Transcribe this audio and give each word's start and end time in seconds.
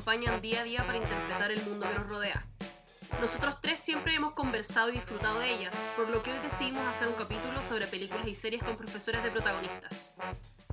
acompañan 0.00 0.40
día 0.40 0.62
a 0.62 0.64
día 0.64 0.82
para 0.86 0.96
interpretar 0.96 1.52
el 1.52 1.62
mundo 1.66 1.86
que 1.86 1.94
nos 1.94 2.08
rodea. 2.08 2.42
Nosotros 3.20 3.60
tres 3.60 3.80
siempre 3.80 4.14
hemos 4.14 4.32
conversado 4.32 4.88
y 4.88 4.92
disfrutado 4.92 5.38
de 5.40 5.54
ellas, 5.54 5.76
por 5.94 6.08
lo 6.08 6.22
que 6.22 6.32
hoy 6.32 6.38
decidimos 6.38 6.80
hacer 6.86 7.06
un 7.06 7.14
capítulo 7.14 7.62
sobre 7.68 7.86
películas 7.86 8.26
y 8.26 8.34
series 8.34 8.62
con 8.62 8.78
profesores 8.78 9.22
de 9.22 9.30
protagonistas. 9.30 10.14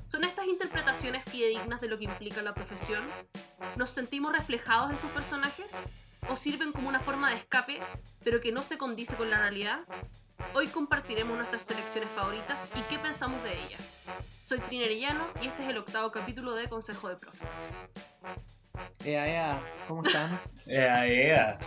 ¿Son 0.07 0.23
estas 0.23 0.47
interpretaciones 0.47 1.25
fidedignas 1.25 1.81
de 1.81 1.89
lo 1.89 1.97
que 1.97 2.05
implica 2.05 2.41
la 2.41 2.53
profesión? 2.53 3.03
¿Nos 3.75 3.91
sentimos 3.91 4.31
reflejados 4.31 4.91
en 4.91 4.97
sus 4.97 5.11
personajes? 5.11 5.75
¿O 6.29 6.37
sirven 6.37 6.71
como 6.71 6.87
una 6.87 7.01
forma 7.01 7.29
de 7.29 7.35
escape, 7.35 7.81
pero 8.23 8.39
que 8.39 8.53
no 8.53 8.63
se 8.63 8.77
condice 8.77 9.17
con 9.17 9.29
la 9.29 9.39
realidad? 9.39 9.81
Hoy 10.53 10.67
compartiremos 10.67 11.35
nuestras 11.35 11.63
selecciones 11.63 12.09
favoritas 12.11 12.65
y 12.75 12.81
qué 12.83 12.97
pensamos 12.97 13.43
de 13.43 13.65
ellas. 13.65 13.99
Soy 14.43 14.59
Trinerillano 14.59 15.27
y 15.41 15.47
este 15.47 15.63
es 15.65 15.69
el 15.69 15.79
octavo 15.79 16.13
capítulo 16.13 16.53
de 16.53 16.69
Consejo 16.69 17.09
de 17.09 17.17
Profes. 17.17 17.49
Ea, 19.03 19.27
ea, 19.27 19.61
¿cómo 19.87 20.01
están? 20.05 20.39
Ea, 20.65 21.05
ea. 21.07 21.59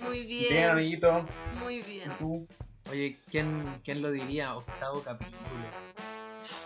Muy 0.00 0.24
bien. 0.26 0.48
Bien, 0.52 0.70
amiguito. 0.70 1.24
Muy 1.60 1.80
bien. 1.82 2.10
¿Tú? 2.18 2.46
Oye, 2.90 3.16
¿quién, 3.30 3.80
¿quién 3.84 4.02
lo 4.02 4.10
diría? 4.10 4.56
Octavo 4.56 5.02
capítulo. 5.02 5.38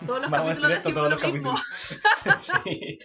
Todos 0.05 0.21
los 0.21 0.31
Vamos 0.31 0.57
a 0.57 0.61
capítulos 0.61 0.69
decir 0.69 0.77
esto 0.77 0.89
decimos 0.89 0.93
todos 0.93 1.09
lo 1.09 1.15
los 1.27 1.33
mismo. 1.33 1.55
capítulos. 2.23 2.43
sí. 2.65 2.99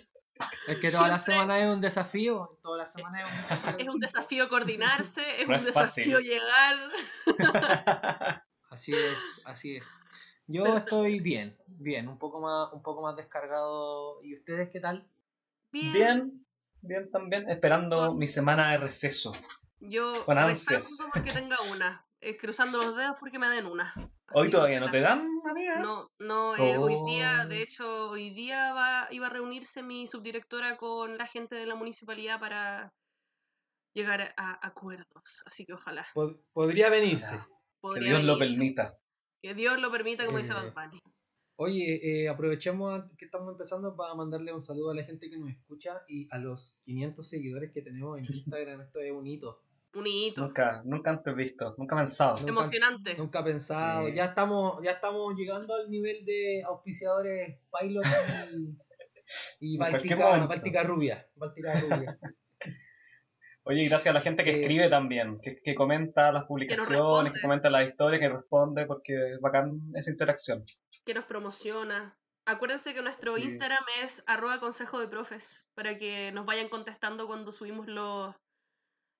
Es 0.68 0.78
que 0.78 0.90
toda 0.90 1.08
la 1.08 1.18
semana 1.18 1.58
es 1.60 1.66
un 1.74 1.80
desafío. 1.80 2.58
Toda 2.62 2.76
la 2.78 2.86
semana 2.86 3.20
es 3.20 3.26
un 3.32 3.36
desafío. 3.38 3.76
Es 3.78 3.88
un 3.88 4.00
desafío 4.00 4.48
coordinarse, 4.50 5.22
es 5.40 5.48
No 5.48 5.54
un 5.54 5.60
es 5.60 5.66
desafío 5.66 6.16
fácil. 6.18 6.30
llegar. 6.30 6.76
Así 8.70 8.92
es, 8.92 9.16
así 9.46 9.76
es. 9.76 9.88
Yo 10.48 10.64
Pero- 10.64 10.76
estoy 10.76 11.20
bien, 11.20 11.56
bien, 11.66 12.08
un 12.08 12.18
poco 12.18 12.40
más, 12.40 12.70
un 12.74 12.82
poco 12.82 13.00
más 13.00 13.16
descargado. 13.16 14.22
¿Y 14.22 14.36
ustedes 14.36 14.68
qué 14.70 14.80
tal? 14.80 15.06
Bien. 15.72 15.92
Bien, 15.92 16.45
bien 16.86 17.10
también. 17.10 17.48
Esperando 17.50 18.14
mi 18.14 18.28
semana 18.28 18.72
de 18.72 18.78
receso. 18.78 19.32
Yo 19.80 20.24
Con 20.24 20.38
ansias. 20.38 20.98
porque 21.12 21.32
tenga 21.32 21.56
una. 21.72 22.02
eh, 22.20 22.36
cruzando 22.38 22.78
los 22.78 22.96
dedos 22.96 23.16
porque 23.20 23.38
me 23.38 23.48
den 23.48 23.66
una. 23.66 23.92
Hoy 24.32 24.50
todavía 24.50 24.80
no 24.80 24.90
te 24.90 25.00
dan, 25.00 25.28
amiga. 25.48 25.78
No, 25.78 26.10
no, 26.18 26.56
eh, 26.56 26.76
hoy 26.78 26.96
día, 27.06 27.42
Oh. 27.44 27.48
de 27.48 27.62
hecho, 27.62 28.08
hoy 28.10 28.30
día 28.30 28.72
va, 28.72 29.06
iba 29.10 29.26
a 29.26 29.30
reunirse 29.30 29.82
mi 29.82 30.06
subdirectora 30.08 30.76
con 30.76 31.16
la 31.18 31.26
gente 31.26 31.54
de 31.54 31.66
la 31.66 31.74
municipalidad 31.76 32.40
para 32.40 32.92
llegar 33.94 34.20
a, 34.22 34.32
a 34.36 34.66
acuerdos. 34.66 35.42
Así 35.46 35.64
que 35.64 35.74
ojalá. 35.74 36.06
Pod- 36.14 36.40
podría 36.52 36.88
venirse. 36.90 37.38
Que 37.94 38.00
Dios 38.00 38.24
lo 38.24 38.38
permita. 38.38 38.96
Que 39.42 39.54
Dios 39.54 39.78
lo 39.80 39.92
permita, 39.92 40.24
como 40.26 40.38
dice 40.38 40.52
Eh, 40.52 40.56
Bad 40.56 40.72
Bunny. 40.72 41.00
Oye, 41.58 42.00
eh, 42.24 42.28
aprovechemos 42.28 43.04
que 43.16 43.24
estamos 43.24 43.50
empezando 43.52 43.96
para 43.96 44.14
mandarle 44.14 44.52
un 44.52 44.62
saludo 44.62 44.90
a 44.90 44.94
la 44.94 45.04
gente 45.04 45.30
que 45.30 45.38
nos 45.38 45.48
escucha 45.50 46.02
y 46.06 46.28
a 46.30 46.38
los 46.38 46.76
500 46.84 47.26
seguidores 47.26 47.72
que 47.72 47.80
tenemos 47.82 48.18
en 48.18 48.24
Instagram. 48.34 48.82
Esto 48.82 49.00
es 49.00 49.10
un 49.12 49.26
hito. 49.26 49.62
Un 49.94 50.06
hito. 50.06 50.42
Nunca, 50.42 50.82
nunca 50.84 51.10
antes 51.12 51.34
visto, 51.34 51.74
nunca 51.78 51.96
pensado. 51.96 52.36
Nunca- 52.36 52.50
Emocionante. 52.50 53.14
Nunca 53.16 53.42
pensado. 53.42 54.08
Sí. 54.08 54.14
Ya 54.14 54.26
estamos, 54.26 54.84
ya 54.84 54.90
estamos 54.90 55.34
llegando 55.34 55.74
al 55.74 55.90
nivel 55.90 56.22
de 56.26 56.62
auspiciadores 56.64 57.58
Pilot 57.72 58.04
y, 59.60 59.74
y. 59.74 59.78
Báltica 59.78 60.82
Rubia. 60.82 61.26
Báltica 61.36 61.80
Rubia. 61.80 62.18
Oye, 63.68 63.82
y 63.82 63.88
gracias 63.88 64.12
a 64.14 64.18
la 64.18 64.20
gente 64.20 64.44
que 64.44 64.50
Eh, 64.50 64.60
escribe 64.60 64.88
también, 64.88 65.40
que, 65.40 65.60
que 65.60 65.74
comenta 65.74 66.30
las 66.30 66.44
publicaciones, 66.44 67.32
que, 67.32 67.40
comenta 67.40 67.68
las 67.68 67.88
historias, 67.88 68.20
que 68.20 68.28
responde, 68.28 68.86
porque 68.86 69.32
es 69.34 69.40
bacán 69.40 69.80
esa 69.94 70.10
interacción. 70.10 70.64
que 71.04 71.14
nos 71.14 71.24
promociona. 71.24 72.16
Acuérdense 72.46 72.94
que 72.94 73.02
nuestro 73.02 73.34
Sí. 73.34 73.42
Instagram 73.42 73.84
es 74.02 74.22
arroba 74.28 74.60
consejo 74.60 75.00
de 75.00 75.08
profes, 75.08 75.68
para 75.74 75.98
que 75.98 76.30
nos 76.32 76.46
vayan 76.46 76.68
contestando 76.68 77.26
cuando 77.26 77.50
subimos 77.50 77.88
los, 77.88 78.34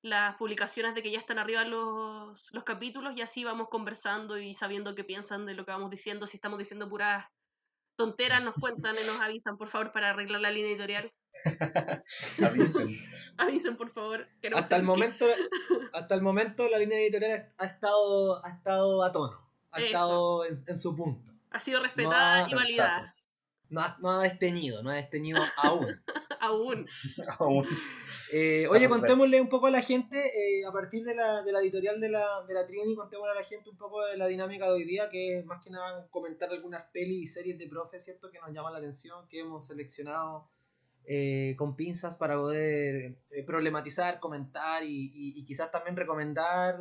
las 0.03 0.37
publicaciones 0.37 0.95
de 0.95 1.03
que 1.03 1.11
ya 1.11 1.19
están 1.19 1.39
arriba 1.41 1.65
los, 1.65 2.49
los 2.53 2.63
capítulos 2.63 3.17
y 3.17 3.23
así 3.23 3.43
vamos 3.43 3.69
conversando 3.69 4.39
y 4.39 4.55
sabiendo 4.55 4.95
qué 4.95 5.03
piensan 5.03 5.45
de 5.45 5.55
lo 5.55 5.65
que 5.65 5.73
vamos 5.73 5.91
diciendo. 5.91 6.27
Si 6.29 6.37
estamos 6.37 6.59
diciendo 6.59 6.89
puras 6.89 7.27
tonteras, 7.97 8.45
nos 8.45 8.55
cuentan 8.55 8.95
y 8.95 9.07
nos 9.07 9.21
avisan, 9.21 9.57
por 9.57 9.67
favor, 9.69 9.91
para 9.91 10.11
arreglar 10.11 10.41
la 10.41 10.51
línea 10.53 10.71
editorial. 10.71 11.13
Avisen. 12.45 12.99
Avisen, 13.37 13.77
por 13.77 13.91
favor. 13.91 14.27
hasta 14.55 14.77
el 14.77 14.83
momento, 14.83 15.27
hasta 15.93 16.15
el 16.15 16.23
momento 16.23 16.69
la 16.69 16.79
línea 16.79 16.99
editorial 16.99 17.47
ha 17.59 17.67
estado, 17.67 18.45
ha 18.45 18.51
estado 18.51 19.03
a 19.03 19.13
tono. 19.13 19.47
Ha 19.71 19.79
Eso. 19.79 19.87
estado 19.87 20.45
en, 20.47 20.55
en 20.67 20.79
su 20.79 20.97
punto. 20.97 21.33
Ha 21.51 21.61
sido 21.61 21.83
respetada 21.83 22.43
No, 22.43 22.49
y 22.49 22.55
validada. 22.55 23.05
No 23.69 23.81
ha, 23.81 23.97
no 24.01 24.11
ha 24.11 24.23
desteñido, 24.23 24.83
no 24.83 24.91
ha 24.91 24.95
desteñido 24.95 25.43
aún. 25.57 26.01
Aún. 26.39 26.87
Aún. 27.39 27.67
Eh, 28.33 28.69
oye, 28.69 28.89
contémosle 28.89 29.41
un 29.41 29.49
poco 29.49 29.67
a 29.67 29.71
la 29.71 29.81
gente, 29.81 30.17
eh, 30.19 30.65
a 30.65 30.71
partir 30.71 31.03
de 31.03 31.15
la, 31.15 31.43
de 31.43 31.51
la 31.51 31.61
editorial 31.61 31.99
de 31.99 32.11
la, 32.11 32.43
de 32.47 32.55
la 32.55 32.67
Trini, 32.67 32.95
contémosle 32.95 33.33
a 33.33 33.35
la 33.37 33.45
gente 33.45 33.71
un 33.71 33.77
poco 33.77 34.05
de 34.05 34.17
la 34.17 34.27
dinámica 34.27 34.67
de 34.67 34.73
hoy 34.73 34.85
día, 34.85 35.09
que 35.09 35.39
es 35.39 35.45
más 35.47 35.65
que 35.65 35.71
nada 35.71 36.07
comentar 36.11 36.51
algunas 36.51 36.85
pelis 36.93 37.23
y 37.23 37.27
series 37.27 37.59
de 37.59 37.67
profe, 37.67 37.99
¿cierto? 37.99 38.31
Que 38.31 38.39
nos 38.39 38.53
llaman 38.53 38.75
la 38.75 38.79
atención, 38.79 39.27
que 39.29 39.41
hemos 39.41 39.67
seleccionado 39.67 40.49
eh, 41.07 41.55
con 41.57 41.77
pinzas 41.77 42.17
para 42.17 42.37
poder 42.37 43.17
eh, 43.31 43.45
problematizar, 43.45 44.21
comentar 44.21 44.83
y, 44.85 45.07
y- 45.15 45.39
y 45.41 45.45
quizás 45.45 45.71
también 45.71 45.97
recomendar 45.97 46.79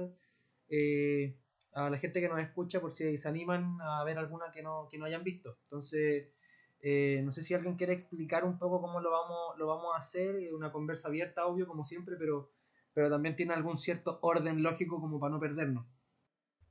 eh, 0.70 1.38
a 1.74 1.90
la 1.90 1.98
gente 1.98 2.22
que 2.22 2.30
nos 2.30 2.40
escucha 2.40 2.80
por 2.82 2.92
si 2.94 3.18
se 3.18 3.28
animan 3.30 3.78
a 3.82 4.04
ver 4.04 4.18
alguna 4.18 4.50
que 4.52 4.64
no, 4.64 4.88
que 4.90 4.98
no 4.98 5.06
hayan 5.06 5.24
visto. 5.24 5.58
Entonces... 5.64 6.30
Eh, 6.88 7.22
no 7.24 7.32
sé 7.32 7.42
si 7.42 7.56
alguien 7.56 7.78
quiere 7.78 7.94
explicar 7.94 8.44
un 8.44 8.60
poco 8.60 8.80
cómo 8.80 9.00
lo 9.02 9.10
vamos, 9.10 9.58
lo 9.58 9.66
vamos 9.66 9.96
a 9.96 9.98
hacer, 9.98 10.54
una 10.54 10.72
conversa 10.72 11.08
abierta, 11.08 11.48
obvio, 11.48 11.66
como 11.66 11.84
siempre, 11.84 12.16
pero, 12.16 12.52
pero 12.94 13.10
también 13.10 13.36
tiene 13.36 13.56
algún 13.56 13.80
cierto 13.80 14.20
orden 14.22 14.62
lógico 14.62 15.00
como 15.02 15.20
para 15.20 15.34
no 15.34 15.40
perdernos. 15.40 15.88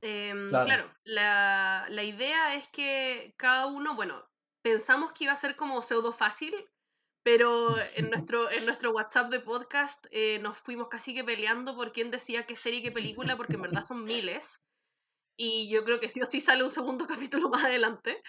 Em, 0.01 0.47
Claro. 0.47 0.65
claro, 0.65 0.93
la, 1.03 1.87
la 1.89 2.03
idea 2.03 2.55
es 2.55 2.67
que 2.69 3.33
cada 3.37 3.65
uno, 3.67 3.95
bueno, 3.95 4.23
pensamos 4.61 5.11
que 5.11 5.25
iba 5.25 5.33
a 5.33 5.37
ser 5.37 5.57
como 5.57 5.81
pseudo 5.81 6.13
fácil, 6.13 6.53
pero 7.25 7.75
en 7.95 8.11
nuestro, 8.11 8.51
en 8.51 8.65
nuestro 8.65 8.91
WhatsApp 8.91 9.31
de 9.31 9.39
podcast 9.39 10.05
eh, 10.11 10.37
nos 10.39 10.59
fuimos 10.59 10.89
casi 10.89 11.15
que 11.15 11.23
peleando 11.23 11.75
por 11.75 11.91
quién 11.91 12.11
decía 12.11 12.45
qué 12.45 12.55
serie 12.55 12.79
y 12.79 12.83
qué 12.83 12.91
película, 12.91 13.35
porque 13.35 13.55
en 13.55 13.63
verdad 13.63 13.81
son 13.81 14.03
miles. 14.03 14.63
Y 15.35 15.67
yo 15.67 15.83
creo 15.83 15.99
que 15.99 16.07
sí 16.07 16.21
o 16.21 16.25
sí 16.27 16.39
sale 16.39 16.63
un 16.63 16.69
segundo 16.69 17.07
capítulo 17.07 17.49
más 17.49 17.65
adelante. 17.65 18.21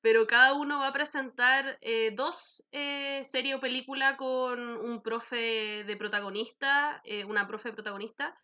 Pero 0.00 0.26
cada 0.26 0.52
uno 0.54 0.80
va 0.80 0.88
a 0.88 0.92
presentar 0.92 1.78
eh, 1.80 2.10
dos 2.14 2.64
eh, 2.72 3.22
series 3.24 3.54
o 3.54 3.60
película 3.60 4.16
con 4.16 4.60
un 4.60 5.00
profe 5.00 5.84
de 5.84 5.96
protagonista, 5.96 7.00
eh, 7.04 7.24
una 7.24 7.46
profe 7.46 7.68
de 7.68 7.74
protagonista, 7.74 8.36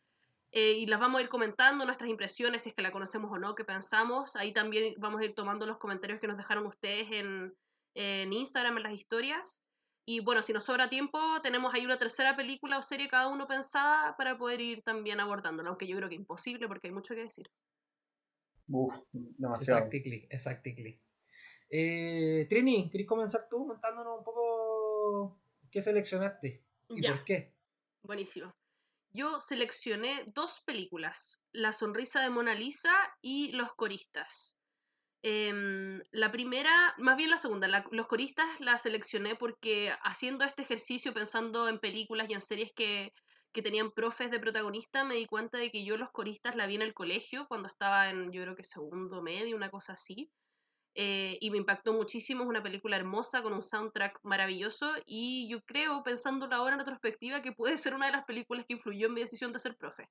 eh, 0.52 0.72
y 0.72 0.86
las 0.86 1.00
vamos 1.00 1.18
a 1.18 1.22
ir 1.22 1.28
comentando, 1.28 1.84
nuestras 1.84 2.08
impresiones, 2.08 2.62
si 2.62 2.68
es 2.68 2.74
que 2.76 2.82
la 2.82 2.92
conocemos 2.92 3.30
o 3.32 3.38
no, 3.38 3.56
qué 3.56 3.64
pensamos. 3.64 4.36
Ahí 4.36 4.52
también 4.52 4.94
vamos 4.98 5.20
a 5.20 5.24
ir 5.24 5.34
tomando 5.34 5.66
los 5.66 5.78
comentarios 5.78 6.20
que 6.20 6.28
nos 6.28 6.36
dejaron 6.36 6.64
ustedes 6.66 7.10
en, 7.10 7.54
en 7.94 8.32
Instagram, 8.32 8.76
en 8.76 8.82
las 8.84 8.92
historias. 8.92 9.62
Y 10.12 10.18
bueno, 10.18 10.42
si 10.42 10.52
nos 10.52 10.64
sobra 10.64 10.90
tiempo, 10.90 11.20
tenemos 11.40 11.72
ahí 11.72 11.84
una 11.84 11.96
tercera 11.96 12.34
película 12.34 12.78
o 12.78 12.82
serie 12.82 13.08
cada 13.08 13.28
uno 13.28 13.46
pensada 13.46 14.16
para 14.16 14.36
poder 14.36 14.60
ir 14.60 14.82
también 14.82 15.20
abordándola, 15.20 15.68
aunque 15.68 15.86
yo 15.86 15.96
creo 15.96 16.08
que 16.08 16.16
imposible 16.16 16.66
porque 16.66 16.88
hay 16.88 16.92
mucho 16.92 17.14
que 17.14 17.20
decir. 17.20 17.48
Uf, 18.66 18.92
demasiado. 19.12 19.86
Exactly, 19.86 20.26
exactly. 20.28 21.00
Eh, 21.70 22.44
Trini, 22.50 22.90
¿querés 22.90 23.06
comenzar 23.06 23.46
tú 23.48 23.68
contándonos 23.68 24.18
un 24.18 24.24
poco 24.24 25.40
qué 25.70 25.80
seleccionaste 25.80 26.66
y 26.88 27.02
Ya. 27.02 27.12
por 27.12 27.24
qué? 27.24 27.54
Buenísimo. 28.02 28.52
Yo 29.12 29.38
seleccioné 29.38 30.24
dos 30.34 30.60
películas, 30.66 31.46
La 31.52 31.70
sonrisa 31.70 32.20
de 32.20 32.30
Mona 32.30 32.56
Lisa 32.56 32.92
y 33.22 33.52
Los 33.52 33.74
coristas. 33.74 34.59
Em, 35.22 36.00
la 36.12 36.32
primera, 36.32 36.94
más 36.96 37.16
bien 37.16 37.30
la 37.30 37.36
segunda, 37.36 37.68
Los 37.90 38.06
coristas 38.06 38.46
la 38.60 38.78
seleccioné 38.78 39.36
porque 39.36 39.92
haciendo 40.02 40.44
este 40.44 40.62
ejercicio, 40.62 41.12
pensando 41.12 41.68
en 41.68 41.78
películas 41.78 42.30
y 42.30 42.34
en 42.34 42.40
series 42.40 42.72
que, 42.72 43.12
que 43.52 43.62
tenían 43.62 43.90
profes 43.90 44.30
de 44.30 44.40
protagonista, 44.40 45.04
me 45.04 45.16
di 45.16 45.26
cuenta 45.26 45.58
de 45.58 45.70
que 45.70 45.84
yo 45.84 45.96
Los 45.98 46.10
coristas 46.10 46.56
la 46.56 46.66
vi 46.66 46.76
en 46.76 46.82
el 46.82 46.94
colegio 46.94 47.46
cuando 47.48 47.68
estaba 47.68 48.08
en, 48.08 48.32
yo 48.32 48.42
creo 48.42 48.56
que 48.56 48.64
segundo 48.64 49.20
medio, 49.22 49.56
una 49.56 49.70
cosa 49.70 49.92
así. 49.92 50.30
Eh, 50.94 51.38
y 51.40 51.50
me 51.50 51.58
impactó 51.58 51.92
muchísimo, 51.92 52.42
es 52.42 52.48
una 52.48 52.62
película 52.62 52.96
hermosa 52.96 53.42
con 53.42 53.52
un 53.52 53.62
soundtrack 53.62 54.18
maravilloso 54.24 54.92
y 55.06 55.48
yo 55.48 55.62
creo, 55.62 56.02
pensándolo 56.02 56.54
ahora 56.56 56.74
en 56.74 56.80
retrospectiva, 56.80 57.42
que 57.42 57.52
puede 57.52 57.76
ser 57.76 57.94
una 57.94 58.06
de 58.06 58.12
las 58.12 58.24
películas 58.24 58.66
que 58.66 58.74
influyó 58.74 59.06
en 59.06 59.14
mi 59.14 59.20
decisión 59.20 59.52
de 59.52 59.60
ser 59.60 59.76
profe. 59.76 60.08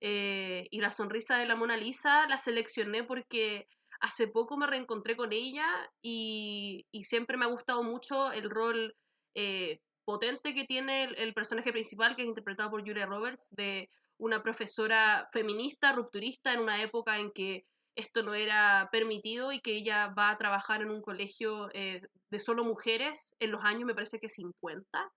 Eh, 0.00 0.66
y 0.70 0.80
La 0.80 0.90
sonrisa 0.90 1.36
de 1.36 1.46
la 1.46 1.56
Mona 1.56 1.76
Lisa 1.76 2.26
la 2.28 2.38
seleccioné 2.38 3.04
porque 3.04 3.66
hace 4.00 4.26
poco 4.26 4.56
me 4.56 4.66
reencontré 4.66 5.16
con 5.16 5.32
ella 5.32 5.66
y, 6.02 6.86
siempre 7.04 7.36
me 7.36 7.44
ha 7.44 7.48
gustado 7.48 7.82
mucho 7.82 8.32
el 8.32 8.50
rol 8.50 8.96
eh, 9.34 9.80
potente 10.04 10.54
que 10.54 10.64
tiene 10.64 11.04
el, 11.04 11.34
personaje 11.34 11.72
principal, 11.72 12.16
que 12.16 12.22
es 12.22 12.28
interpretado 12.28 12.70
por 12.70 12.80
Julia 12.80 13.06
Roberts, 13.06 13.54
de 13.54 13.90
una 14.18 14.42
profesora 14.42 15.28
feminista, 15.32 15.92
rupturista, 15.92 16.52
en 16.52 16.60
una 16.60 16.82
época 16.82 17.18
en 17.18 17.30
que 17.30 17.66
esto 17.94 18.22
no 18.22 18.34
era 18.34 18.88
permitido 18.90 19.52
y 19.52 19.60
que 19.60 19.76
ella 19.76 20.08
va 20.08 20.30
a 20.30 20.38
trabajar 20.38 20.82
en 20.82 20.90
un 20.90 21.02
colegio 21.02 21.68
eh, 21.74 22.00
de 22.30 22.40
solo 22.40 22.64
mujeres 22.64 23.34
en 23.38 23.50
los 23.50 23.62
años, 23.64 23.84
me 23.84 23.94
parece 23.94 24.18
que 24.18 24.28
50. 24.28 25.12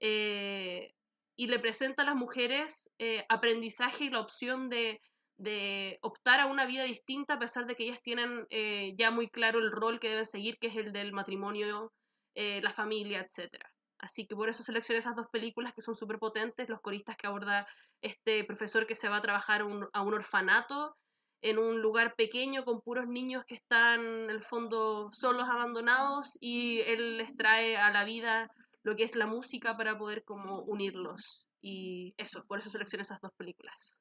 eh, 0.00 0.92
y 1.36 1.48
le 1.48 1.58
presenta 1.58 2.02
a 2.02 2.06
las 2.06 2.14
mujeres 2.14 2.92
aprendizaje 3.28 4.04
y 4.04 4.10
la 4.10 4.20
opción 4.20 4.68
de, 4.68 5.00
de, 5.36 5.98
optar 6.02 6.40
a 6.40 6.46
una 6.46 6.66
vida 6.66 6.84
distinta 6.84 7.34
a 7.34 7.38
pesar 7.38 7.66
de 7.66 7.74
que 7.74 7.84
ellas 7.84 8.02
tienen 8.02 8.46
eh, 8.50 8.94
ya 8.96 9.10
muy 9.10 9.28
claro 9.28 9.58
el 9.58 9.72
rol 9.72 10.00
que 10.00 10.08
deben 10.08 10.26
seguir, 10.26 10.58
que 10.58 10.68
es 10.68 10.76
el 10.76 10.92
del 10.92 11.12
matrimonio, 11.12 11.92
la 12.36 12.72
familia, 12.72 13.20
etc. 13.20 13.54
Así 13.98 14.26
que 14.26 14.34
por 14.34 14.48
eso 14.48 14.64
seleccioné 14.64 14.98
esas 14.98 15.14
dos 15.14 15.28
películas 15.30 15.72
que 15.72 15.82
son 15.82 15.94
súper 15.94 16.18
potentes, 16.18 16.68
los 16.68 16.80
coristas 16.80 17.16
que 17.16 17.28
aborda 17.28 17.66
este 18.02 18.42
profesor 18.44 18.88
que 18.88 18.96
se 18.96 19.08
va 19.08 19.18
a 19.18 19.22
trabajar 19.22 19.60
a 19.60 20.02
un 20.02 20.14
orfanato 20.14 20.96
en 21.44 21.58
un 21.58 21.82
lugar 21.82 22.14
pequeño 22.16 22.64
con 22.64 22.80
puros 22.80 23.06
niños 23.06 23.44
que 23.44 23.54
están 23.54 24.00
en 24.00 24.30
el 24.30 24.40
fondo 24.40 25.10
solos, 25.12 25.46
abandonados, 25.46 26.38
y 26.40 26.80
él 26.80 27.18
les 27.18 27.36
trae 27.36 27.76
a 27.76 27.90
la 27.90 28.04
vida 28.04 28.50
lo 28.82 28.96
que 28.96 29.04
es 29.04 29.14
la 29.14 29.26
música 29.26 29.76
para 29.76 29.98
poder 29.98 30.24
como 30.24 30.62
unirlos. 30.62 31.46
Y 31.60 32.14
eso, 32.16 32.46
por 32.46 32.60
eso 32.60 32.70
seleccioné 32.70 33.02
esas 33.02 33.20
dos 33.20 33.32
películas. 33.36 34.00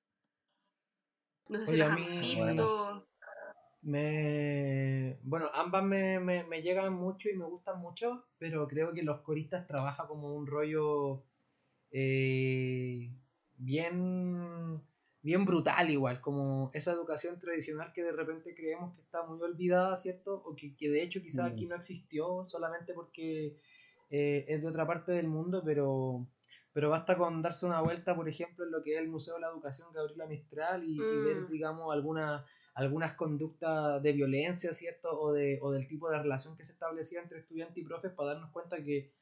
No 1.50 1.60
sé 1.60 1.66
si 1.66 1.78
las 1.78 1.92
han 1.92 2.22
visto. 2.22 3.07
me... 3.81 5.19
Bueno, 5.24 5.48
ambas 5.54 5.84
me, 5.84 6.19
me, 6.19 6.44
me, 6.44 6.62
llegan 6.62 6.94
mucho 6.94 7.30
y 7.30 7.36
me 7.36 7.45
gustan 7.45 7.80
mucho, 7.80 8.25
pero 8.38 8.68
creo 8.68 8.94
que 8.94 9.04
Los 9.04 9.22
Coristas 9.22 9.68
trabaja 9.68 10.07
como 10.07 10.34
un 10.34 10.48
rollo 10.48 11.24
eh, 11.92 13.12
bien 13.57 14.81
bien 15.24 15.45
brutal 15.45 15.90
igual, 15.90 16.19
como 16.19 16.69
esa 16.74 16.92
educación 16.92 17.40
tradicional 17.40 17.94
que 17.94 18.04
de 18.04 18.12
repente 18.12 18.54
creemos 18.54 18.94
que 18.94 19.01
está 19.01 19.24
muy 19.24 19.42
olvidada, 19.42 19.95
¿cierto? 19.95 20.44
O 20.45 20.54
que, 20.54 20.75
de 20.80 21.01
hecho 21.01 21.22
quizás 21.22 21.50
aquí 21.50 21.66
mm. 21.66 21.69
no 21.69 21.75
existió 21.75 22.45
solamente 22.45 22.94
porque 22.94 23.56
eh, 24.10 24.45
es 24.50 24.62
de 24.62 24.68
otra 24.68 24.86
parte 24.86 25.13
del 25.13 25.28
mundo, 25.28 25.62
pero, 25.63 26.28
pero 26.74 26.90
basta 26.90 27.18
con 27.18 27.42
darse 27.42 27.66
una 27.66 27.81
vuelta, 27.81 28.16
por 28.16 28.28
ejemplo, 28.28 28.66
en 28.66 28.72
lo 28.72 28.81
que 28.81 28.94
es 28.94 29.00
el 29.00 29.08
Museo 29.08 29.36
de 29.36 29.42
la 29.42 29.50
Educación 29.50 29.88
Gabriela 29.94 30.25
Mistral 30.25 30.84
y, 30.84 30.98
ver, 30.98 31.42
mm. 31.42 31.46
digamos, 31.46 31.94
alguna, 31.94 32.46
algunas 32.74 33.14
conductas 33.14 34.02
de 34.02 34.12
violencia, 34.14 34.74
¿cierto? 34.74 35.10
O, 35.12 35.31
de, 35.34 35.60
o 35.62 35.72
del 35.72 35.88
tipo 35.88 36.10
de 36.10 36.20
relación 36.20 36.56
que 36.56 36.66
se 36.66 36.74
establecía 36.74 37.22
entre 37.22 37.40
estudiantes 37.40 37.78
y 37.78 37.86
profes 37.86 38.12
para 38.12 38.34
darnos 38.34 38.52
cuenta 38.52 38.84
que 38.84 39.14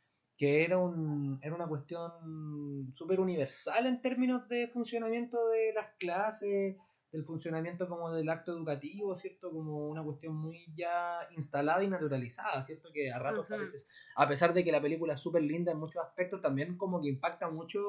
que 0.42 0.64
era, 0.64 0.80
un, 0.80 1.40
era 1.44 1.54
una 1.54 1.68
cuestión 1.68 2.90
súper 2.94 3.20
universal 3.20 3.86
en 3.86 4.02
términos 4.02 4.50
de 4.50 4.68
funcionamiento 4.68 5.50
de 5.50 5.72
las 5.74 5.94
clases, 6.00 6.78
del 7.12 7.26
funcionamiento 7.26 7.90
como 7.90 8.12
del 8.12 8.30
acto 8.30 8.54
educativo, 8.54 9.16
¿cierto? 9.16 9.52
Como 9.52 9.88
una 9.90 10.04
cuestión 10.04 10.36
muy 10.36 10.66
ya 10.74 11.20
instalada 11.36 11.84
y 11.84 11.88
naturalizada, 11.88 12.62
¿cierto? 12.62 12.90
Que 12.94 13.12
a 13.12 13.20
ratos 13.20 13.48
parece, 13.50 13.78
a 14.16 14.28
pesar 14.28 14.54
de 14.54 14.64
que 14.64 14.72
la 14.72 14.82
película 14.82 15.16
es 15.16 15.20
súper 15.20 15.44
linda 15.44 15.72
en 15.72 15.80
muchos 15.80 16.04
aspectos, 16.04 16.42
también 16.42 16.78
como 16.78 17.02
que 17.02 17.10
impacta 17.10 17.50
mucho 17.50 17.82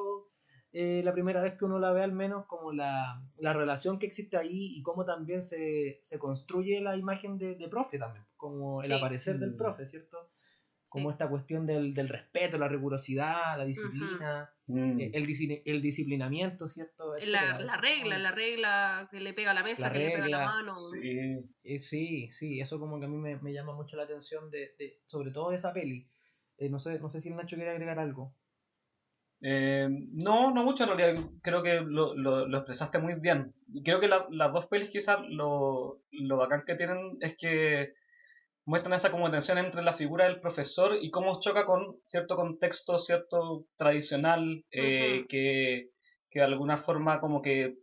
eh, 0.72 1.02
la 1.04 1.12
primera 1.12 1.42
vez 1.42 1.54
que 1.58 1.66
uno 1.66 1.78
la 1.78 1.92
ve 1.92 2.02
al 2.02 2.12
menos, 2.12 2.46
como 2.46 2.72
la, 2.72 3.22
la 3.36 3.52
relación 3.52 3.98
que 3.98 4.06
existe 4.06 4.36
ahí 4.36 4.74
y 4.74 4.82
cómo 4.82 5.04
también 5.04 5.42
se, 5.42 6.00
se 6.02 6.18
construye 6.18 6.80
la 6.80 6.96
imagen 6.96 7.38
de, 7.38 7.54
de 7.54 7.68
profe 7.68 7.98
también, 7.98 8.24
como 8.36 8.82
el 8.82 8.92
aparecer 8.92 9.38
del 9.38 9.52
mm. 9.52 9.56
profe, 9.56 9.86
¿cierto? 9.86 10.31
Como 10.92 11.10
esta 11.10 11.26
cuestión 11.26 11.64
del, 11.64 11.94
del, 11.94 12.10
respeto, 12.10 12.58
la 12.58 12.68
rigurosidad, 12.68 13.56
la 13.56 13.64
disciplina, 13.64 14.50
eh, 14.68 15.10
el, 15.14 15.62
el, 15.64 15.80
disciplinamiento, 15.80 16.68
¿cierto? 16.68 17.14
La, 17.28 17.58
la, 17.60 17.78
regla, 17.78 18.18
la 18.18 18.30
regla 18.30 19.08
que 19.10 19.18
le 19.18 19.32
pega 19.32 19.52
a 19.52 19.54
la 19.54 19.62
mesa, 19.62 19.90
que 19.90 20.00
le 20.00 20.10
pega 20.10 20.26
a 20.26 20.28
la 20.28 20.44
mano. 20.44 20.74
Sí. 20.74 21.38
Eh, 21.64 21.78
sí, 21.78 22.28
sí, 22.30 22.60
eso 22.60 22.78
como 22.78 23.00
que 23.00 23.06
a 23.06 23.08
mí 23.08 23.16
me, 23.16 23.38
me 23.38 23.54
llama 23.54 23.74
mucho 23.74 23.96
la 23.96 24.02
atención, 24.02 24.50
de, 24.50 24.74
de, 24.78 25.00
sobre 25.06 25.30
todo 25.30 25.48
de 25.48 25.56
esa 25.56 25.72
peli. 25.72 26.10
Eh, 26.58 26.68
no, 26.68 26.78
sé, 26.78 26.98
no 26.98 27.08
sé 27.08 27.22
si 27.22 27.30
el 27.30 27.36
Nacho 27.36 27.56
quiere 27.56 27.70
agregar 27.70 27.98
algo. 27.98 28.36
no, 29.40 30.52
no 30.52 30.62
mucho 30.62 30.84
en 30.84 30.90
realidad. 30.90 31.24
Creo 31.42 31.62
que 31.62 31.80
lo, 31.80 32.14
lo, 32.14 32.46
lo 32.46 32.58
expresaste 32.58 32.98
muy 32.98 33.14
bien. 33.14 33.54
Y 33.72 33.82
creo 33.82 33.98
que 33.98 34.08
las 34.08 34.52
dos 34.52 34.66
pelis 34.66 34.90
quizás 34.90 35.20
lo, 35.26 36.02
lo 36.10 36.36
bacán 36.36 36.64
que 36.66 36.74
tienen 36.74 37.16
es 37.22 37.34
que 37.38 37.94
muestran 38.64 38.94
esa 38.94 39.10
como 39.10 39.30
tensión 39.30 39.58
entre 39.58 39.82
la 39.82 39.94
figura 39.94 40.26
del 40.26 40.40
profesor 40.40 40.96
y 41.00 41.10
cómo 41.10 41.40
choca 41.40 41.66
con 41.66 41.96
cierto 42.06 42.36
contexto, 42.36 42.98
cierto 42.98 43.66
tradicional, 43.76 44.64
eh, 44.70 45.24
que, 45.28 45.90
que, 46.30 46.38
de 46.40 46.44
alguna 46.44 46.78
forma 46.78 47.20
como 47.20 47.42
que 47.42 47.76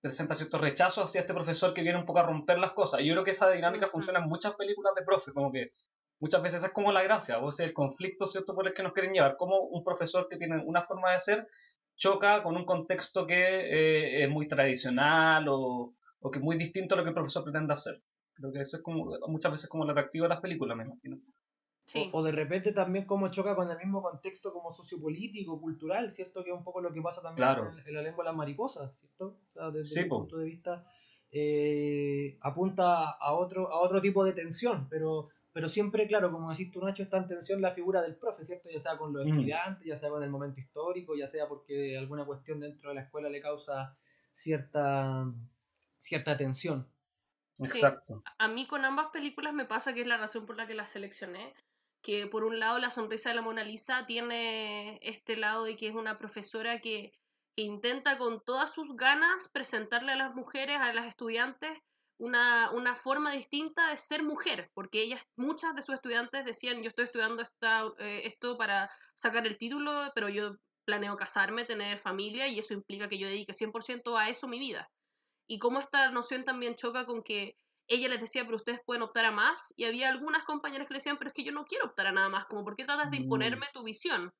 presenta 0.00 0.34
cierto 0.34 0.58
rechazo 0.58 1.02
hacia 1.02 1.20
este 1.20 1.34
profesor 1.34 1.74
que 1.74 1.82
viene 1.82 1.98
un 1.98 2.06
poco 2.06 2.20
a 2.20 2.26
romper 2.26 2.58
las 2.58 2.72
cosas. 2.72 3.00
Y 3.00 3.06
yo 3.06 3.14
creo 3.14 3.24
que 3.24 3.30
esa 3.32 3.50
dinámica 3.50 3.88
funciona 3.88 4.20
en 4.20 4.28
muchas 4.28 4.54
películas 4.54 4.94
de 4.96 5.04
profe, 5.04 5.32
como 5.32 5.52
que 5.52 5.72
muchas 6.20 6.42
veces 6.42 6.62
es 6.64 6.70
como 6.70 6.92
la 6.92 7.02
gracia, 7.02 7.38
o 7.38 7.50
sea, 7.50 7.66
el 7.66 7.72
conflicto, 7.72 8.26
¿cierto?, 8.26 8.54
por 8.54 8.66
el 8.66 8.74
que 8.74 8.82
nos 8.82 8.92
quieren 8.92 9.12
llevar, 9.12 9.36
como 9.36 9.58
un 9.58 9.82
profesor 9.82 10.28
que 10.28 10.36
tiene 10.36 10.62
una 10.64 10.82
forma 10.82 11.12
de 11.12 11.20
ser 11.20 11.48
choca 11.96 12.42
con 12.42 12.56
un 12.56 12.64
contexto 12.64 13.26
que 13.26 13.34
eh, 13.34 14.24
es 14.24 14.30
muy 14.30 14.48
tradicional 14.48 15.46
o, 15.48 15.94
o 16.20 16.30
que 16.30 16.38
es 16.38 16.44
muy 16.44 16.56
distinto 16.56 16.94
a 16.94 16.98
lo 16.98 17.04
que 17.04 17.10
el 17.10 17.14
profesor 17.14 17.44
pretende 17.44 17.74
hacer. 17.74 18.00
Creo 18.42 18.52
que 18.52 18.60
eso 18.60 18.76
es 18.76 18.82
como 18.82 19.16
muchas 19.28 19.52
veces 19.52 19.68
como 19.68 19.84
el 19.84 19.90
atractivo 19.90 20.24
de 20.24 20.30
las 20.30 20.40
películas, 20.40 20.76
me 20.76 20.82
imagino. 20.82 21.20
O, 22.12 22.22
de 22.22 22.32
repente 22.32 22.72
también 22.72 23.06
como 23.06 23.30
choca 23.30 23.54
con 23.54 23.70
el 23.70 23.76
mismo 23.78 24.02
contexto 24.02 24.52
como 24.52 24.72
sociopolítico, 24.72 25.60
cultural, 25.60 26.10
¿cierto? 26.10 26.42
Que 26.42 26.50
es 26.50 26.56
un 26.56 26.64
poco 26.64 26.80
lo 26.80 26.92
que 26.92 27.00
pasa 27.00 27.22
también 27.22 27.48
en, 27.86 27.94
la 27.94 28.02
lengua 28.02 28.24
de 28.24 28.30
las 28.30 28.36
mariposas, 28.36 28.98
¿cierto? 28.98 29.38
O 29.48 29.52
sea, 29.52 29.70
desde 29.70 30.02
sí, 30.02 30.08
punto 30.08 30.38
de 30.38 30.44
vista 30.44 30.84
eh, 31.30 32.36
apunta 32.40 33.10
a 33.10 33.34
otro, 33.34 33.70
a 33.70 33.80
otro 33.80 34.00
tipo 34.00 34.24
de 34.24 34.32
tensión, 34.32 34.88
pero, 34.88 35.28
pero 35.52 35.68
siempre, 35.68 36.06
claro, 36.06 36.32
como 36.32 36.50
decís 36.50 36.70
tú, 36.70 36.80
Nacho, 36.80 37.02
está 37.02 37.18
en 37.18 37.28
tensión 37.28 37.60
la 37.60 37.72
figura 37.74 38.02
del 38.02 38.16
profe, 38.16 38.44
¿cierto? 38.44 38.70
Ya 38.70 38.80
sea 38.80 38.96
con 38.96 39.12
los 39.12 39.24
mm. 39.24 39.28
estudiantes, 39.28 39.86
ya 39.86 39.96
sea 39.96 40.10
con 40.10 40.22
el 40.22 40.30
momento 40.30 40.60
histórico, 40.60 41.14
ya 41.14 41.28
sea 41.28 41.48
porque 41.48 41.96
alguna 41.96 42.24
cuestión 42.24 42.60
dentro 42.60 42.90
de 42.90 42.96
la 42.96 43.02
escuela 43.02 43.28
le 43.28 43.40
causa 43.40 43.96
cierta, 44.32 45.30
cierta 45.98 46.36
tensión. 46.36 46.86
Exacto. 47.58 48.22
A 48.38 48.48
mí 48.48 48.66
con 48.66 48.84
ambas 48.84 49.08
películas 49.12 49.52
me 49.52 49.64
pasa 49.64 49.92
que 49.92 50.02
es 50.02 50.06
la 50.06 50.16
razón 50.16 50.46
por 50.46 50.56
la 50.56 50.66
que 50.66 50.74
las 50.74 50.90
seleccioné, 50.90 51.54
que 52.02 52.26
por 52.26 52.44
un 52.44 52.58
lado 52.58 52.78
la 52.78 52.90
sonrisa 52.90 53.30
de 53.30 53.36
la 53.36 53.42
Mona 53.42 53.64
Lisa 53.64 54.06
tiene 54.06 54.98
este 55.02 55.36
lado 55.36 55.64
de 55.64 55.76
que 55.76 55.88
es 55.88 55.94
una 55.94 56.18
profesora 56.18 56.80
que, 56.80 57.12
intenta 57.54 58.16
con 58.16 58.42
todas 58.42 58.72
sus 58.72 58.96
ganas 58.96 59.50
presentarle 59.52 60.12
a 60.12 60.16
las 60.16 60.34
mujeres, 60.34 60.78
a 60.80 60.90
las 60.94 61.04
estudiantes, 61.04 61.78
una, 62.18 62.70
una, 62.70 62.94
forma 62.94 63.30
distinta 63.32 63.90
de 63.90 63.98
ser 63.98 64.22
mujer, 64.22 64.70
porque 64.72 65.02
ellas, 65.02 65.22
muchas 65.36 65.74
de 65.74 65.82
sus 65.82 65.96
estudiantes 65.96 66.46
decían, 66.46 66.82
yo 66.82 66.88
estoy 66.88 67.04
estudiando 67.04 67.42
esta, 67.42 67.84
eh, 67.98 68.22
esto 68.24 68.56
para 68.56 68.90
sacar 69.14 69.46
el 69.46 69.58
título, 69.58 70.10
pero 70.14 70.30
yo 70.30 70.56
planeo 70.86 71.14
casarme, 71.18 71.66
tener 71.66 71.98
familia, 71.98 72.48
y 72.48 72.58
eso 72.58 72.72
implica 72.72 73.06
que 73.06 73.18
yo 73.18 73.26
dedique 73.26 73.52
100% 73.52 74.18
a 74.18 74.30
eso 74.30 74.48
mi 74.48 74.58
vida 74.58 74.90
y 75.46 75.58
cómo 75.58 75.80
esta 75.80 76.10
noción 76.10 76.44
también 76.44 76.76
choca 76.76 77.06
con 77.06 77.22
que 77.22 77.56
ella 77.88 78.08
les 78.08 78.20
decía, 78.20 78.44
pero 78.44 78.56
ustedes 78.56 78.80
pueden 78.86 79.02
optar 79.02 79.24
a 79.24 79.30
más, 79.30 79.74
y 79.76 79.84
había 79.84 80.08
algunas 80.08 80.44
compañeras 80.44 80.86
que 80.86 80.94
le 80.94 80.98
decían, 80.98 81.18
pero 81.18 81.28
es 81.28 81.34
que 81.34 81.44
yo 81.44 81.52
no 81.52 81.64
quiero 81.64 81.86
optar 81.86 82.06
a 82.06 82.12
nada 82.12 82.28
más, 82.28 82.46
como, 82.46 82.64
¿por 82.64 82.76
qué 82.76 82.84
tratas 82.84 83.10
de 83.10 83.18
imponerme 83.18 83.66
mm. 83.66 83.72
tu 83.72 83.82
visión? 83.82 84.32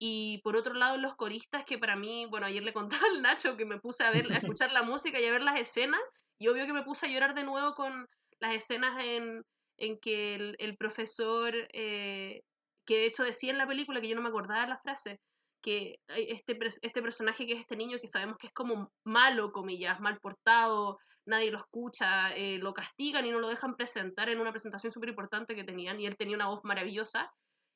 Y 0.00 0.40
por 0.42 0.56
otro 0.56 0.74
lado, 0.74 0.96
los 0.96 1.16
coristas, 1.16 1.64
que 1.64 1.78
para 1.78 1.96
mí, 1.96 2.26
bueno, 2.26 2.46
ayer 2.46 2.62
le 2.62 2.72
contaba 2.72 3.06
al 3.08 3.20
Nacho 3.20 3.56
que 3.56 3.66
me 3.66 3.80
puse 3.80 4.04
a 4.04 4.10
ver, 4.10 4.30
a 4.32 4.36
escuchar 4.56 4.72
la 4.72 4.82
música 4.82 5.20
y 5.20 5.26
a 5.26 5.32
ver 5.32 5.42
las 5.42 5.60
escenas, 5.60 6.00
y 6.38 6.48
obvio 6.48 6.66
que 6.66 6.72
me 6.72 6.84
puse 6.84 7.06
a 7.06 7.10
llorar 7.10 7.34
de 7.34 7.44
nuevo 7.44 7.74
con 7.74 8.08
las 8.40 8.54
escenas 8.54 9.02
en, 9.04 9.44
en 9.76 9.98
que 9.98 10.54
el, 10.58 10.76
profesor, 10.76 11.54
eh, 11.72 12.42
que 12.86 12.98
de 12.98 13.06
hecho 13.06 13.24
decía 13.24 13.50
en 13.50 13.58
la 13.58 13.66
película, 13.66 14.00
que 14.00 14.08
yo 14.08 14.14
no 14.14 14.22
me 14.22 14.28
acordaba 14.28 14.66
la 14.66 14.78
frase, 14.78 15.20
que 15.62 16.00
este, 16.08 16.58
este 16.82 17.02
personaje 17.02 17.46
que 17.46 17.54
es 17.54 17.60
este 17.60 17.76
niño 17.76 17.98
que 18.00 18.08
sabemos 18.08 18.36
que 18.38 18.48
es 18.48 18.52
como 18.52 18.92
malo, 19.04 19.52
comillas, 19.52 20.00
mal 20.00 20.18
portado, 20.20 20.98
nadie 21.26 21.50
lo 21.50 21.58
escucha, 21.58 22.34
eh, 22.34 22.58
lo 22.58 22.72
castigan 22.72 23.26
y 23.26 23.30
no 23.30 23.38
lo 23.38 23.48
dejan 23.48 23.76
presentar 23.76 24.28
en 24.28 24.40
una 24.40 24.50
presentación 24.50 24.92
súper 24.92 25.10
importante 25.10 25.54
que 25.54 25.64
tenían 25.64 26.00
y 26.00 26.06
él 26.06 26.16
tenía 26.16 26.36
una 26.36 26.48
voz 26.48 26.60
maravillosa 26.64 27.30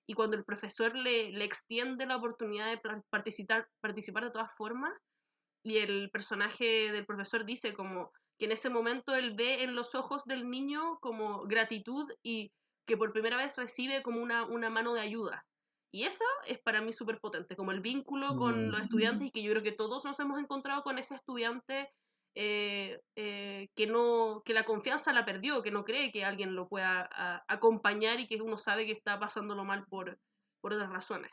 y 0.06 0.14
cuando 0.14 0.36
el 0.36 0.44
profesor 0.44 0.96
le, 0.96 1.32
le 1.32 1.44
extiende 1.44 2.06
la 2.06 2.16
oportunidad 2.16 2.70
de 2.70 2.80
participar, 3.10 3.68
participar 3.80 4.24
de 4.24 4.30
todas 4.30 4.54
formas 4.56 4.92
y 5.64 5.78
el 5.78 6.10
personaje 6.10 6.92
del 6.92 7.06
profesor 7.06 7.44
dice 7.44 7.74
como 7.74 8.10
que 8.38 8.46
en 8.46 8.52
ese 8.52 8.70
momento 8.70 9.14
él 9.14 9.34
ve 9.36 9.62
en 9.62 9.76
los 9.76 9.94
ojos 9.94 10.24
del 10.24 10.50
niño 10.50 10.98
como 11.00 11.42
gratitud 11.44 12.10
y 12.22 12.50
que 12.86 12.96
por 12.96 13.12
primera 13.12 13.36
vez 13.36 13.56
recibe 13.58 14.02
como 14.02 14.20
una, 14.20 14.44
una 14.44 14.70
mano 14.70 14.94
de 14.94 15.00
ayuda 15.02 15.44
y 15.92 16.04
eso 16.04 16.24
es 16.46 16.58
para 16.58 16.80
mí 16.80 16.94
súper 16.94 17.20
potente, 17.20 17.54
como 17.54 17.70
el 17.70 17.80
vínculo 17.80 18.36
con 18.36 18.70
los 18.70 18.80
estudiantes 18.80 19.28
y 19.28 19.30
que 19.30 19.42
yo 19.42 19.50
creo 19.50 19.62
que 19.62 19.72
todos 19.72 20.04
nos 20.06 20.18
hemos 20.20 20.40
encontrado 20.40 20.82
con 20.82 20.98
ese 20.98 21.14
estudiante 21.14 21.90
eh, 22.34 22.98
eh, 23.14 23.68
que, 23.76 23.86
no, 23.86 24.40
que 24.42 24.54
la 24.54 24.64
confianza 24.64 25.12
la 25.12 25.26
perdió, 25.26 25.62
que 25.62 25.70
no 25.70 25.84
cree 25.84 26.10
que 26.10 26.24
alguien 26.24 26.54
lo 26.54 26.66
pueda 26.66 27.10
acompañar 27.46 28.20
y 28.20 28.26
que 28.26 28.40
uno 28.40 28.56
sabe 28.56 28.86
que 28.86 28.92
está 28.92 29.20
pasándolo 29.20 29.64
mal 29.64 29.84
por, 29.84 30.18
por 30.62 30.72
otras 30.72 30.88
razones. 30.88 31.30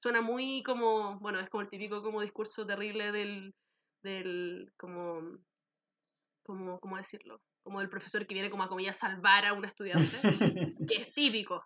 Suena 0.00 0.20
muy 0.20 0.62
como, 0.62 1.18
bueno, 1.18 1.40
es 1.40 1.50
como 1.50 1.62
el 1.62 1.68
típico 1.68 2.00
como 2.00 2.22
discurso 2.22 2.64
terrible 2.64 3.10
del, 3.10 3.52
del 4.04 4.70
como, 4.76 5.40
como, 6.44 6.78
¿cómo 6.78 6.96
decirlo? 6.96 7.40
Como 7.64 7.80
del 7.80 7.90
profesor 7.90 8.28
que 8.28 8.34
viene 8.34 8.50
como 8.50 8.62
a 8.62 8.68
comillas 8.68 8.96
salvar 8.96 9.44
a 9.44 9.54
un 9.54 9.64
estudiante, 9.64 10.06
que 10.88 10.94
es 10.98 11.12
típico, 11.12 11.64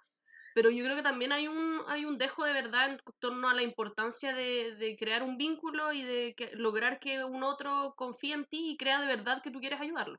pero 0.55 0.71
yo 0.71 0.85
creo 0.85 0.97
que 0.97 1.03
también 1.03 1.33
hay 1.33 1.49
un, 1.49 1.81
hay 1.87 2.05
un 2.05 2.19
dejo 2.19 2.45
de 2.45 2.53
verdad 2.53 2.91
en 2.93 2.99
torno 3.19 3.49
a 3.49 3.55
la 3.55 3.63
importancia 3.63 4.35
de, 4.35 4.77
de 4.77 4.97
crear 4.97 5.23
un 5.23 5.37
vínculo 5.37 5.93
y 5.93 6.03
de 6.03 6.35
que, 6.37 6.57
lograr 6.57 6.99
que 7.01 7.25
un 7.25 7.43
otro 7.43 7.95
confíe 7.97 8.35
en 8.35 8.47
ti 8.47 8.71
y 8.73 8.77
crea 8.77 9.01
de 9.01 9.07
verdad 9.07 9.43
que 9.43 9.51
tú 9.51 9.61
quieres 9.61 9.81
ayudarlo. 9.81 10.19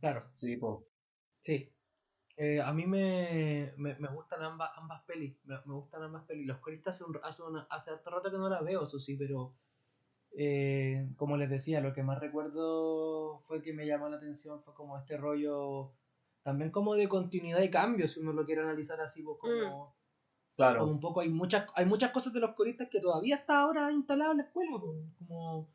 Claro. 0.00 0.28
Sí, 0.32 0.56
po. 0.56 0.88
Sí. 1.40 1.74
Eh, 2.36 2.60
a 2.62 2.72
mí 2.74 2.86
me, 2.86 3.74
me, 3.78 3.96
me 3.98 4.08
gustan 4.08 4.42
ambas, 4.42 4.72
ambas 4.76 5.04
pelis. 5.04 5.38
Me, 5.44 5.56
me 5.66 5.74
gustan 5.74 6.02
ambas 6.04 6.24
pelis. 6.26 6.46
Los 6.46 6.60
coristas 6.60 6.96
hace, 6.96 7.04
un, 7.04 7.20
hace, 7.22 7.42
una- 7.44 7.68
hace 7.70 7.90
harto 7.92 8.10
rato 8.10 8.30
que 8.30 8.38
no 8.38 8.48
las 8.50 8.64
veo, 8.64 8.84
eso 8.84 8.98
sí, 9.00 9.16
pero 9.16 9.56
eh, 10.36 11.10
como 11.16 11.36
les 11.36 11.50
decía, 11.50 11.80
lo 11.80 11.94
que 11.94 12.02
más 12.04 12.20
recuerdo 12.20 13.40
fue 13.40 13.62
que 13.62 13.74
me 13.74 13.86
llamó 13.86 14.08
la 14.10 14.16
atención 14.18 14.62
fue 14.62 14.74
como 14.74 14.98
este 14.98 15.16
rollo 15.18 15.96
también 16.44 16.70
como 16.70 16.94
de 16.94 17.08
continuidad 17.08 17.62
y 17.62 17.70
cambio, 17.70 18.06
si 18.06 18.20
uno 18.20 18.32
lo 18.32 18.44
quiere 18.44 18.60
analizar 18.62 19.00
así, 19.00 19.22
pues 19.24 19.38
como, 19.40 19.52
como 19.56 19.96
Claro. 20.56 20.84
un 20.86 21.00
poco 21.00 21.20
hay 21.20 21.28
muchas, 21.30 21.66
hay 21.74 21.86
muchas 21.86 22.12
cosas 22.12 22.32
de 22.32 22.40
los 22.40 22.54
coristas 22.54 22.88
que 22.90 23.00
todavía 23.00 23.36
está 23.36 23.60
ahora 23.62 23.90
instalado 23.90 24.32
en 24.32 24.38
la 24.38 24.44
escuela, 24.44 24.70
pues, 24.78 25.00
como, 25.18 25.68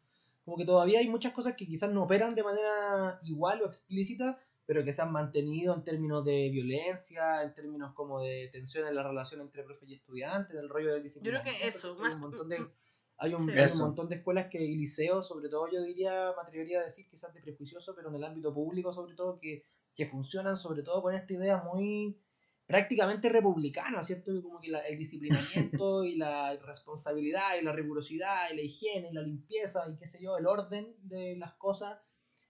como 0.45 0.57
que 0.57 0.65
todavía 0.65 0.99
hay 0.99 1.09
muchas 1.09 1.33
cosas 1.33 1.55
que 1.55 1.67
quizás 1.67 1.91
no 1.91 2.03
operan 2.03 2.35
de 2.35 2.43
manera 2.43 3.19
igual 3.23 3.61
o 3.61 3.65
explícita, 3.65 4.39
pero 4.65 4.83
que 4.83 4.93
se 4.93 5.01
han 5.01 5.11
mantenido 5.11 5.73
en 5.73 5.83
términos 5.83 6.23
de 6.23 6.49
violencia, 6.51 7.41
en 7.43 7.53
términos 7.55 7.93
como 7.95 8.21
de 8.21 8.49
tensión 8.53 8.87
en 8.87 8.95
la 8.95 9.03
relación 9.03 9.41
entre 9.41 9.63
profe 9.63 9.85
y 9.87 9.95
estudiante, 9.95 10.53
del 10.53 10.69
rollo 10.69 10.93
del 10.93 11.03
Yo 11.03 11.19
creo 11.21 11.43
que 11.43 11.67
eso, 11.67 11.79
¿cierto? 11.79 12.03
Hay 12.03 12.03
más- 12.05 12.13
un 12.13 12.19
montón 12.21 12.49
de, 12.49 12.59
mm, 12.59 12.69
hay 13.17 13.33
un, 13.33 13.45
sí. 13.49 13.51
hay 13.51 13.71
un 13.71 13.77
montón 13.79 14.07
de 14.09 14.15
escuelas 14.17 14.47
que, 14.49 14.61
y 14.63 14.75
liceos, 14.75 15.27
sobre 15.27 15.49
todo 15.49 15.67
yo 15.71 15.81
diría, 15.81 16.31
me 16.35 16.41
atrevería 16.43 16.79
a 16.79 16.83
decir 16.83 17.07
quizás 17.09 17.33
de 17.33 17.41
prejuicioso, 17.41 17.93
pero 17.95 18.09
en 18.09 18.15
el 18.15 18.23
ámbito 18.23 18.53
público 18.53 18.93
sobre 18.93 19.15
todo, 19.15 19.39
que, 19.39 19.63
que 19.99 20.05
funcionan 20.07 20.57
sobre 20.57 20.83
todo 20.83 21.01
con 21.03 21.13
esta 21.13 21.33
idea 21.33 21.57
muy 21.63 22.17
prácticamente 22.65 23.29
republicana, 23.29 24.03
¿cierto? 24.03 24.31
Como 24.43 24.59
que 24.61 24.69
la- 24.71 24.87
el 24.87 24.97
disciplinamiento 24.97 26.03
y 26.11 26.15
la 26.15 26.55
responsabilidad 26.57 27.57
y 27.59 27.63
la 27.65 27.73
rigurosidad 27.73 28.51
y 28.51 28.55
la 28.55 28.61
higiene 28.61 29.09
y 29.09 29.13
la 29.13 29.21
limpieza 29.23 29.83
y 29.89 29.97
qué 29.97 30.05
sé 30.07 30.21
yo, 30.21 30.37
el 30.37 30.47
orden 30.47 30.95
de 30.99 31.35
las 31.37 31.53
cosas 31.55 31.99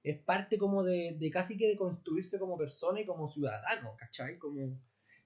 es 0.03 0.17
parte 0.23 0.57
como 0.57 0.83
de, 0.83 1.15
de 1.19 1.31
casi 1.31 1.57
que 1.57 1.67
de 1.67 1.77
construirse 1.77 2.39
como 2.39 2.57
persona 2.57 3.01
y 3.01 3.05
como 3.05 3.27
ciudadano, 3.27 3.95
¿cachai? 3.97 4.37
Como 4.37 4.79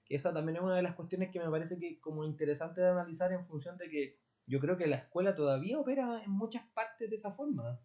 que 0.04 0.16
esa 0.16 0.32
también 0.32 0.56
es 0.56 0.62
una 0.62 0.76
de 0.76 0.82
las 0.82 0.94
cuestiones 0.94 1.30
que 1.32 1.40
me 1.40 1.50
parece 1.50 1.78
que 1.78 2.00
como 2.00 2.24
interesante 2.24 2.80
de 2.80 2.88
analizar 2.90 3.32
en 3.32 3.46
función 3.46 3.76
de 3.78 3.88
que 3.90 4.18
yo 4.46 4.60
creo 4.60 4.76
que 4.76 4.86
la 4.86 4.96
escuela 4.96 5.34
todavía 5.34 5.78
opera 5.78 6.22
en 6.24 6.30
muchas 6.30 6.64
partes 6.74 7.08
de 7.10 7.16
esa 7.16 7.32
forma. 7.32 7.80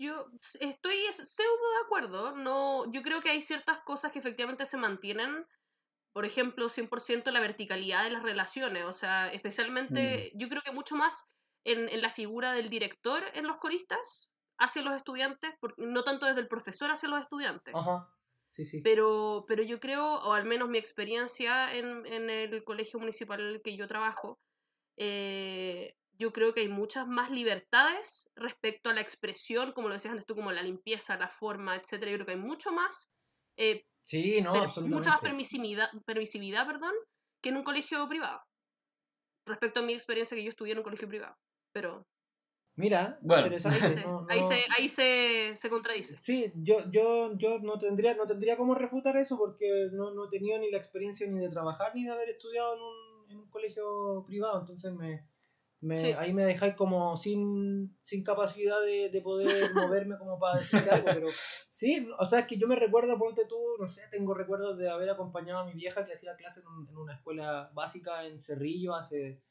Yo 0.00 0.26
estoy 0.60 0.96
pseudo 1.12 1.70
de 1.72 1.84
acuerdo. 1.84 2.32
No, 2.36 2.90
yo 2.92 3.02
creo 3.02 3.20
que 3.20 3.30
hay 3.30 3.42
ciertas 3.42 3.80
cosas 3.80 4.12
que 4.12 4.18
efectivamente 4.18 4.64
se 4.66 4.78
mantienen. 4.78 5.46
Por 6.12 6.24
ejemplo, 6.24 6.68
100% 6.68 7.30
la 7.32 7.40
verticalidad 7.40 8.04
de 8.04 8.10
las 8.10 8.22
relaciones. 8.22 8.84
O 8.84 8.92
sea, 8.92 9.32
especialmente, 9.32 10.32
yo 10.34 10.48
creo 10.48 10.62
que 10.62 10.72
mucho 10.72 10.96
más 10.96 11.26
en, 11.64 11.88
en 11.88 12.02
la 12.02 12.10
figura 12.10 12.52
del 12.54 12.70
director 12.70 13.24
en 13.34 13.46
los 13.46 13.58
coristas 13.58 14.30
hacia 14.58 14.82
los 14.82 14.96
estudiantes, 14.96 15.52
por- 15.60 15.78
no 15.78 16.02
tanto 16.04 16.26
desde 16.26 16.40
el 16.40 16.48
profesor 16.48 16.90
hacia 16.90 17.08
los 17.10 17.20
estudiantes. 17.20 17.74
Ajá. 17.76 18.14
Sí, 18.50 18.64
sí. 18.64 18.80
Pero, 18.82 19.44
pero 19.46 19.62
yo 19.62 19.80
creo, 19.80 20.04
o 20.22 20.32
al 20.32 20.44
menos 20.46 20.68
mi 20.68 20.78
experiencia 20.78 21.74
en, 21.76 22.06
en 22.06 22.30
el 22.30 22.64
colegio 22.64 22.98
municipal 23.00 23.40
en 23.40 23.46
el 23.48 23.62
que 23.62 23.76
yo 23.76 23.86
trabajo, 23.86 24.40
eh, 24.96 25.96
yo 26.20 26.32
creo 26.32 26.52
que 26.54 26.60
hay 26.60 26.68
muchas 26.68 27.06
más 27.08 27.30
libertades 27.30 28.30
respecto 28.36 28.90
a 28.90 28.94
la 28.94 29.00
expresión, 29.00 29.72
como 29.72 29.88
lo 29.88 29.94
decías 29.94 30.12
antes 30.12 30.26
tú, 30.26 30.34
como 30.36 30.52
la 30.52 30.62
limpieza, 30.62 31.18
la 31.18 31.28
forma, 31.28 31.76
etcétera. 31.76 32.10
Yo 32.12 32.18
creo 32.18 32.26
que 32.26 32.32
hay 32.32 32.38
mucho 32.38 32.72
más, 32.72 33.10
eh, 33.56 33.84
Sí, 34.04 34.40
no, 34.42 34.50
absolutamente. 34.52 34.96
mucha 34.96 35.10
más 35.10 35.20
permisividad, 35.20 35.88
permisividad 36.06 36.66
perdón, 36.66 36.92
que 37.42 37.50
en 37.50 37.56
un 37.56 37.64
colegio 37.64 38.08
privado. 38.08 38.40
Respecto 39.46 39.80
a 39.80 39.82
mi 39.82 39.94
experiencia 39.94 40.36
que 40.36 40.44
yo 40.44 40.50
estudié 40.50 40.72
en 40.72 40.78
un 40.78 40.84
colegio 40.84 41.08
privado. 41.08 41.34
Pero 41.72 42.06
Mira, 42.76 43.18
Bueno. 43.22 43.42
ahí 43.42 43.46
interesante. 43.48 43.88
se, 43.88 44.00
no- 44.04 44.26
ahí 44.28 44.40
no- 44.40 44.48
se, 44.48 44.64
ahí 44.76 44.88
se, 44.88 45.56
se 45.56 45.68
contradice. 45.68 46.16
Sí, 46.18 46.52
yo, 46.56 46.90
yo, 46.90 47.36
yo 47.36 47.58
no 47.58 47.78
tendría, 47.78 48.14
no 48.14 48.26
tendría 48.26 48.56
cómo 48.56 48.74
refutar 48.74 49.16
eso 49.16 49.36
porque 49.36 49.88
no, 49.92 50.12
no 50.12 50.26
he 50.26 50.28
tenido 50.30 50.58
ni 50.58 50.70
la 50.70 50.78
experiencia 50.78 51.26
ni 51.26 51.38
de 51.40 51.50
trabajar 51.50 51.94
ni 51.94 52.04
de 52.04 52.10
haber 52.12 52.30
estudiado 52.30 52.74
en 52.74 52.80
un, 52.82 53.30
en 53.32 53.38
un 53.38 53.50
colegio 53.50 54.24
privado, 54.26 54.60
entonces 54.60 54.92
me, 54.94 55.26
me 55.80 55.98
Sí. 55.98 56.06
ahí 56.12 56.32
me 56.34 56.42
dejáis 56.44 56.74
como 56.74 57.16
sin, 57.16 57.96
sin 58.02 58.22
capacidad 58.22 58.80
de, 58.82 59.08
de 59.10 59.20
poder 59.22 59.46
moverme 59.74 60.18
como 60.18 60.38
para 60.38 60.58
decir 60.58 60.88
algo, 60.90 61.06
pero 61.06 61.28
sí, 61.68 62.06
o 62.18 62.24
sea, 62.26 62.40
es 62.40 62.46
que 62.46 62.58
yo 62.58 62.68
me 62.68 62.76
recuerdo, 62.76 63.18
ponte 63.18 63.46
tú, 63.46 63.58
no 63.78 63.88
sé, 63.88 64.02
tengo 64.10 64.34
recuerdos 64.34 64.76
de 64.78 64.90
haber 64.90 65.08
acompañado 65.10 65.60
a 65.60 65.64
mi 65.66 65.72
vieja 65.74 66.04
que 66.04 66.12
hacía 66.12 66.36
clase 66.36 66.60
en, 66.60 66.66
un- 66.66 66.88
en 66.88 66.96
una 66.96 67.14
escuela 67.14 67.70
básica 67.74 68.26
en 68.26 68.40
Cerrillo 68.40 68.94
hace, 68.94 69.42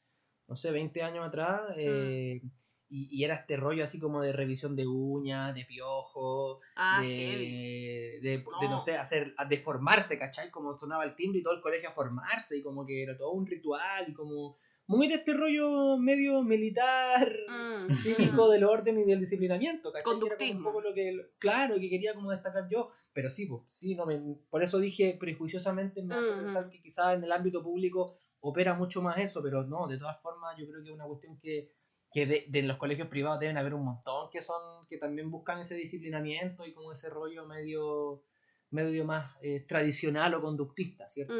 no 0.46 0.56
sé, 0.56 0.70
20 0.70 1.02
años 1.02 1.26
atrás, 1.26 1.62
eh, 1.76 2.40
y, 2.88 3.08
y 3.20 3.24
era 3.24 3.34
este 3.36 3.56
rollo 3.56 3.84
así 3.84 4.00
como 4.00 4.20
de 4.20 4.32
revisión 4.32 4.74
de 4.74 4.86
uñas, 4.86 5.54
de 5.54 5.64
piojo, 5.64 6.60
Ah, 6.76 7.00
de, 7.00 8.18
de, 8.20 8.38
de, 8.38 8.44
no. 8.44 8.68
No. 8.70 8.78
sé, 8.80 8.96
hacer, 8.96 9.32
de 9.48 9.58
formarse, 9.58 10.18
¿cachai? 10.18 10.50
Como 10.50 10.74
sonaba 10.74 11.04
el 11.04 11.14
timbre 11.14 11.38
y 11.38 11.42
todo 11.42 11.54
el 11.54 11.60
colegio 11.60 11.88
a 11.88 11.92
formarse 11.92 12.56
y 12.56 12.62
como 12.62 12.84
que 12.84 13.02
era 13.04 13.16
todo 13.16 13.30
un 13.32 13.46
ritual 13.46 14.08
y 14.08 14.12
como 14.12 14.56
muy 14.90 15.06
de 15.06 15.14
este 15.14 15.34
rollo 15.34 15.96
medio 15.98 16.42
militar, 16.42 17.32
Mm, 17.48 17.92
cívico 17.92 18.46
mm. 18.46 18.50
del 18.50 18.64
orden 18.64 18.98
y 18.98 19.04
del 19.04 19.20
disciplinamiento, 19.20 19.92
¿cachai? 19.92 20.02
Como 20.04 20.16
un 20.16 20.20
Conductismo. 20.28 20.64
poco 20.64 20.80
lo 20.80 20.92
que, 20.94 21.30
claro, 21.38 21.76
que 21.76 21.88
quería 21.88 22.14
como 22.14 22.30
destacar 22.30 22.68
yo, 22.68 22.90
pero 23.12 23.30
sí, 23.30 23.46
pues, 23.46 23.62
sí, 23.70 23.94
no 23.94 24.04
me, 24.04 24.18
por 24.50 24.62
eso 24.62 24.78
dije 24.78 25.16
prejuiciosamente 25.18 26.02
me 26.02 26.14
hace 26.16 26.32
Mm, 26.32 26.40
pensar 26.44 26.68
que 26.70 26.82
quizás 26.82 27.14
en 27.14 27.22
el 27.24 27.30
ámbito 27.32 27.62
público 27.62 28.14
opera 28.40 28.74
mucho 28.74 29.00
más 29.00 29.18
eso, 29.18 29.40
pero 29.42 29.62
no, 29.64 29.86
de 29.86 29.96
todas 29.98 30.20
formas 30.20 30.56
yo 30.58 30.66
creo 30.68 30.82
que 30.82 30.88
es 30.88 30.94
una 30.94 31.06
cuestión 31.06 31.36
que 31.38 31.72
que 32.12 32.26
de, 32.26 32.46
de 32.48 32.62
los 32.62 32.76
colegios 32.76 33.06
privados 33.06 33.38
deben 33.38 33.56
haber 33.56 33.72
un 33.72 33.84
montón 33.84 34.30
que 34.32 34.40
son 34.40 34.84
que 34.88 34.98
también 34.98 35.30
buscan 35.30 35.60
ese 35.60 35.76
disciplinamiento 35.76 36.66
y 36.66 36.72
como 36.72 36.90
ese 36.90 37.08
rollo 37.08 37.46
medio 37.46 38.24
medio 38.70 39.04
más 39.04 39.36
eh, 39.42 39.60
tradicional 39.60 40.34
o 40.34 40.40
conductista, 40.42 41.08
¿cierto? 41.08 41.34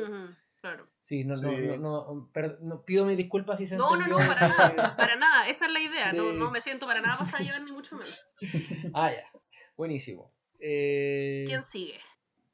Claro. 0.60 0.88
Sí, 1.00 1.24
no, 1.24 1.34
Sí. 1.34 1.46
No, 1.46 1.76
no, 1.76 2.14
no, 2.14 2.30
per- 2.32 2.58
no- 2.60 2.84
pido 2.84 3.04
mis 3.06 3.16
disculpas 3.16 3.58
si 3.58 3.66
se 3.66 3.76
No, 3.76 3.90
no, 3.90 3.94
entendió 3.96 4.18
no, 4.18 4.26
para 4.34 4.48
de- 4.48 4.76
nada, 4.76 4.96
para 4.96 5.16
nada, 5.16 5.48
esa 5.48 5.66
es 5.66 5.72
la 5.72 5.80
idea, 5.80 6.12
no, 6.12 6.26
de- 6.26 6.32
no 6.34 6.50
me 6.50 6.60
siento 6.60 6.86
para 6.86 7.00
nada 7.00 7.18
pasada 7.18 7.38
a 7.38 7.42
llevar 7.42 7.62
ni 7.62 7.72
mucho 7.72 7.96
menos. 7.96 8.18
Ah, 8.94 9.10
ya, 9.12 9.24
buenísimo. 9.76 10.32
Eh, 10.58 11.44
¿Quién 11.46 11.62
sigue? 11.62 11.98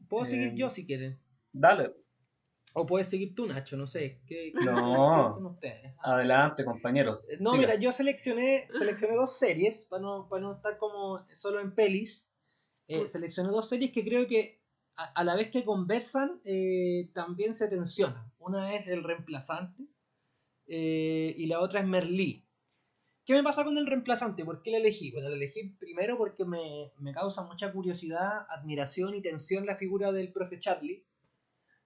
Puedo 0.09 0.25
seguir 0.25 0.49
Eh, 0.49 0.55
yo 0.55 0.71
si 0.71 0.87
quieren. 0.87 1.19
Dale, 1.53 1.93
O 2.79 2.85
puedes 2.85 3.09
seguir 3.09 3.35
tú, 3.35 3.47
Nacho, 3.47 3.77
no 3.79 3.87
sé. 3.87 4.21
¿Qué, 4.27 4.53
qué 4.53 4.65
No. 4.65 5.25
ustedes? 5.25 5.97
adelante, 6.03 6.63
compañero. 6.65 7.21
No, 7.41 7.53
Siga. 7.53 7.61
mira, 7.63 7.75
yo 7.79 7.91
seleccioné, 7.91 8.69
seleccioné 8.75 9.17
dos 9.17 9.39
series, 9.39 9.81
para 9.89 10.03
no, 10.03 10.29
para 10.29 10.43
no 10.43 10.55
estar 10.57 10.77
como 10.77 11.27
solo 11.33 11.61
en 11.61 11.75
pelis. 11.75 12.29
Eh, 12.87 13.09
seleccioné 13.09 13.49
dos 13.51 13.69
series 13.69 13.93
que 13.93 14.05
creo 14.05 14.27
que 14.29 14.56
a, 14.97 15.25
la 15.25 15.37
vez 15.37 15.51
que 15.51 15.65
conversan, 15.65 16.41
eh, 16.45 17.11
también 17.13 17.57
se 17.57 17.69
tensionan. 17.69 18.33
Una 18.39 18.75
es 18.75 18.87
El 18.89 19.05
Reemplazante 19.05 19.85
eh, 20.67 21.35
y 21.37 21.47
la 21.47 21.61
otra 21.61 21.81
es 21.81 21.87
Merlí. 21.87 22.45
¿Qué 23.25 23.35
me 23.35 23.43
pasa 23.43 23.65
con 23.65 23.77
El 23.77 23.87
Reemplazante? 23.87 24.45
¿Por 24.45 24.63
qué 24.63 24.71
la 24.71 24.79
elegí? 24.79 25.11
Bueno, 25.11 25.29
la 25.29 25.37
elegí 25.37 25.69
primero 25.79 26.17
porque 26.17 26.45
me, 26.45 26.93
me 26.99 27.13
causa 27.13 27.43
mucha 27.43 27.73
curiosidad, 27.73 28.47
admiración 28.49 29.15
y 29.15 29.21
tensión 29.21 29.67
la 29.67 29.77
figura 29.77 30.13
del 30.13 30.33
profe 30.33 30.59
Charlie. 30.59 31.05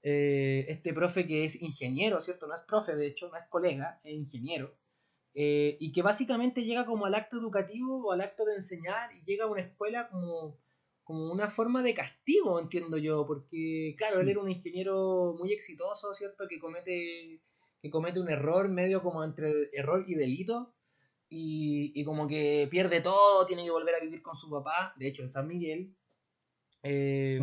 Eh, 0.03 0.67
este 0.69 0.95
profe 0.95 1.27
que 1.27 1.45
es 1.45 1.61
ingeniero, 1.61 2.21
¿cierto? 2.21 2.47
No 2.47 2.55
es 2.55 2.63
profe, 2.63 2.95
de 2.95 3.07
hecho, 3.07 3.29
no 3.29 3.37
es 3.37 3.45
colega, 3.49 4.01
es 4.05 4.13
ingeniero. 4.13 4.77
Y 5.33 5.93
que 5.93 6.03
básicamente 6.03 6.65
llega 6.65 6.85
como 6.85 7.07
al 7.07 7.15
acto 7.15 7.39
educativo 7.39 8.05
o 8.05 8.13
al 8.13 8.21
acto 8.21 8.45
de 8.45 8.57
enseñar 8.57 9.13
y 9.15 9.25
llega 9.25 9.45
a 9.45 9.49
una 9.49 9.63
escuela 9.63 10.09
como, 10.09 10.59
como 11.11 11.33
una 11.33 11.51
forma 11.51 11.83
de 11.83 11.93
castigo, 11.93 12.61
entiendo 12.61 12.97
yo, 12.97 13.27
porque 13.27 13.97
claro, 13.99 14.21
él 14.21 14.29
era 14.29 14.39
un 14.39 14.49
ingeniero 14.49 15.35
muy 15.37 15.53
exitoso, 15.53 16.15
¿cierto? 16.15 16.47
Que 16.49 16.61
comete, 16.61 17.41
que 17.83 17.91
comete 17.91 18.21
un 18.21 18.29
error 18.29 18.69
medio 18.69 19.03
como 19.03 19.25
entre 19.25 19.71
error 19.73 20.05
y 20.07 20.15
delito 20.15 20.73
y, 21.29 21.91
y 22.01 22.05
como 22.05 22.29
que 22.29 22.69
pierde 22.71 23.01
todo, 23.01 23.45
tiene 23.45 23.65
que 23.65 23.73
volver 23.73 23.97
a 23.97 24.05
vivir 24.05 24.23
con 24.23 24.37
su 24.37 24.49
papá, 24.51 24.95
de 24.99 25.09
hecho 25.09 25.23
en 25.23 25.31
San 25.31 25.49
Miguel, 25.49 25.97
eh, 26.85 27.41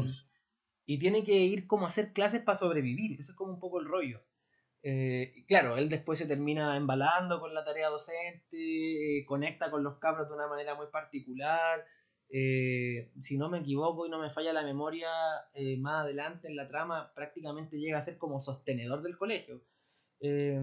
y 0.86 0.97
tiene 0.97 1.25
que 1.25 1.33
ir 1.33 1.67
como 1.67 1.88
a 1.88 1.89
hacer 1.89 2.13
clases 2.13 2.39
para 2.43 2.57
sobrevivir, 2.57 3.19
eso 3.19 3.33
es 3.33 3.38
como 3.38 3.51
un 3.51 3.59
poco 3.59 3.81
el 3.81 3.86
rollo. 3.86 4.24
Eh, 4.81 5.43
claro, 5.45 5.75
él 5.75 5.89
después 5.89 6.19
se 6.19 6.25
termina 6.25 6.77
embalando 6.77 7.41
con 7.41 7.53
la 7.53 7.65
tarea 7.65 7.89
docente, 7.89 9.19
eh, 9.19 9.25
conecta 9.25 9.69
con 9.69 9.83
los 9.83 9.97
cabros 10.00 10.29
de 10.29 10.36
una 10.36 10.47
manera 10.47 10.74
muy 10.75 10.88
particular. 10.88 11.83
Eh, 12.29 13.12
si 13.22 13.38
no 13.38 13.50
me 13.50 13.60
equivoco 13.60 14.05
y 14.05 14.10
no 14.10 14.19
me 14.19 14.29
falla 14.31 14.53
la 14.53 14.63
memoria, 14.63 15.10
eh, 15.53 15.77
más 15.77 16.03
adelante 16.03 16.48
en 16.48 16.55
la 16.55 16.67
trama 16.67 17.13
prácticamente 17.15 17.77
llega 17.77 17.98
a 18.00 18.01
ser 18.01 18.17
como 18.17 18.41
sostenedor 18.41 19.01
del 19.03 19.17
colegio. 19.17 19.63
Eh, 20.19 20.62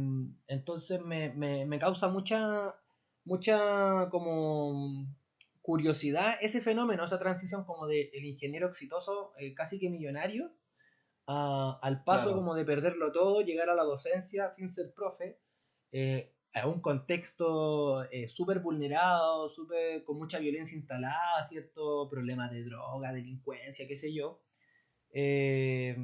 entonces 0.49 1.00
me, 1.02 1.33
me- 1.35 1.66
me 1.66 1.78
causa 1.78 2.09
mucha, 2.09 2.75
mucha 3.25 4.09
como 4.11 5.06
curiosidad 5.62 6.35
ese 6.42 6.61
fenómeno, 6.61 7.04
esa 7.04 7.18
transición 7.18 7.64
como 7.64 7.87
de 7.87 8.11
el 8.12 8.25
ingeniero 8.26 8.68
exitoso, 8.68 9.33
casi 9.56 9.78
que 9.80 9.88
millonario, 9.90 10.52
al 11.26 12.04
paso 12.04 12.35
como 12.35 12.54
de 12.54 12.64
perderlo 12.64 13.12
todo, 13.12 13.40
llegar 13.40 13.71
a 13.71 13.75
la 13.75 13.85
docencia 13.85 14.49
sin 14.49 14.68
ser 14.68 14.92
profe, 14.94 15.40
eh, 15.92 16.33
a 16.54 16.68
un 16.68 16.80
contexto 16.80 18.04
eh, 18.11 18.28
súper 18.28 18.61
vulnerado, 18.61 19.49
super, 19.49 20.04
con 20.04 20.18
mucha 20.18 20.38
violencia 20.38 20.76
instalada, 20.76 21.42
cierto 21.49 22.08
problemas 22.08 22.52
de 22.52 22.62
droga, 22.64 23.12
delincuencia, 23.12 23.87
qué 23.88 23.96
sé 23.96 24.14
yo. 24.14 24.40
Eh, 25.11 25.96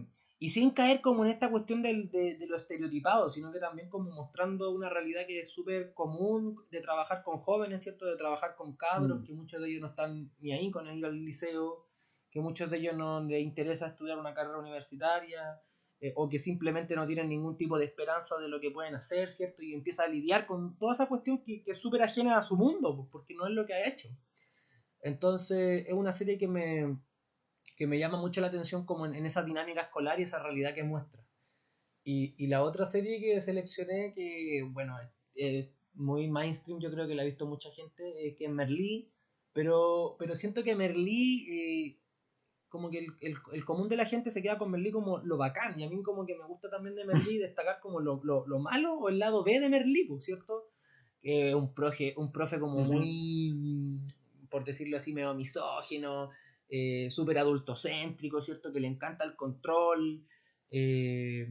y 0.43 0.51
sin 0.51 0.71
caer 0.71 1.03
como 1.03 1.25
en 1.25 1.31
esta 1.31 1.51
cuestión 1.51 1.83
de, 1.83 2.05
de, 2.05 2.47
lo 2.49 2.57
estereotipado, 2.57 3.29
sino 3.29 3.53
que 3.53 3.61
también 3.61 3.89
como 3.89 4.11
mostrando 4.11 4.71
una 4.73 4.89
realidad 4.89 5.27
que 5.27 5.41
es 5.41 5.53
súper 5.53 5.93
común 5.93 6.65
de 6.71 6.81
trabajar 6.81 7.23
con 7.23 7.39
jóvenes, 7.39 7.85
¿cierto? 7.85 8.07
De 8.07 8.17
trabajar 8.17 8.57
con 8.57 8.75
cabros, 8.75 9.21
mm. 9.21 9.25
que 9.25 9.33
muchos 9.35 9.61
de 9.61 9.69
ellos 9.69 9.83
no 9.83 9.89
están 9.89 10.33
ni 10.41 10.53
ahí 10.53 10.71
con 10.71 10.87
ir 10.97 11.05
al 11.05 11.25
liceo, 11.25 11.85
que 12.31 12.41
muchos 12.41 12.71
de 12.71 12.79
ellos 12.79 12.97
no 12.97 13.23
les 13.23 13.43
interesa 13.43 13.89
estudiar 13.89 14.19
una 14.19 14.35
carrera 14.35 14.59
universitaria, 14.59 15.61
eh, 16.01 16.13
o 16.17 16.29
que 16.29 16.39
simplemente 16.39 16.97
no 16.97 17.07
tienen 17.07 17.29
ningún 17.29 17.57
tipo 17.57 17.79
de 17.79 17.85
esperanza 17.85 18.39
de 18.39 18.49
lo 18.49 18.61
que 18.61 18.71
pueden 18.71 18.95
hacer, 18.95 19.29
¿cierto? 19.29 19.63
Y 19.63 19.75
empieza 19.75 20.05
a 20.05 20.09
lidiar 20.09 20.47
con 20.47 20.79
toda 20.79 20.93
esa 20.95 21.07
cuestión 21.07 21.43
que, 21.43 21.63
que 21.63 21.73
es 21.73 21.79
súper 21.79 22.03
ajena 22.03 22.39
a 22.39 22.43
su 22.43 22.57
mundo, 22.57 22.97
pues, 22.97 23.09
porque 23.13 23.35
no 23.35 23.47
es 23.47 23.53
lo 23.53 23.67
que 23.67 23.75
ha 23.75 23.87
hecho. 23.87 24.09
Entonces, 25.03 25.85
es 25.87 25.93
una 25.93 26.13
serie 26.13 26.39
que 26.39 26.49
me, 26.49 26.99
que 27.77 27.87
me 27.87 27.99
llama 27.99 28.19
mucho 28.19 28.41
la 28.41 28.49
atención 28.49 28.85
como 28.85 29.07
en, 29.07 29.27
esa 29.27 29.43
dinámica 29.43 29.83
escolar 29.83 30.21
y 30.21 30.25
esa 30.25 30.43
realidad 30.43 30.75
que 30.75 30.85
muestra. 30.85 31.25
Y, 32.05 32.35
y, 32.39 32.47
la 32.49 32.63
otra 32.63 32.87
serie 32.87 33.21
que 33.21 33.41
seleccioné, 33.41 34.13
que 34.15 34.67
bueno, 34.71 34.97
es 35.35 35.69
muy 35.95 36.29
mainstream, 36.29 36.81
yo 36.81 36.91
creo 36.91 37.07
que 37.07 37.15
la 37.15 37.23
ha 37.23 37.27
visto 37.27 37.47
mucha 37.47 37.71
gente, 37.73 38.35
que 38.39 38.45
es 38.45 38.51
Merlí, 38.51 39.11
pero, 39.53 40.17
pero 40.19 40.35
siento 40.35 40.63
que 40.63 40.75
Merlí 40.75 41.47
eh, 41.51 41.99
como 42.71 42.89
que 42.89 42.99
el, 43.21 43.37
el, 43.53 43.65
común 43.65 43.89
de 43.89 43.97
la 43.97 44.07
gente 44.07 44.31
se 44.31 44.43
queda 44.43 44.57
con 44.57 44.71
Merlí 44.71 44.93
como 44.93 45.19
lo 45.19 45.37
bacán, 45.37 45.79
y 45.79 45.85
a 45.85 45.91
mí 45.91 46.03
como 46.03 46.25
que 46.25 46.37
me 46.37 46.47
gusta 46.47 46.71
también 46.71 46.95
de 46.95 47.05
Merlí 47.05 47.37
destacar 47.39 47.81
como 47.81 48.01
lo, 48.01 48.21
lo, 48.23 48.47
lo 48.47 48.59
malo 48.61 48.95
o 48.95 49.09
el 49.09 49.19
lado 49.19 49.43
B 49.45 49.59
de 49.59 49.69
Merlí, 49.69 50.09
¿cierto? 50.21 50.71
Que 51.21 51.55
un, 51.55 51.75
profe, 51.75 52.15
un 52.17 52.33
profe 52.33 52.59
como 52.59 52.81
muy, 52.81 54.01
por 54.49 54.65
decirlo 54.65 54.97
así, 54.97 55.13
medio 55.13 55.35
misógino, 55.35 56.31
eh, 56.69 57.11
súper 57.11 57.39
adultocéntrico, 57.39 58.41
¿cierto? 58.41 58.73
Que 58.73 58.81
le 58.81 58.87
encanta 58.87 59.25
el 59.25 59.35
control, 59.35 60.25
eh, 60.71 61.49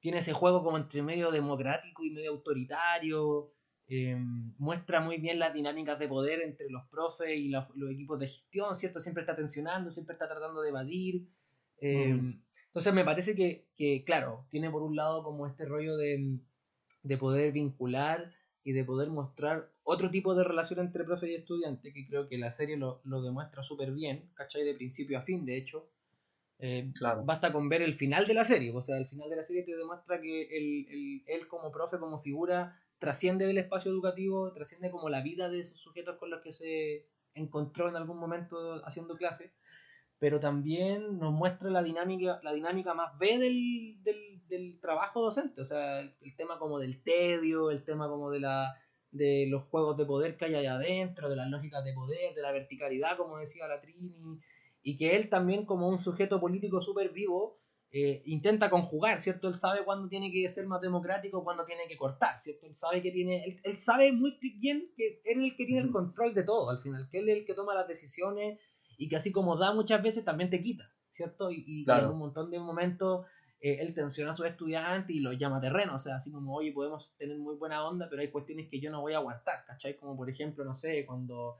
tiene 0.00 0.18
ese 0.18 0.32
juego 0.32 0.64
como 0.64 0.76
entre 0.76 1.02
medio 1.02 1.30
democrático 1.30 2.04
y 2.04 2.10
medio 2.10 2.32
autoritario, 2.32 3.52
eh, 3.94 4.16
muestra 4.56 5.02
muy 5.02 5.18
bien 5.18 5.38
las 5.38 5.52
dinámicas 5.52 5.98
de 5.98 6.08
poder 6.08 6.40
entre 6.40 6.70
los 6.70 6.82
profes 6.86 7.36
y 7.36 7.50
los, 7.50 7.66
equipos 7.90 8.18
de 8.18 8.26
gestión, 8.26 8.74
¿cierto? 8.74 9.00
Siempre 9.00 9.20
está 9.20 9.36
tensionando, 9.36 9.90
siempre 9.90 10.14
está 10.14 10.26
tratando 10.26 10.62
de 10.62 10.70
evadir. 10.70 11.28
Eh, 11.76 12.14
mm. 12.14 12.42
Entonces 12.68 12.94
me 12.94 13.04
parece 13.04 13.34
que, 13.34 13.66
que, 13.76 14.02
claro, 14.02 14.46
tiene 14.48 14.70
por 14.70 14.82
un 14.82 14.96
lado 14.96 15.22
como 15.22 15.46
este 15.46 15.66
rollo 15.66 15.98
de, 15.98 16.38
de 17.02 17.18
poder 17.18 17.52
vincular 17.52 18.32
y 18.64 18.72
de 18.72 18.82
poder 18.82 19.10
mostrar 19.10 19.70
otro 19.82 20.10
tipo 20.10 20.34
de 20.34 20.44
relación 20.44 20.80
entre 20.80 21.04
profe 21.04 21.30
y 21.30 21.34
estudiante, 21.34 21.92
que 21.92 22.06
creo 22.06 22.30
que 22.30 22.38
la 22.38 22.50
serie 22.50 22.78
lo, 22.78 23.02
lo 23.04 23.20
demuestra 23.20 23.62
súper 23.62 23.92
bien, 23.92 24.30
¿cachai? 24.32 24.64
De 24.64 24.74
principio 24.74 25.18
a 25.18 25.20
fin, 25.20 25.44
de 25.44 25.58
hecho. 25.58 25.90
Eh, 26.60 26.90
basta 27.24 27.52
con 27.52 27.68
ver 27.68 27.82
el 27.82 27.92
final 27.92 28.24
de 28.24 28.32
la 28.32 28.44
serie, 28.44 28.72
o 28.72 28.80
sea, 28.80 28.96
el 28.96 29.04
final 29.04 29.28
de 29.28 29.36
la 29.36 29.42
serie 29.42 29.64
te 29.64 29.76
demuestra 29.76 30.18
que 30.18 30.44
el, 30.44 30.86
el, 30.88 31.24
él 31.26 31.46
como 31.46 31.70
profe, 31.70 31.98
como 31.98 32.16
figura, 32.16 32.72
trasciende 33.02 33.48
del 33.48 33.58
espacio 33.58 33.90
educativo, 33.90 34.52
trasciende 34.52 34.92
como 34.92 35.10
la 35.10 35.22
vida 35.22 35.48
de 35.48 35.58
esos 35.58 35.80
sujetos 35.80 36.18
con 36.18 36.30
los 36.30 36.40
que 36.40 36.52
se 36.52 37.08
encontró 37.34 37.88
en 37.88 37.96
algún 37.96 38.16
momento 38.16 38.80
haciendo 38.84 39.16
clases, 39.16 39.50
pero 40.20 40.38
también 40.38 41.18
nos 41.18 41.32
muestra 41.32 41.68
la 41.68 41.82
dinámica, 41.82 42.38
la 42.44 42.52
dinámica 42.52 42.94
más 42.94 43.18
B 43.18 43.38
del, 43.38 44.00
del, 44.04 44.78
trabajo 44.80 45.20
docente, 45.20 45.60
o 45.60 45.64
sea, 45.64 45.98
el, 45.98 46.36
tema 46.36 46.60
como 46.60 46.78
del 46.78 47.02
tedio, 47.02 47.72
el 47.72 47.82
tema 47.82 48.06
como 48.06 48.30
de 48.30 48.38
la 48.38 48.72
de 49.10 49.48
los 49.48 49.64
juegos 49.64 49.96
de 49.96 50.06
poder 50.06 50.36
que 50.36 50.44
hay 50.44 50.54
allá 50.54 50.76
adentro, 50.76 51.28
de 51.28 51.34
las 51.34 51.50
lógicas 51.50 51.84
de 51.84 51.94
poder, 51.94 52.34
de 52.36 52.40
la 52.40 52.52
verticalidad, 52.52 53.16
como 53.16 53.38
decía 53.38 53.66
la 53.66 53.80
Trini, 53.80 54.38
y 54.80 54.96
que 54.96 55.16
él 55.16 55.28
también 55.28 55.66
como 55.66 55.88
un 55.88 55.98
sujeto 55.98 56.40
político 56.40 56.80
súper 56.80 57.10
vivo, 57.10 57.61
eh, 57.94 58.22
intenta 58.24 58.70
conjugar, 58.70 59.20
¿cierto? 59.20 59.48
Él 59.48 59.54
sabe 59.54 59.84
cuándo 59.84 60.08
tiene 60.08 60.32
que 60.32 60.48
ser 60.48 60.66
más 60.66 60.80
democrático, 60.80 61.44
cuándo 61.44 61.66
tiene 61.66 61.86
que 61.88 61.98
cortar, 61.98 62.40
¿cierto? 62.40 62.66
Él 62.66 62.74
sabe 62.74 63.02
que 63.02 63.10
tiene, 63.10 63.60
él, 63.62 63.78
sabe 63.78 64.12
muy 64.12 64.38
bien 64.56 64.90
que 64.96 65.20
él 65.26 65.40
es 65.42 65.50
el 65.50 65.56
que 65.56 65.66
tiene 65.66 65.82
el 65.82 65.92
control 65.92 66.32
de 66.32 66.42
todo 66.42 66.70
al 66.70 66.78
final, 66.78 67.06
que 67.10 67.18
él 67.18 67.28
es 67.28 67.36
el 67.36 67.44
que 67.44 67.52
toma 67.52 67.74
las 67.74 67.86
decisiones 67.86 68.58
y 68.96 69.10
que 69.10 69.16
así 69.16 69.30
como 69.30 69.58
da 69.58 69.74
muchas 69.74 70.02
veces 70.02 70.24
también 70.24 70.48
te 70.48 70.62
quita, 70.62 70.90
¿cierto? 71.10 71.50
Y, 71.50 71.84
en 71.86 72.06
un 72.06 72.18
montón 72.18 72.50
de 72.50 72.58
momentos 72.58 73.26
eh, 73.60 73.76
él 73.80 73.92
tensiona 73.92 74.32
a 74.32 74.36
sus 74.36 74.46
estudiantes 74.46 75.14
y 75.14 75.20
los 75.20 75.36
llama 75.36 75.60
terreno, 75.60 75.96
o 75.96 75.98
sea, 75.98 76.16
así 76.16 76.32
como, 76.32 76.54
oye, 76.54 76.72
podemos 76.72 77.14
tener 77.18 77.36
muy 77.36 77.56
buena 77.56 77.86
onda, 77.86 78.08
pero 78.08 78.22
hay 78.22 78.28
cuestiones 78.28 78.68
que 78.70 78.80
yo 78.80 78.90
no 78.90 79.02
voy 79.02 79.12
a 79.12 79.18
aguantar, 79.18 79.66
¿cachai? 79.66 79.96
Como 79.98 80.16
por 80.16 80.30
ejemplo, 80.30 80.64
no 80.64 80.74
sé, 80.74 81.04
cuando 81.04 81.58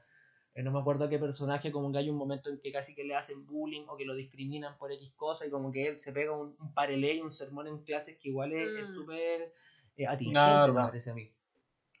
no 0.61 0.71
me 0.71 0.79
acuerdo 0.79 1.09
qué 1.09 1.17
personaje, 1.17 1.71
como 1.71 1.91
que 1.91 1.97
hay 1.97 2.09
un 2.09 2.15
momento 2.15 2.51
en 2.51 2.59
que 2.59 2.71
casi 2.71 2.93
que 2.93 3.03
le 3.03 3.15
hacen 3.15 3.45
bullying 3.47 3.85
o 3.87 3.97
que 3.97 4.05
lo 4.05 4.13
discriminan 4.13 4.77
por 4.77 4.91
X 4.91 5.11
cosa 5.15 5.47
y 5.47 5.49
como 5.49 5.71
que 5.71 5.87
él 5.87 5.97
se 5.97 6.13
pega 6.13 6.31
un, 6.31 6.55
un 6.59 6.73
parelé 6.75 7.15
y 7.15 7.21
un 7.21 7.31
sermón 7.31 7.67
en 7.67 7.83
clases 7.83 8.17
que 8.19 8.29
igual 8.29 8.53
es 8.53 8.91
mm. 8.91 8.93
súper 8.93 9.51
eh, 9.97 10.05
atingente, 10.05 10.71
me 10.71 10.81
parece 10.81 11.09
a 11.09 11.15
mí. 11.15 11.31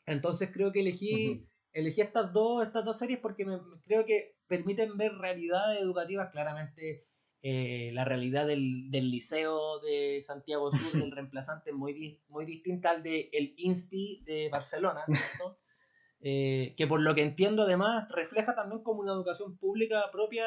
Entonces 0.05 0.51
creo 0.53 0.71
que 0.71 0.81
elegí, 0.81 1.47
elegí 1.71 2.01
estas, 2.01 2.31
dos, 2.31 2.63
estas 2.63 2.85
dos 2.85 2.97
series 2.97 3.19
porque 3.19 3.45
me, 3.45 3.57
creo 3.81 4.05
que 4.05 4.35
permiten 4.47 4.97
ver 4.97 5.13
realidades 5.13 5.81
educativas 5.81 6.29
claramente. 6.29 7.07
Eh, 7.45 7.91
la 7.93 8.05
realidad 8.05 8.47
del, 8.47 8.89
del, 8.89 9.11
liceo 9.11 9.81
de 9.81 10.23
Santiago 10.23 10.71
Sur, 10.71 10.79
el 11.03 11.11
reemplazante, 11.11 11.73
muy, 11.73 12.21
muy 12.29 12.45
distinta 12.45 12.91
al 12.91 13.03
de 13.03 13.29
el 13.33 13.53
Insti 13.57 14.23
de 14.25 14.47
Barcelona, 14.47 15.03
¿cierto? 15.05 15.59
Eh, 16.25 16.73
que 16.77 16.87
por 16.87 17.01
lo 17.01 17.13
que 17.13 17.21
entiendo 17.21 17.63
además 17.63 18.07
refleja 18.07 18.55
también 18.55 18.81
como 18.81 19.01
una 19.01 19.11
educación 19.11 19.57
pública 19.57 20.09
propia 20.09 20.45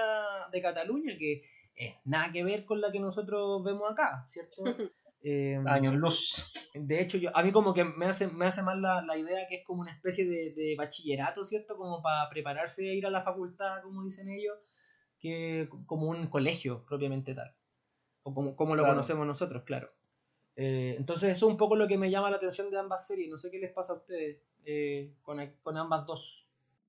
de 0.50 0.62
Cataluña, 0.62 1.18
que 1.18 1.42
es 1.74 1.94
nada 2.06 2.32
que 2.32 2.42
ver 2.42 2.64
con 2.64 2.80
la 2.80 2.90
que 2.90 2.98
nosotros 2.98 3.62
vemos 3.62 3.92
acá, 3.92 4.24
¿cierto? 4.26 4.62
Eh, 5.28 5.58
Años 5.66 5.94
luz. 5.94 6.52
De 6.72 7.00
hecho, 7.00 7.18
yo, 7.18 7.36
a 7.36 7.42
mí 7.42 7.50
como 7.50 7.74
que 7.74 7.82
me 7.82 8.06
hace, 8.06 8.28
me 8.28 8.46
hace 8.46 8.62
más 8.62 8.78
la, 8.78 9.02
la 9.02 9.16
idea 9.16 9.48
que 9.48 9.56
es 9.56 9.64
como 9.64 9.80
una 9.80 9.90
especie 9.90 10.24
de, 10.24 10.54
de 10.54 10.76
bachillerato, 10.78 11.42
¿cierto? 11.42 11.76
Como 11.76 12.00
para 12.00 12.28
prepararse 12.28 12.88
a 12.88 12.92
ir 12.92 13.06
a 13.06 13.10
la 13.10 13.24
facultad, 13.24 13.82
como 13.82 14.04
dicen 14.04 14.28
ellos, 14.28 14.56
que 15.18 15.68
como 15.86 16.10
un 16.10 16.28
colegio 16.28 16.84
propiamente 16.86 17.34
tal. 17.34 17.56
O 18.22 18.34
como, 18.34 18.54
como 18.54 18.76
lo 18.76 18.86
conocemos 18.86 19.26
nosotros, 19.26 19.64
claro. 19.64 19.90
Eh, 20.56 20.94
entonces 20.98 21.30
eso 21.30 21.46
es 21.46 21.52
un 21.52 21.58
poco 21.58 21.76
lo 21.76 21.86
que 21.86 21.98
me 21.98 22.10
llama 22.10 22.30
la 22.30 22.36
atención 22.36 22.70
de 22.70 22.78
ambas 22.78 23.06
series. 23.06 23.30
No 23.30 23.38
sé 23.38 23.50
qué 23.50 23.58
les 23.58 23.72
pasa 23.72 23.92
a 23.92 23.96
ustedes. 23.96 24.38
Eh, 24.64 25.12
con, 25.22 25.76
ambas 25.76 26.06
dos. 26.06 26.46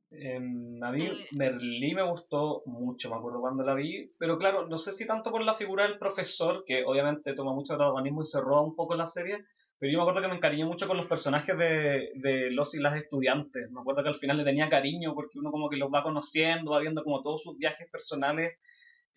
Em, 0.09 0.81
a 0.81 0.91
mí 0.91 1.03
eh. 1.03 1.27
Merlí 1.33 1.93
me 1.93 2.09
gustó 2.09 2.63
mucho, 2.65 3.09
me 3.09 3.17
acuerdo 3.17 3.41
cuando 3.41 3.63
la 3.63 3.73
vi, 3.73 4.09
pero 4.17 4.37
claro, 4.37 4.65
no 4.67 4.77
sé 4.77 4.93
si 4.93 5.05
tanto 5.05 5.31
por 5.31 5.43
la 5.43 5.53
figura 5.53 5.83
del 5.83 5.99
profesor, 5.99 6.63
que 6.65 6.85
obviamente 6.85 7.33
toma 7.33 7.53
mucho 7.53 7.75
protagonismo 7.75 8.21
y 8.21 8.25
se 8.25 8.39
roba 8.39 8.61
un 8.61 8.73
poco 8.73 8.95
la 8.95 9.05
serie, 9.05 9.43
pero 9.77 9.91
yo 9.91 9.97
me 9.99 10.03
acuerdo 10.03 10.21
que 10.21 10.29
me 10.29 10.35
encariñé 10.35 10.63
mucho 10.63 10.87
con 10.87 10.95
los 10.95 11.07
personajes 11.07 11.57
de, 11.57 12.11
de, 12.15 12.49
los 12.51 12.73
y 12.73 12.79
las 12.79 12.95
estudiantes. 12.95 13.69
Me 13.69 13.81
acuerdo 13.81 14.01
que 14.01 14.09
al 14.09 14.15
final 14.15 14.37
le 14.37 14.45
tenía 14.45 14.69
cariño 14.69 15.13
porque 15.13 15.39
uno 15.39 15.51
como 15.51 15.69
que 15.69 15.75
los 15.75 15.93
va 15.93 16.03
conociendo, 16.03 16.71
va 16.71 16.79
viendo 16.79 17.03
como 17.03 17.21
todos 17.21 17.43
sus 17.43 17.57
viajes 17.57 17.87
personales 17.91 18.57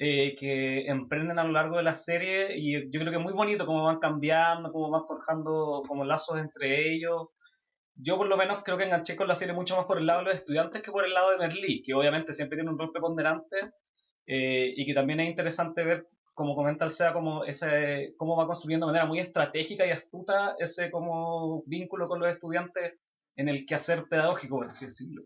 eh, 0.00 0.34
que 0.34 0.86
emprenden 0.86 1.38
a 1.38 1.44
lo 1.44 1.52
largo 1.52 1.76
de 1.76 1.82
la 1.82 1.94
serie 1.94 2.56
y 2.56 2.90
yo 2.90 3.00
creo 3.00 3.12
que 3.12 3.18
es 3.18 3.22
muy 3.22 3.34
bonito 3.34 3.66
cómo 3.66 3.84
van 3.84 3.98
cambiando, 3.98 4.72
cómo 4.72 4.90
van 4.90 5.04
forjando 5.04 5.82
como 5.86 6.04
lazos 6.04 6.38
entre 6.38 6.92
ellos 6.92 7.28
yo 8.02 8.16
por 8.16 8.26
lo 8.26 8.36
menos 8.36 8.62
creo 8.64 8.78
que 8.78 8.84
enganché 8.84 9.16
con 9.16 9.28
la 9.28 9.34
serie 9.34 9.54
mucho 9.54 9.76
más 9.76 9.86
por 9.86 9.98
el 9.98 10.06
lado 10.06 10.20
de 10.20 10.26
los 10.26 10.36
estudiantes 10.36 10.82
que 10.82 10.90
por 10.90 11.04
el 11.04 11.12
lado 11.12 11.30
de 11.32 11.38
Merlí, 11.38 11.82
que 11.82 11.94
obviamente 11.94 12.32
siempre 12.32 12.56
tiene 12.56 12.70
un 12.70 12.78
rol 12.78 12.92
preponderante 12.92 13.58
eh, 14.26 14.72
y 14.74 14.86
que 14.86 14.94
también 14.94 15.20
es 15.20 15.28
interesante 15.28 15.84
ver, 15.84 16.06
como 16.34 16.54
comenta 16.54 16.84
el 16.84 16.92
SEA, 16.92 17.12
ese, 17.46 18.14
cómo 18.16 18.36
va 18.36 18.46
construyendo 18.46 18.86
de 18.86 18.92
manera 18.92 19.06
muy 19.06 19.18
estratégica 19.18 19.86
y 19.86 19.90
astuta 19.90 20.54
ese 20.58 20.90
como 20.90 21.62
vínculo 21.66 22.08
con 22.08 22.20
los 22.20 22.30
estudiantes 22.30 22.94
en 23.36 23.48
el 23.48 23.66
quehacer 23.66 24.04
pedagógico, 24.08 24.56
por 24.56 24.68
así 24.68 24.86
decirlo. 24.86 25.24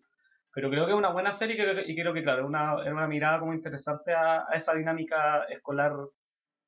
Pero 0.55 0.71
creo 0.71 0.87
que 0.87 0.93
es 0.93 0.99
una 0.99 1.11
buena 1.13 1.33
serie 1.33 1.57
y 1.87 1.95
creo 1.95 2.15
que, 2.15 2.23
claro, 2.23 2.43
es 2.43 2.49
una, 2.49 2.77
una 2.77 3.09
mirada 3.09 3.41
como 3.41 3.55
interesante 3.55 4.13
a, 4.13 4.45
a 4.49 4.53
esa 4.55 4.75
dinámica 4.75 5.45
escolar 5.45 5.95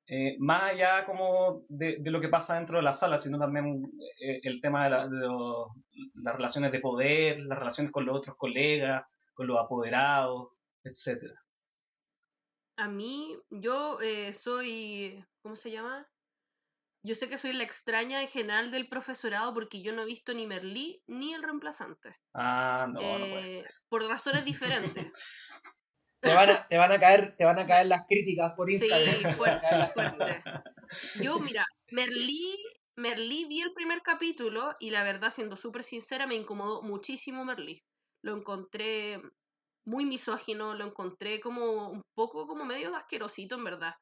eh, 0.08 0.36
más 0.38 0.70
allá 0.70 1.04
como 1.04 1.64
de, 1.68 1.98
lo 2.04 2.20
que 2.20 2.28
pasa 2.28 2.54
dentro 2.54 2.76
de 2.76 2.84
la 2.84 2.92
sala, 2.92 3.18
sino 3.18 3.38
también 3.38 3.90
eh, 4.20 4.40
el 4.44 4.60
tema 4.60 4.84
de, 4.84 4.90
las 6.14 6.36
relaciones 6.36 6.70
de 6.70 6.78
poder, 6.78 7.40
las 7.40 7.58
relaciones 7.58 7.92
con 7.92 8.06
los 8.06 8.16
otros 8.16 8.36
colegas, 8.36 9.04
con 9.34 9.48
los 9.48 9.58
apoderados, 9.58 10.50
etcétera. 10.84 11.34
A 12.76 12.88
mí, 12.88 13.36
yo 13.50 14.00
eh, 14.00 14.32
soy, 14.32 15.24
¿cómo 15.42 15.56
se 15.56 15.72
llama? 15.72 16.06
Yo 17.06 17.14
sé 17.14 17.28
que 17.28 17.38
soy 17.38 17.52
la 17.52 17.62
extraña 17.62 18.20
en 18.20 18.26
general 18.26 18.72
del 18.72 18.88
profesorado 18.88 19.54
porque 19.54 19.80
yo 19.80 19.92
no 19.92 20.02
he 20.02 20.06
visto 20.06 20.34
ni 20.34 20.44
Merlí 20.44 21.04
ni 21.06 21.34
el 21.34 21.42
reemplazante. 21.44 22.16
Ah, 22.34 22.88
no, 22.88 23.00
no 23.00 23.26
puede 23.26 23.46
ser. 23.46 23.70
Por 23.88 24.02
razones 24.02 24.44
diferentes. 24.44 25.12
te, 26.20 26.34
van 26.34 26.50
a, 26.50 26.66
te, 26.66 26.76
van 26.76 26.90
a 26.90 26.98
caer, 26.98 27.36
te 27.36 27.44
van 27.44 27.60
a 27.60 27.66
caer 27.66 27.86
las 27.86 28.06
críticas 28.08 28.54
por 28.54 28.68
Instagram. 28.68 29.18
Sí, 29.18 29.34
fuerte, 29.36 29.66
fuerte. 29.94 30.42
Yo, 31.22 31.38
mira, 31.38 31.64
Merlí, 31.92 32.56
Merlí 32.96 33.44
vi 33.44 33.60
el 33.60 33.72
primer 33.72 34.02
capítulo 34.02 34.74
y 34.80 34.90
la 34.90 35.04
verdad, 35.04 35.30
siendo 35.30 35.56
súper 35.56 35.84
sincera, 35.84 36.26
me 36.26 36.34
incomodó 36.34 36.82
muchísimo 36.82 37.44
Merlí. 37.44 37.84
Lo 38.24 38.36
encontré 38.36 39.22
muy 39.84 40.04
misógino, 40.06 40.74
lo 40.74 40.86
encontré 40.86 41.38
como 41.38 41.88
un 41.88 42.02
poco 42.16 42.48
como 42.48 42.64
medio 42.64 42.96
asquerosito 42.96 43.54
en 43.54 43.62
verdad. 43.62 43.94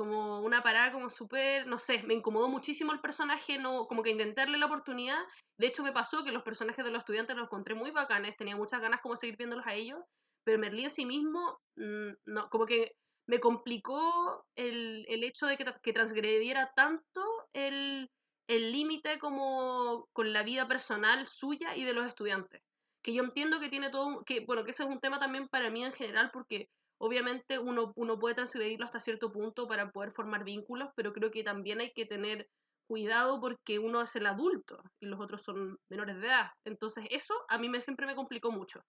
Como 0.00 0.40
una 0.40 0.62
parada 0.62 0.92
como 0.92 1.10
súper, 1.10 1.66
no 1.66 1.76
sé, 1.76 2.02
me 2.04 2.14
incomodó 2.14 2.48
muchísimo 2.48 2.92
el 2.94 3.00
personaje, 3.00 3.58
no, 3.58 3.86
como 3.86 4.02
que 4.02 4.08
intentarle 4.08 4.56
la 4.56 4.64
oportunidad. 4.64 5.18
De 5.58 5.66
hecho 5.66 5.82
me 5.82 5.92
pasó 5.92 6.24
que 6.24 6.32
los 6.32 6.42
personajes 6.42 6.82
de 6.82 6.90
los 6.90 7.00
estudiantes 7.00 7.36
los 7.36 7.44
encontré 7.44 7.74
muy 7.74 7.90
bacanes, 7.90 8.34
tenía 8.34 8.56
muchas 8.56 8.80
ganas 8.80 9.02
como 9.02 9.14
seguir 9.14 9.36
viéndolos 9.36 9.66
a 9.66 9.74
ellos, 9.74 9.98
pero 10.42 10.58
Merlí 10.58 10.84
en 10.84 10.90
sí 10.90 11.04
mismo, 11.04 11.60
mm, 11.76 12.12
no, 12.24 12.48
como 12.48 12.64
que 12.64 12.92
me 13.26 13.40
complicó 13.40 14.46
el, 14.56 15.04
el 15.06 15.22
hecho 15.22 15.44
de 15.44 15.58
que, 15.58 15.66
que 15.82 15.92
transgrediera 15.92 16.72
tanto 16.74 17.22
el 17.52 18.08
límite 18.48 19.18
como 19.18 20.08
con 20.14 20.32
la 20.32 20.44
vida 20.44 20.66
personal 20.66 21.26
suya 21.28 21.76
y 21.76 21.84
de 21.84 21.92
los 21.92 22.08
estudiantes 22.08 22.62
que 23.02 23.14
yo 23.14 23.22
entiendo 23.22 23.60
que 23.60 23.68
tiene 23.68 23.90
todo, 23.90 24.24
que 24.24 24.40
bueno, 24.40 24.64
que 24.64 24.70
ese 24.70 24.82
es 24.82 24.88
un 24.88 25.00
tema 25.00 25.18
también 25.18 25.48
para 25.48 25.70
mí 25.70 25.84
en 25.84 25.92
general, 25.92 26.30
porque 26.32 26.68
obviamente 27.00 27.58
uno, 27.58 27.92
uno 27.96 28.18
puede 28.18 28.34
transgredirlo 28.34 28.84
hasta 28.84 29.00
cierto 29.00 29.32
punto 29.32 29.66
para 29.66 29.90
poder 29.90 30.12
formar 30.12 30.44
vínculos, 30.44 30.90
pero 30.94 31.12
creo 31.12 31.30
que 31.30 31.42
también 31.42 31.80
hay 31.80 31.92
que 31.92 32.06
tener 32.06 32.46
cuidado 32.86 33.40
porque 33.40 33.78
uno 33.78 34.02
es 34.02 34.14
el 34.16 34.26
adulto 34.26 34.82
y 35.00 35.06
los 35.06 35.20
otros 35.20 35.42
son 35.42 35.78
menores 35.88 36.20
de 36.20 36.26
edad. 36.26 36.50
Entonces 36.64 37.04
eso 37.10 37.34
a 37.48 37.56
mí 37.58 37.68
me, 37.68 37.80
siempre 37.80 38.06
me 38.06 38.14
complicó 38.14 38.52
mucho. 38.52 38.80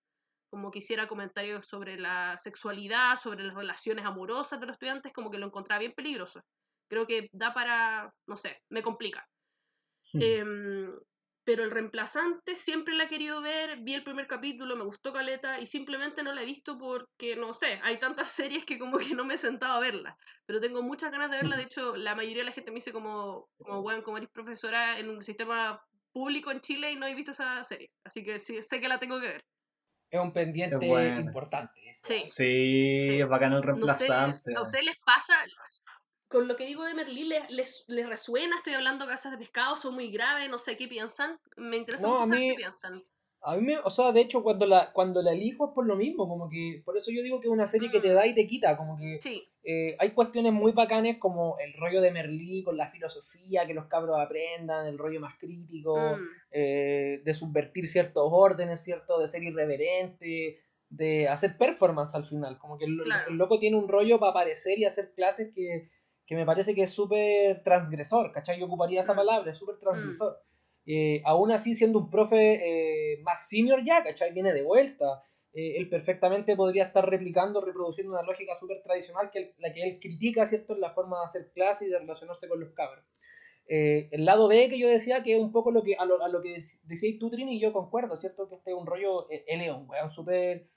Como 0.49 0.71
que 0.71 0.79
hiciera 0.79 1.07
comentarios 1.07 1.65
sobre 1.65 1.97
la 1.97 2.37
sexualidad, 2.37 3.15
sobre 3.15 3.45
las 3.45 3.55
relaciones 3.55 4.05
amorosas 4.05 4.59
de 4.59 4.65
los 4.65 4.73
estudiantes, 4.73 5.13
como 5.13 5.31
que 5.31 5.37
lo 5.37 5.45
encontraba 5.45 5.79
bien 5.79 5.93
peligroso. 5.93 6.41
Creo 6.89 7.07
que 7.07 7.29
da 7.31 7.53
para, 7.53 8.13
no 8.27 8.35
sé, 8.35 8.57
me 8.69 8.83
complica. 8.83 9.25
Eh, 10.13 10.43
pero 11.43 11.63
el 11.63 11.71
reemplazante 11.71 12.55
siempre 12.55 12.93
la 12.93 13.05
he 13.05 13.07
querido 13.07 13.41
ver, 13.41 13.79
vi 13.79 13.93
el 13.93 14.03
primer 14.03 14.27
capítulo, 14.27 14.75
me 14.75 14.83
gustó 14.83 15.11
Caleta 15.11 15.59
y 15.59 15.65
simplemente 15.65 16.21
no 16.23 16.33
la 16.33 16.43
he 16.43 16.45
visto 16.45 16.77
porque, 16.77 17.35
no 17.35 17.53
sé, 17.53 17.79
hay 17.83 17.97
tantas 17.97 18.31
series 18.31 18.65
que 18.65 18.77
como 18.77 18.97
que 18.97 19.15
no 19.15 19.25
me 19.25 19.35
he 19.35 19.37
sentado 19.37 19.73
a 19.73 19.79
verla, 19.79 20.17
pero 20.45 20.59
tengo 20.59 20.81
muchas 20.81 21.11
ganas 21.11 21.31
de 21.31 21.37
verla, 21.37 21.57
de 21.57 21.63
hecho 21.63 21.95
la 21.95 22.15
mayoría 22.15 22.43
de 22.43 22.49
la 22.49 22.51
gente 22.51 22.71
me 22.71 22.75
dice 22.75 22.91
como, 22.91 23.49
como 23.57 23.81
bueno, 23.81 24.03
como 24.03 24.17
eres 24.17 24.29
profesora 24.29 24.99
en 24.99 25.09
un 25.09 25.23
sistema 25.23 25.83
público 26.11 26.51
en 26.51 26.61
Chile 26.61 26.91
y 26.91 26.95
no 26.95 27.07
he 27.07 27.15
visto 27.15 27.31
esa 27.31 27.63
serie, 27.65 27.91
así 28.03 28.23
que 28.23 28.39
sí, 28.39 28.61
sé 28.61 28.79
que 28.79 28.87
la 28.87 28.99
tengo 28.99 29.19
que 29.19 29.27
ver. 29.27 29.45
Es 30.11 30.19
un 30.19 30.33
pendiente 30.33 30.85
importante. 31.21 31.71
Sí. 32.03 32.17
sí, 32.17 33.21
es 33.21 33.29
bacano 33.29 33.57
el 33.57 33.63
reemplazante. 33.63 34.53
¿A 34.57 34.61
ustedes 34.61 34.83
les 34.83 34.99
pasa? 34.99 35.33
Con 36.31 36.47
lo 36.47 36.55
que 36.55 36.65
digo 36.65 36.83
de 36.83 36.93
Merlí 36.93 37.25
les, 37.25 37.85
les, 37.87 38.07
resuena, 38.07 38.55
estoy 38.55 38.73
hablando 38.73 39.05
de 39.05 39.11
casas 39.11 39.31
de 39.31 39.37
pescado, 39.37 39.75
son 39.75 39.93
muy 39.93 40.11
graves, 40.11 40.49
no 40.49 40.57
sé 40.57 40.77
qué 40.77 40.87
piensan. 40.87 41.37
Me 41.57 41.77
interesa 41.77 42.07
mucho 42.07 42.25
saber 42.25 42.39
qué 42.39 42.55
piensan. 42.55 43.03
A 43.43 43.55
mí 43.55 43.63
me, 43.63 43.77
o 43.79 43.89
sea, 43.89 44.11
de 44.11 44.21
hecho 44.21 44.43
cuando 44.43 44.67
la, 44.67 44.93
cuando 44.93 45.21
la 45.23 45.31
elijo 45.31 45.69
es 45.69 45.71
por 45.73 45.87
lo 45.87 45.95
mismo, 45.95 46.27
como 46.27 46.47
que, 46.47 46.83
por 46.85 46.95
eso 46.95 47.11
yo 47.11 47.23
digo 47.23 47.41
que 47.41 47.47
es 47.47 47.51
una 47.51 47.65
serie 47.65 47.89
que 47.89 47.99
te 47.99 48.11
mm. 48.11 48.13
da 48.13 48.27
y 48.27 48.35
te 48.35 48.45
quita, 48.45 48.77
como 48.77 48.97
que 48.97 49.17
eh, 49.63 49.95
hay 49.97 50.11
cuestiones 50.11 50.53
muy 50.53 50.73
bacanes 50.73 51.17
como 51.17 51.57
el 51.57 51.73
rollo 51.73 52.01
de 52.01 52.11
Merlí 52.11 52.63
con 52.63 52.77
la 52.77 52.87
filosofía, 52.87 53.65
que 53.65 53.73
los 53.73 53.87
cabros 53.87 54.15
aprendan, 54.17 54.85
el 54.85 54.99
rollo 54.99 55.19
más 55.19 55.39
crítico, 55.39 55.97
mm. 55.97 56.23
eh, 56.51 57.21
de 57.25 57.33
subvertir 57.33 57.87
ciertos 57.87 58.29
órdenes, 58.31 58.83
cierto, 58.83 59.19
de 59.19 59.27
ser 59.27 59.41
irreverente, 59.41 60.55
de 60.89 61.27
hacer 61.27 61.57
performance 61.57 62.13
al 62.13 62.25
final, 62.25 62.59
como 62.59 62.77
que 62.77 62.85
el 62.85 62.95
loco 63.37 63.57
tiene 63.57 63.77
un 63.77 63.87
rollo 63.87 64.19
para 64.19 64.31
aparecer 64.31 64.77
y 64.77 64.85
hacer 64.85 65.13
clases 65.15 65.49
que 65.55 65.89
que 66.25 66.35
me 66.35 66.45
parece 66.45 66.73
que 66.73 66.83
es 66.83 66.91
súper 66.91 67.63
transgresor, 67.63 68.31
¿cachai? 68.31 68.59
Yo 68.59 68.65
ocuparía 68.65 69.01
esa 69.01 69.13
mm. 69.13 69.17
palabra, 69.17 69.51
es 69.51 69.57
súper 69.57 69.77
transgresor. 69.77 70.41
Eh, 70.85 71.21
aún 71.25 71.51
así, 71.51 71.75
siendo 71.75 71.99
un 71.99 72.09
profe 72.09 73.13
eh, 73.13 73.21
más 73.21 73.47
senior 73.47 73.83
ya, 73.83 74.03
¿cachai? 74.03 74.33
Viene 74.33 74.53
de 74.53 74.63
vuelta. 74.63 75.23
Eh, 75.53 75.77
él 75.77 75.89
perfectamente 75.89 76.55
podría 76.55 76.85
estar 76.85 77.07
replicando, 77.07 77.61
reproduciendo 77.61 78.13
una 78.13 78.23
lógica 78.23 78.55
súper 78.55 78.81
tradicional 78.81 79.29
que 79.31 79.53
la 79.57 79.73
que 79.73 79.83
él 79.83 79.99
critica, 79.99 80.45
¿cierto? 80.45 80.73
En 80.73 80.81
la 80.81 80.91
forma 80.91 81.19
de 81.19 81.25
hacer 81.25 81.51
clase 81.53 81.85
y 81.85 81.89
de 81.89 81.99
relacionarse 81.99 82.47
con 82.47 82.59
los 82.59 82.71
cabros. 82.71 83.05
el 83.67 84.25
lado 84.25 84.47
B 84.47 84.69
que 84.69 84.79
yo 84.79 84.87
decía 84.89 85.23
que 85.23 85.35
es 85.35 85.41
un 85.41 85.51
poco 85.51 85.71
lo 85.71 85.83
que, 85.83 85.95
a, 85.95 86.05
lo, 86.05 86.23
a 86.23 86.29
lo 86.29 86.41
que 86.41 86.57
decíais 86.83 87.19
tú, 87.19 87.29
Trini, 87.29 87.57
y 87.57 87.59
yo 87.59 87.73
concuerdo, 87.73 88.15
¿cierto? 88.15 88.49
Que 88.49 88.55
este 88.55 88.71
es 88.71 88.77
un 88.77 88.85
rollo, 88.85 89.27
él 89.29 89.61
es 89.61 89.71
un 89.71 89.89
weón 89.89 90.09
súper 90.09 90.67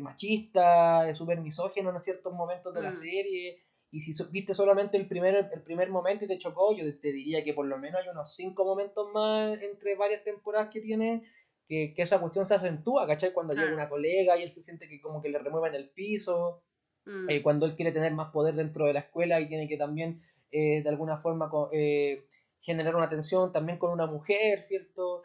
machista, 0.00 1.14
súper 1.14 1.40
misógeno 1.40 1.90
en 1.90 2.00
ciertos 2.00 2.32
momentos 2.32 2.74
de 2.74 2.82
la 2.82 2.90
mm. 2.90 2.92
serie, 2.92 3.64
y 3.94 4.00
si 4.00 4.12
viste 4.32 4.54
solamente 4.54 4.96
el 4.96 5.06
primer, 5.06 5.48
el 5.52 5.62
primer 5.62 5.88
momento 5.88 6.24
y 6.24 6.28
te 6.28 6.36
chocó, 6.36 6.74
yo 6.76 6.82
te 6.98 7.12
diría 7.12 7.44
que 7.44 7.54
por 7.54 7.64
lo 7.64 7.78
menos 7.78 8.02
hay 8.02 8.08
unos 8.08 8.34
cinco 8.34 8.64
momentos 8.64 9.08
más 9.12 9.56
entre 9.62 9.94
varias 9.94 10.24
temporadas 10.24 10.68
que 10.68 10.80
tiene 10.80 11.22
que, 11.68 11.94
que 11.94 12.02
esa 12.02 12.18
cuestión 12.18 12.44
se 12.44 12.54
acentúa, 12.54 13.06
¿cachai? 13.06 13.32
Cuando 13.32 13.54
llega 13.54 13.72
una 13.72 13.88
colega 13.88 14.36
y 14.36 14.42
él 14.42 14.50
se 14.50 14.62
siente 14.62 14.88
que 14.88 15.00
como 15.00 15.22
que 15.22 15.28
le 15.28 15.38
remueven 15.38 15.76
el 15.76 15.90
piso, 15.90 16.64
mm. 17.04 17.30
eh, 17.30 17.40
cuando 17.40 17.66
él 17.66 17.76
quiere 17.76 17.92
tener 17.92 18.12
más 18.14 18.32
poder 18.32 18.56
dentro 18.56 18.86
de 18.86 18.94
la 18.94 18.98
escuela 18.98 19.40
y 19.40 19.46
tiene 19.46 19.68
que 19.68 19.76
también 19.76 20.18
eh, 20.50 20.82
de 20.82 20.88
alguna 20.88 21.16
forma 21.16 21.48
eh, 21.72 22.26
generar 22.62 22.96
una 22.96 23.08
tensión 23.08 23.52
también 23.52 23.78
con 23.78 23.92
una 23.92 24.06
mujer, 24.06 24.60
¿cierto? 24.60 25.22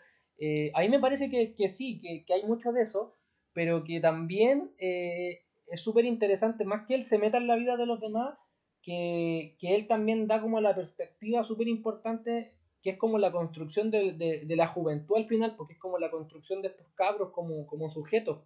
a 0.73 0.81
mí 0.81 0.89
me 0.89 0.99
parece 0.99 1.31
que, 1.31 1.55
que 1.55 1.69
sí, 1.69 1.99
que, 1.99 2.23
que, 2.23 2.33
hay 2.33 2.43
mucho 2.43 2.71
de 2.71 2.83
eso, 2.83 3.17
pero 3.51 3.83
que 3.83 3.99
también 3.99 4.71
es 4.77 5.81
súper 5.81 6.05
interesante, 6.05 6.63
más 6.63 6.87
que 6.87 6.95
él 6.95 7.03
se 7.03 7.17
meta 7.17 7.37
en 7.37 7.47
la 7.47 7.57
vida 7.57 7.75
de 7.75 7.85
los 7.85 7.99
demás, 7.99 8.37
que, 8.81 9.55
él 9.61 9.87
también 9.87 10.27
da 10.27 10.41
como 10.41 10.61
la 10.61 10.75
perspectiva 10.75 11.43
súper 11.43 11.67
importante, 11.67 12.51
que 12.81 12.91
es 12.91 12.97
como 12.97 13.17
la 13.17 13.31
construcción 13.31 13.91
de, 13.91 14.45
la 14.47 14.67
juventud 14.67 15.17
al 15.17 15.27
final, 15.27 15.55
porque 15.55 15.73
es 15.73 15.79
como 15.79 15.97
la 15.97 16.11
construcción 16.11 16.61
de 16.61 16.69
estos 16.69 16.87
cabros 16.95 17.31
como, 17.31 17.67
como 17.67 17.89
sujetos. 17.89 18.39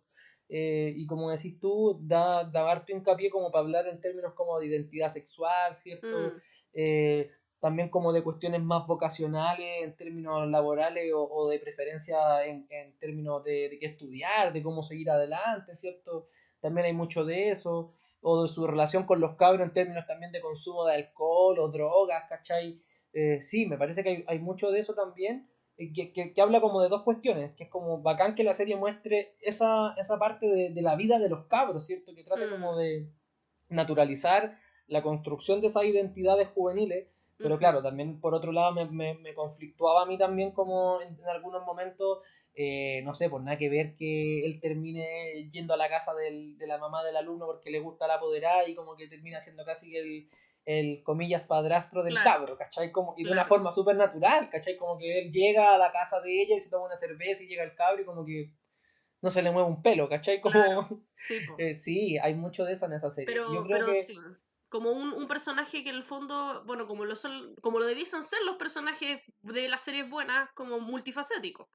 Eh, 0.50 0.94
y 0.96 1.08
como 1.08 1.32
decís 1.32 1.60
tú, 1.60 1.98
da, 2.02 2.44
da 2.44 2.70
harto 2.70 2.92
hincapié 2.92 3.30
como 3.30 3.52
para 3.52 3.64
hablar 3.64 3.88
en 3.88 4.02
términos 4.02 4.34
como 4.34 4.60
de 4.60 4.68
identidad 4.68 5.10
sexual, 5.10 5.74
¿cierto? 5.74 6.08
Mm. 6.08 6.42
Eh, 6.74 7.32
también 7.60 7.88
como 7.88 8.12
de 8.12 8.24
cuestiones 8.24 8.62
más 8.62 8.86
vocacionales 8.86 9.84
en 9.84 9.96
términos 9.96 10.50
laborales 10.50 11.12
o, 11.16 11.48
de 11.48 11.60
preferencia 11.60 12.46
en, 12.46 12.68
términos 13.00 13.42
de, 13.46 13.70
de, 13.70 13.80
qué 13.80 13.86
estudiar, 13.86 14.52
de 14.52 14.62
cómo 14.62 14.84
seguir 14.84 15.10
adelante, 15.10 15.74
¿cierto? 15.74 16.28
También 16.60 16.88
hay 16.88 16.94
mucho 16.94 17.24
de 17.24 17.52
eso 17.52 17.94
o 18.24 18.44
de 18.44 18.48
su 18.48 18.66
relación 18.66 19.04
con 19.04 19.20
los 19.20 19.36
cabros 19.36 19.68
en 19.68 19.74
términos 19.74 20.08
también 20.08 20.32
de 20.32 20.42
consumo 20.42 20.86
de 20.86 20.96
alcohol 20.96 21.60
o 21.60 21.68
drogas, 21.68 22.24
¿cachai? 22.30 22.82
Eh, 23.12 23.42
sí, 23.42 23.68
me 23.68 23.78
parece 23.78 24.04
que 24.04 24.24
hay, 24.28 24.40
mucho 24.40 24.72
de 24.72 24.80
eso 24.80 24.96
también, 24.96 25.48
eh, 25.78 25.92
que, 25.94 26.42
habla 26.42 26.62
como 26.62 26.82
de 26.82 26.90
dos 26.90 27.04
cuestiones, 27.04 27.54
que 27.54 27.66
es 27.66 27.70
como 27.70 28.02
bacán 28.02 28.34
que 28.34 28.46
la 28.46 28.54
serie 28.54 28.78
muestre 28.78 29.36
esa, 29.42 29.94
esa 29.98 30.18
parte 30.18 30.48
de, 30.48 30.82
la 30.82 30.96
vida 30.96 31.20
de 31.20 31.30
los 31.30 31.46
cabros, 31.48 31.86
¿cierto? 31.86 32.16
Que 32.16 32.24
trata 32.24 32.50
como 32.50 32.74
mm. 32.74 32.78
de 32.78 33.10
naturalizar 33.70 34.54
la 34.88 35.04
construcción 35.04 35.60
de 35.60 35.68
esas 35.68 35.84
identidades 35.84 36.48
juveniles, 36.48 37.10
pero 37.38 37.58
claro, 37.58 37.84
también 37.84 38.22
por 38.22 38.34
otro 38.34 38.54
lado 38.54 38.72
me, 38.74 39.16
me, 39.16 39.34
conflictuaba 39.34 40.04
a 40.04 40.06
mí 40.06 40.18
también 40.18 40.52
como 40.52 41.02
en 41.02 41.18
algunos 41.28 41.66
momentos 41.66 42.20
eh, 42.56 43.02
no 43.04 43.16
sé, 43.16 43.30
por 43.30 43.42
nada 43.42 43.58
que 43.58 43.70
ver 43.70 43.96
que 43.96 44.46
él 44.46 44.60
termine 44.60 45.50
yendo 45.50 45.74
a 45.74 45.78
la 45.78 45.90
casa 45.90 46.14
del, 46.14 46.58
de 46.58 46.68
la 46.68 46.78
mamá 46.78 47.04
del 47.04 47.18
alumno 47.18 47.48
porque 47.48 47.72
le 47.72 47.80
gusta 47.80 48.08
la 48.08 48.16
apoderada 48.16 48.68
y 48.68 48.76
como 48.76 48.96
que 48.96 49.08
termina 49.08 49.42
siendo 49.42 49.66
casi 49.66 49.96
el, 49.98 50.30
el 50.66 51.02
comillas 51.04 51.46
padrastro 51.46 52.04
del 52.04 52.16
cabro, 52.24 52.56
¿cachai? 52.58 52.92
Como, 52.92 53.16
y 53.18 53.24
de 53.24 53.32
una 53.32 53.46
forma 53.46 53.72
súper 53.72 53.96
natural, 53.96 54.50
¿cachai? 54.52 54.78
Como 54.78 55.00
que 55.00 55.20
él 55.20 55.32
llega 55.32 55.74
a 55.74 55.78
la 55.78 55.92
casa 55.92 56.22
de 56.22 56.42
ella 56.42 56.56
y 56.56 56.60
se 56.60 56.70
toma 56.70 56.86
una 56.86 56.98
cerveza 56.98 57.44
y 57.44 57.48
llega 57.48 57.64
el 57.64 57.76
cabro 57.76 58.04
y 58.04 58.06
como 58.06 58.24
que 58.24 58.54
no 59.22 59.32
se 59.32 59.42
le 59.42 59.52
mueve 59.52 59.70
un 59.70 59.82
pelo, 59.82 60.08
¿cachai? 60.08 60.40
Como, 60.40 60.54
eh, 61.58 61.74
sí, 61.74 62.18
hay 62.20 62.36
mucho 62.36 62.66
de 62.66 62.74
eso 62.74 62.86
en 62.86 62.94
esa 62.94 63.10
serie. 63.10 63.34
Pero, 63.34 63.54
Yo 63.54 63.64
creo 63.64 63.86
que... 63.88 64.04
sí. 64.04 64.18
Como 64.70 64.92
un, 64.92 65.14
un, 65.14 65.28
personaje 65.28 65.84
que 65.84 65.92
en 65.92 65.98
el 65.98 66.04
fondo, 66.04 66.64
bueno, 66.66 66.88
como 66.88 67.06
lo 67.06 67.16
son, 67.16 67.56
como 67.62 67.78
lo 67.78 67.86
debiesen 67.86 68.24
ser 68.24 68.40
los 68.44 68.56
personajes 68.56 69.22
de 69.42 69.68
las 69.68 69.82
series 69.82 70.10
buenas, 70.10 70.50
como 70.56 70.80
multifacéticos. 70.80 71.68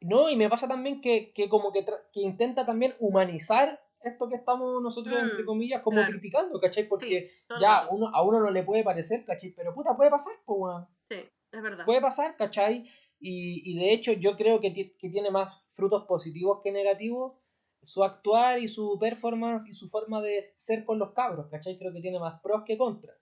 No, 0.00 0.30
y 0.30 0.36
me 0.36 0.48
pasa 0.48 0.66
también 0.66 1.00
que, 1.00 1.32
como 1.48 1.72
que, 1.72 1.84
intenta 2.14 2.64
también 2.64 2.94
humanizar 2.98 3.80
esto 4.02 4.28
que 4.30 4.36
estamos 4.36 4.82
nosotros, 4.82 5.14
entre 5.20 5.42
mm, 5.42 5.46
comillas, 5.46 5.82
como 5.82 6.02
criticando, 6.06 6.58
¿cachai? 6.58 6.88
Porque 6.88 7.30
ya 7.60 7.86
uno, 7.90 8.08
a 8.14 8.22
uno 8.22 8.40
no 8.40 8.50
le 8.50 8.62
puede 8.62 8.82
parecer, 8.82 9.24
¿cachai? 9.26 9.50
Pero 9.50 9.74
puta, 9.74 9.96
puede 9.96 10.10
pasar, 10.10 10.32
pues, 10.46 10.86
Sí, 11.10 11.28
es 11.52 11.62
verdad. 11.62 11.84
Puede 11.84 12.00
pasar, 12.00 12.36
¿cachai? 12.36 12.84
Y, 13.18 13.62
y 13.70 13.78
de 13.78 13.92
hecho 13.92 14.12
yo 14.12 14.36
creo 14.36 14.60
que, 14.60 14.72
que 14.72 15.10
tiene 15.10 15.30
más 15.30 15.64
frutos 15.68 16.06
positivos 16.06 16.60
que 16.62 16.72
negativos 16.72 17.38
su 17.82 18.04
actuar 18.04 18.58
y 18.58 18.68
su 18.68 18.98
performance 18.98 19.66
y 19.68 19.74
su 19.74 19.88
forma 19.88 20.20
de 20.20 20.54
ser 20.56 20.84
con 20.84 20.98
los 20.98 21.12
cabros, 21.12 21.48
¿cachai? 21.50 21.78
Creo 21.78 21.92
que 21.92 22.00
tiene 22.00 22.18
más 22.18 22.40
pros 22.40 22.62
que 22.64 22.76
contras. 22.76 23.16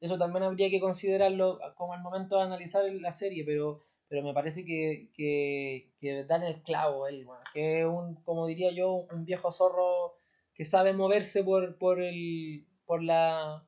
Eso 0.00 0.16
también 0.16 0.44
habría 0.44 0.70
que 0.70 0.80
considerarlo 0.80 1.58
como 1.76 1.94
el 1.94 2.00
momento 2.00 2.36
de 2.36 2.42
analizar 2.42 2.84
la 2.84 3.12
serie, 3.12 3.44
pero 3.44 3.78
pero 4.08 4.22
me 4.22 4.32
parece 4.32 4.64
que, 4.64 5.10
que, 5.14 5.90
que 6.00 6.24
dan 6.24 6.42
el 6.42 6.62
clavo 6.62 7.06
él, 7.06 7.26
que 7.52 7.80
es 7.80 7.86
un, 7.86 8.16
como 8.22 8.46
diría 8.46 8.72
yo, 8.72 9.06
un 9.10 9.24
viejo 9.24 9.52
zorro 9.52 10.16
que 10.54 10.64
sabe 10.64 10.92
moverse 10.92 11.44
por, 11.44 11.76
por, 11.76 12.02
el, 12.02 12.66
por, 12.86 13.02
la, 13.02 13.64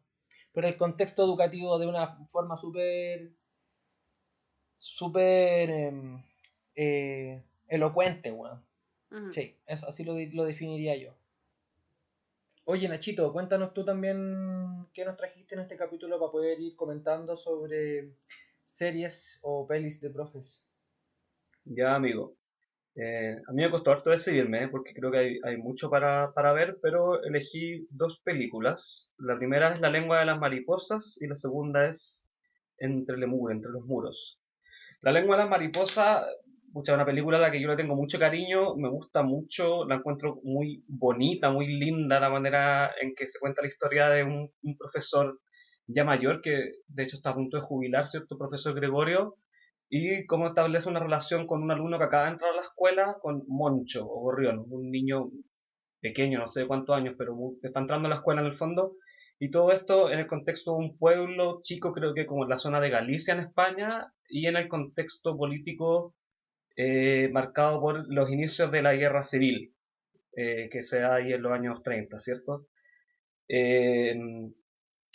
por 0.52 0.64
el 0.64 0.76
contexto 0.76 1.24
educativo 1.24 1.78
de 1.78 1.86
una 1.86 2.26
forma 2.28 2.56
súper 2.56 3.30
súper 4.78 5.70
em, 5.70 6.22
eh, 6.74 7.42
elocuente, 7.68 8.32
weón. 8.32 8.64
Sí, 9.30 9.56
eso, 9.66 9.88
así 9.88 10.04
lo, 10.04 10.14
lo 10.32 10.44
definiría 10.44 10.96
yo. 10.96 11.12
Oye, 12.64 12.88
Nachito, 12.88 13.32
cuéntanos 13.32 13.74
tú 13.74 13.84
también 13.84 14.86
qué 14.94 15.04
nos 15.04 15.16
trajiste 15.16 15.56
en 15.56 15.62
este 15.62 15.76
capítulo 15.76 16.18
para 16.20 16.30
poder 16.30 16.60
ir 16.60 16.76
comentando 16.76 17.36
sobre 17.36 18.12
series 18.76 19.40
o 19.42 19.66
pelis 19.66 20.00
de 20.00 20.10
profes. 20.10 20.64
Ya, 21.64 21.94
amigo. 21.94 22.36
Eh, 22.96 23.36
a 23.46 23.52
mí 23.52 23.62
me 23.62 23.70
costó 23.70 23.92
harto 23.92 24.10
decidirme, 24.10 24.64
¿eh? 24.64 24.68
porque 24.68 24.92
creo 24.92 25.10
que 25.10 25.18
hay, 25.18 25.38
hay 25.44 25.56
mucho 25.56 25.88
para, 25.88 26.32
para, 26.32 26.52
ver, 26.52 26.78
pero 26.82 27.22
elegí 27.22 27.86
dos 27.90 28.20
películas. 28.20 29.12
La 29.18 29.38
primera 29.38 29.72
es 29.72 29.80
La 29.80 29.90
lengua 29.90 30.20
de 30.20 30.26
las 30.26 30.38
mariposas 30.38 31.18
y 31.20 31.26
la 31.26 31.36
segunda 31.36 31.88
es 31.88 32.26
Entre, 32.78 33.16
le 33.16 33.26
entre 33.26 33.72
los 33.72 33.84
muros. 33.86 34.40
La 35.02 35.12
lengua 35.12 35.36
de 35.36 35.42
las 35.42 35.50
mariposas, 35.50 36.26
mucha 36.72 36.94
una 36.94 37.06
película 37.06 37.38
a 37.38 37.40
la 37.40 37.50
que 37.50 37.60
yo 37.60 37.68
le 37.68 37.76
tengo 37.76 37.94
mucho 37.94 38.18
cariño, 38.18 38.74
me 38.76 38.88
gusta 38.88 39.22
mucho, 39.22 39.84
la 39.86 39.96
encuentro 39.96 40.40
muy 40.42 40.84
bonita, 40.88 41.50
muy 41.50 41.66
linda 41.68 42.20
la 42.20 42.30
manera 42.30 42.92
en 43.00 43.14
que 43.14 43.26
se 43.26 43.38
cuenta 43.38 43.62
la 43.62 43.68
historia 43.68 44.08
de 44.08 44.24
un, 44.24 44.50
un 44.62 44.76
profesor 44.76 45.40
ya 45.94 46.04
mayor 46.04 46.40
que 46.42 46.72
de 46.88 47.02
hecho 47.02 47.16
está 47.16 47.30
a 47.30 47.34
punto 47.34 47.56
de 47.56 47.62
jubilar, 47.62 48.06
¿cierto? 48.08 48.38
Profesor 48.38 48.74
Gregorio, 48.74 49.36
y 49.88 50.24
cómo 50.26 50.46
establece 50.46 50.88
una 50.88 51.00
relación 51.00 51.46
con 51.46 51.62
un 51.62 51.70
alumno 51.70 51.98
que 51.98 52.04
acaba 52.04 52.26
de 52.26 52.32
entrar 52.32 52.52
a 52.52 52.56
la 52.56 52.62
escuela, 52.62 53.16
con 53.20 53.42
Moncho 53.48 54.06
o 54.06 54.20
Gorrión, 54.20 54.64
un 54.68 54.90
niño 54.90 55.30
pequeño, 56.00 56.38
no 56.38 56.48
sé 56.48 56.66
cuántos 56.66 56.96
años, 56.96 57.14
pero 57.18 57.36
que 57.60 57.68
está 57.68 57.80
entrando 57.80 58.06
a 58.06 58.10
la 58.10 58.16
escuela 58.16 58.40
en 58.40 58.46
el 58.46 58.54
fondo. 58.54 58.96
Y 59.38 59.50
todo 59.50 59.72
esto 59.72 60.10
en 60.10 60.20
el 60.20 60.26
contexto 60.26 60.72
de 60.72 60.78
un 60.78 60.98
pueblo 60.98 61.60
chico, 61.62 61.92
creo 61.92 62.14
que 62.14 62.26
como 62.26 62.44
en 62.44 62.50
la 62.50 62.58
zona 62.58 62.80
de 62.80 62.90
Galicia 62.90 63.34
en 63.34 63.40
España, 63.40 64.12
y 64.28 64.46
en 64.46 64.56
el 64.56 64.68
contexto 64.68 65.36
político 65.36 66.14
eh, 66.76 67.28
marcado 67.32 67.80
por 67.80 68.12
los 68.12 68.30
inicios 68.30 68.70
de 68.70 68.82
la 68.82 68.94
guerra 68.94 69.24
civil, 69.24 69.74
eh, 70.36 70.68
que 70.70 70.82
se 70.82 71.00
da 71.00 71.16
ahí 71.16 71.32
en 71.32 71.42
los 71.42 71.52
años 71.52 71.82
30, 71.82 72.18
¿cierto? 72.20 72.66
Eh, 73.48 74.14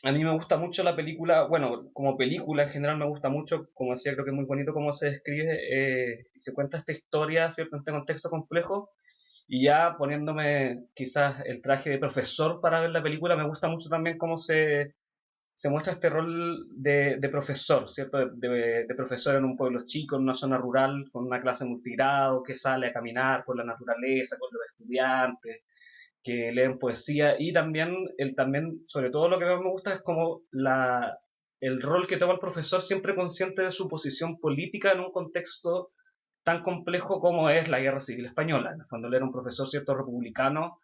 a 0.05 0.11
mí 0.11 0.23
me 0.23 0.33
gusta 0.33 0.57
mucho 0.57 0.83
la 0.83 0.95
película, 0.95 1.47
bueno, 1.47 1.89
como 1.93 2.15
película 2.15 2.63
en 2.63 2.69
general 2.69 2.97
me 2.97 3.07
gusta 3.07 3.29
mucho, 3.29 3.69
como 3.73 3.93
decía, 3.93 4.13
creo 4.13 4.23
que 4.23 4.31
es 4.31 4.35
muy 4.35 4.45
bonito 4.45 4.71
cómo 4.71 4.93
se 4.93 5.09
describe 5.09 5.57
eh, 5.71 6.27
se 6.37 6.53
cuenta 6.53 6.77
esta 6.77 6.91
historia, 6.91 7.51
¿cierto? 7.51 7.75
En 7.75 7.79
este 7.79 7.91
contexto 7.91 8.29
complejo. 8.29 8.91
Y 9.47 9.65
ya 9.65 9.95
poniéndome 9.97 10.85
quizás 10.95 11.43
el 11.45 11.61
traje 11.61 11.89
de 11.89 11.99
profesor 11.99 12.61
para 12.61 12.81
ver 12.81 12.91
la 12.91 13.03
película, 13.03 13.35
me 13.35 13.47
gusta 13.47 13.67
mucho 13.67 13.89
también 13.89 14.17
cómo 14.17 14.37
se, 14.37 14.95
se 15.55 15.69
muestra 15.69 15.93
este 15.93 16.09
rol 16.09 16.67
de, 16.75 17.17
de 17.19 17.29
profesor, 17.29 17.89
¿cierto? 17.89 18.17
De, 18.17 18.85
de, 18.85 18.95
profesor 18.95 19.35
en 19.35 19.45
un 19.45 19.57
pueblo 19.57 19.85
chico, 19.85 20.17
en 20.17 20.23
una 20.23 20.35
zona 20.35 20.57
rural, 20.57 21.05
con 21.11 21.25
una 21.25 21.41
clase 21.41 21.65
multigrado, 21.65 22.43
que 22.43 22.55
sale 22.55 22.87
a 22.87 22.93
caminar 22.93 23.43
por 23.43 23.57
la 23.57 23.63
naturaleza, 23.63 24.37
con 24.37 24.49
los 24.51 24.65
estudiantes, 24.67 25.63
que 26.25 26.51
leen 26.51 26.79
poesía 26.79 27.35
y 27.37 27.53
también, 27.53 27.95
el, 28.17 28.33
también, 28.33 28.81
sobre 28.87 29.11
todo 29.11 29.29
lo 29.29 29.37
que 29.37 29.45
más 29.45 29.59
me 29.61 29.69
gusta 29.69 29.93
es 29.93 30.01
como 30.01 30.41
la, 30.49 31.19
el 31.61 31.79
rol 31.79 32.07
que 32.07 32.17
toma 32.17 32.33
el 32.33 32.39
profesor 32.39 32.81
siempre 32.81 33.13
consciente 33.13 33.61
de 33.61 33.69
su 33.69 33.87
posición 33.87 34.39
política 34.39 34.91
en 34.91 35.01
un 35.01 35.11
contexto 35.11 35.91
tan 36.43 36.63
complejo 36.63 37.19
como 37.19 37.51
es 37.51 37.69
la 37.69 37.79
guerra 37.79 38.01
civil 38.01 38.25
española. 38.25 38.71
En 38.73 38.81
el 38.81 38.87
fondo 38.87 39.07
él 39.07 39.13
era 39.13 39.25
un 39.25 39.31
profesor 39.31 39.67
cierto 39.67 39.93
republicano 39.93 40.79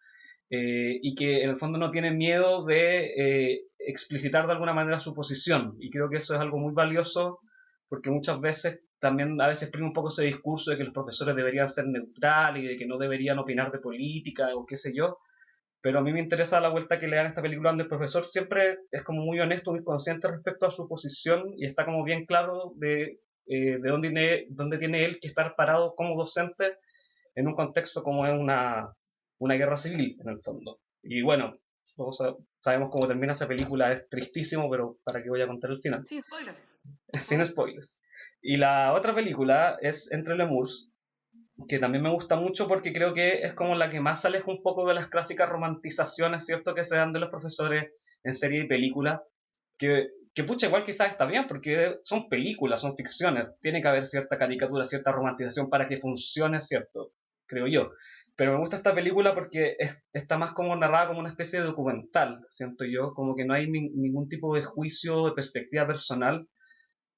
eh, 0.48 1.00
y 1.02 1.16
que 1.16 1.42
en 1.42 1.50
el 1.50 1.58
fondo 1.58 1.76
no 1.76 1.90
tiene 1.90 2.12
miedo 2.12 2.64
de 2.64 3.06
eh, 3.16 3.62
explicitar 3.80 4.46
de 4.46 4.52
alguna 4.52 4.72
manera 4.72 5.00
su 5.00 5.12
posición 5.12 5.74
y 5.80 5.90
creo 5.90 6.08
que 6.08 6.18
eso 6.18 6.36
es 6.36 6.40
algo 6.40 6.58
muy 6.58 6.72
valioso 6.72 7.40
porque 7.88 8.10
muchas 8.10 8.40
veces 8.40 8.84
también 9.00 9.40
a 9.40 9.48
veces 9.48 9.70
prima 9.70 9.88
un 9.88 9.92
poco 9.92 10.08
ese 10.08 10.22
discurso 10.22 10.70
de 10.70 10.76
que 10.76 10.84
los 10.84 10.94
profesores 10.94 11.34
deberían 11.34 11.68
ser 11.68 11.88
neutrales 11.88 12.62
y 12.62 12.68
de 12.68 12.76
que 12.76 12.86
no 12.86 12.96
deberían 12.96 13.40
opinar 13.40 13.72
de 13.72 13.80
política 13.80 14.50
o 14.54 14.64
qué 14.64 14.76
sé 14.76 14.94
yo, 14.94 15.18
pero 15.82 15.98
a 15.98 16.02
mí 16.02 16.12
me 16.12 16.20
interesa 16.20 16.60
la 16.60 16.68
vuelta 16.68 16.98
que 16.98 17.08
le 17.08 17.16
dan 17.16 17.26
a 17.26 17.28
esta 17.30 17.42
película 17.42 17.70
donde 17.70 17.82
el 17.82 17.88
profesor 17.88 18.24
siempre 18.24 18.78
es 18.90 19.02
como 19.02 19.22
muy 19.22 19.40
honesto, 19.40 19.72
muy 19.72 19.82
consciente 19.82 20.28
respecto 20.28 20.66
a 20.66 20.70
su 20.70 20.88
posición 20.88 21.52
y 21.56 21.66
está 21.66 21.84
como 21.84 22.04
bien 22.04 22.24
claro 22.24 22.72
de, 22.76 23.20
eh, 23.46 23.78
de 23.80 23.90
dónde, 23.90 24.10
tiene, 24.10 24.46
dónde 24.50 24.78
tiene 24.78 25.04
él 25.04 25.18
que 25.20 25.26
estar 25.26 25.56
parado 25.56 25.94
como 25.96 26.16
docente 26.16 26.76
en 27.34 27.48
un 27.48 27.54
contexto 27.54 28.04
como 28.04 28.24
es 28.24 28.32
una, 28.32 28.94
una 29.38 29.54
guerra 29.54 29.76
civil, 29.76 30.16
en 30.20 30.28
el 30.28 30.40
fondo. 30.40 30.78
Y 31.02 31.22
bueno, 31.22 31.50
todos 31.96 32.22
sabemos 32.60 32.90
cómo 32.90 33.08
termina 33.08 33.32
esa 33.32 33.48
película, 33.48 33.92
es 33.92 34.08
tristísimo, 34.08 34.70
pero 34.70 34.98
¿para 35.02 35.20
qué 35.20 35.30
voy 35.30 35.40
a 35.40 35.48
contar 35.48 35.72
el 35.72 35.80
final? 35.80 36.06
Sin 36.06 36.22
spoilers. 36.22 36.78
Sin 37.24 37.44
spoilers. 37.44 38.00
Y 38.40 38.56
la 38.56 38.92
otra 38.92 39.14
película 39.14 39.78
es 39.80 40.12
Entre 40.12 40.36
Lemurs, 40.36 40.91
que 41.66 41.78
también 41.78 42.02
me 42.02 42.10
gusta 42.10 42.36
mucho 42.36 42.68
porque 42.68 42.92
creo 42.92 43.14
que 43.14 43.42
es 43.42 43.54
como 43.54 43.74
la 43.74 43.90
que 43.90 44.00
más 44.00 44.24
aleja 44.24 44.50
un 44.50 44.62
poco 44.62 44.86
de 44.86 44.94
las 44.94 45.08
clásicas 45.08 45.48
romantizaciones, 45.48 46.46
¿cierto?, 46.46 46.74
que 46.74 46.84
se 46.84 46.96
dan 46.96 47.12
de 47.12 47.20
los 47.20 47.30
profesores 47.30 47.92
en 48.24 48.34
serie 48.34 48.64
y 48.64 48.68
película, 48.68 49.22
que, 49.78 50.08
que 50.34 50.44
pucha, 50.44 50.66
igual 50.66 50.84
quizás 50.84 51.10
está 51.10 51.26
bien, 51.26 51.46
porque 51.46 51.96
son 52.04 52.28
películas, 52.28 52.80
son 52.80 52.96
ficciones, 52.96 53.48
tiene 53.60 53.82
que 53.82 53.88
haber 53.88 54.06
cierta 54.06 54.38
caricatura, 54.38 54.84
cierta 54.84 55.12
romantización 55.12 55.68
para 55.68 55.88
que 55.88 55.98
funcione, 55.98 56.60
¿cierto?, 56.60 57.12
creo 57.46 57.66
yo. 57.66 57.90
Pero 58.36 58.52
me 58.52 58.58
gusta 58.60 58.76
esta 58.76 58.94
película 58.94 59.34
porque 59.34 59.76
está 60.12 60.38
más 60.38 60.52
como 60.52 60.74
narrada 60.74 61.08
como 61.08 61.20
una 61.20 61.28
especie 61.28 61.60
de 61.60 61.66
documental, 61.66 62.44
siento 62.48 62.84
yo, 62.84 63.12
como 63.14 63.34
que 63.34 63.44
no 63.44 63.54
hay 63.54 63.70
ningún 63.70 64.28
tipo 64.28 64.54
de 64.54 64.62
juicio, 64.62 65.26
de 65.26 65.32
perspectiva 65.32 65.86
personal, 65.86 66.48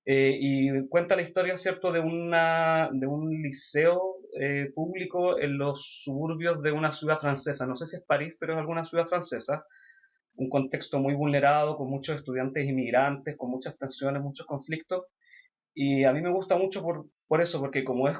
eh, 0.06 0.36
y 0.38 0.88
cuenta 0.88 1.16
la 1.16 1.22
historia, 1.22 1.56
¿cierto?, 1.56 1.92
de, 1.92 2.00
una, 2.00 2.90
de 2.92 3.06
un 3.06 3.30
liceo 3.42 4.16
eh, 4.38 4.70
público 4.74 5.38
en 5.38 5.58
los 5.58 6.02
suburbios 6.02 6.62
de 6.62 6.72
una 6.72 6.92
ciudad 6.92 7.18
francesa. 7.18 7.66
No 7.66 7.76
sé 7.76 7.86
si 7.86 7.96
es 7.96 8.04
París, 8.04 8.34
pero 8.38 8.54
es 8.54 8.58
alguna 8.58 8.84
ciudad 8.84 9.06
francesa. 9.06 9.64
Un 10.36 10.48
contexto 10.50 10.98
muy 10.98 11.14
vulnerado, 11.14 11.76
con 11.76 11.88
muchos 11.90 12.16
estudiantes 12.16 12.66
inmigrantes, 12.66 13.36
con 13.36 13.50
muchas 13.50 13.78
tensiones, 13.78 14.22
muchos 14.22 14.46
conflictos. 14.46 15.04
Y 15.74 16.04
a 16.04 16.12
mí 16.12 16.20
me 16.20 16.30
gusta 16.32 16.56
mucho 16.56 16.82
por, 16.82 17.06
por 17.26 17.40
eso, 17.40 17.60
porque 17.60 17.84
como 17.84 18.08
es 18.08 18.18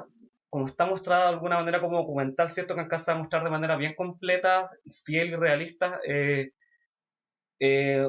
como 0.55 0.67
está 0.67 0.85
mostrada 0.85 1.23
de 1.23 1.33
alguna 1.33 1.57
manera 1.57 1.81
como 1.81 1.97
documental, 1.97 2.49
¿cierto? 2.49 2.75
Que 2.75 2.81
alcanza 2.81 3.11
a 3.11 3.17
mostrar 3.17 3.43
de 3.43 3.49
manera 3.49 3.75
bien 3.75 3.93
completa, 3.93 4.69
fiel 5.03 5.31
y 5.31 5.35
realista 5.35 5.99
eh, 6.07 6.51
eh, 7.59 8.07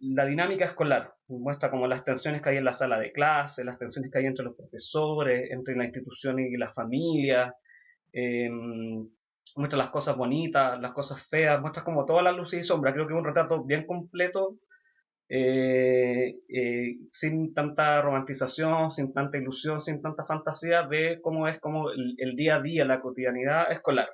la 0.00 0.24
dinámica 0.24 0.64
escolar. 0.64 1.15
Muestra 1.28 1.70
como 1.70 1.86
las 1.86 2.04
tensiones 2.04 2.40
que 2.40 2.50
hay 2.50 2.56
en 2.58 2.64
la 2.64 2.72
sala 2.72 2.98
de 2.98 3.12
clase, 3.12 3.64
las 3.64 3.78
tensiones 3.78 4.10
que 4.10 4.18
hay 4.18 4.26
entre 4.26 4.44
los 4.44 4.54
profesores, 4.54 5.50
entre 5.50 5.76
la 5.76 5.84
institución 5.84 6.38
y 6.38 6.56
la 6.56 6.72
familia. 6.72 7.54
Eh, 8.12 8.48
muestra 9.56 9.78
las 9.78 9.90
cosas 9.90 10.16
bonitas, 10.16 10.80
las 10.80 10.92
cosas 10.92 11.26
feas, 11.28 11.60
muestra 11.60 11.84
como 11.84 12.04
todas 12.04 12.22
las 12.24 12.36
luces 12.36 12.60
y 12.60 12.62
sombras. 12.62 12.94
Creo 12.94 13.06
que 13.06 13.14
es 13.14 13.18
un 13.18 13.24
retrato 13.24 13.64
bien 13.64 13.86
completo, 13.86 14.58
eh, 15.28 16.36
sin 17.10 17.52
tanta 17.54 18.00
romantización, 18.02 18.90
sin 18.90 19.12
tanta 19.12 19.38
ilusión, 19.38 19.80
sin 19.80 20.00
tanta 20.00 20.24
fantasía 20.24 20.82
de 20.84 21.20
cómo 21.22 21.48
es 21.48 21.58
como 21.60 21.90
el, 21.90 22.14
el 22.18 22.36
día 22.36 22.56
a 22.56 22.62
día, 22.62 22.84
la 22.84 23.00
cotidianidad 23.00 23.72
escolar. 23.72 24.08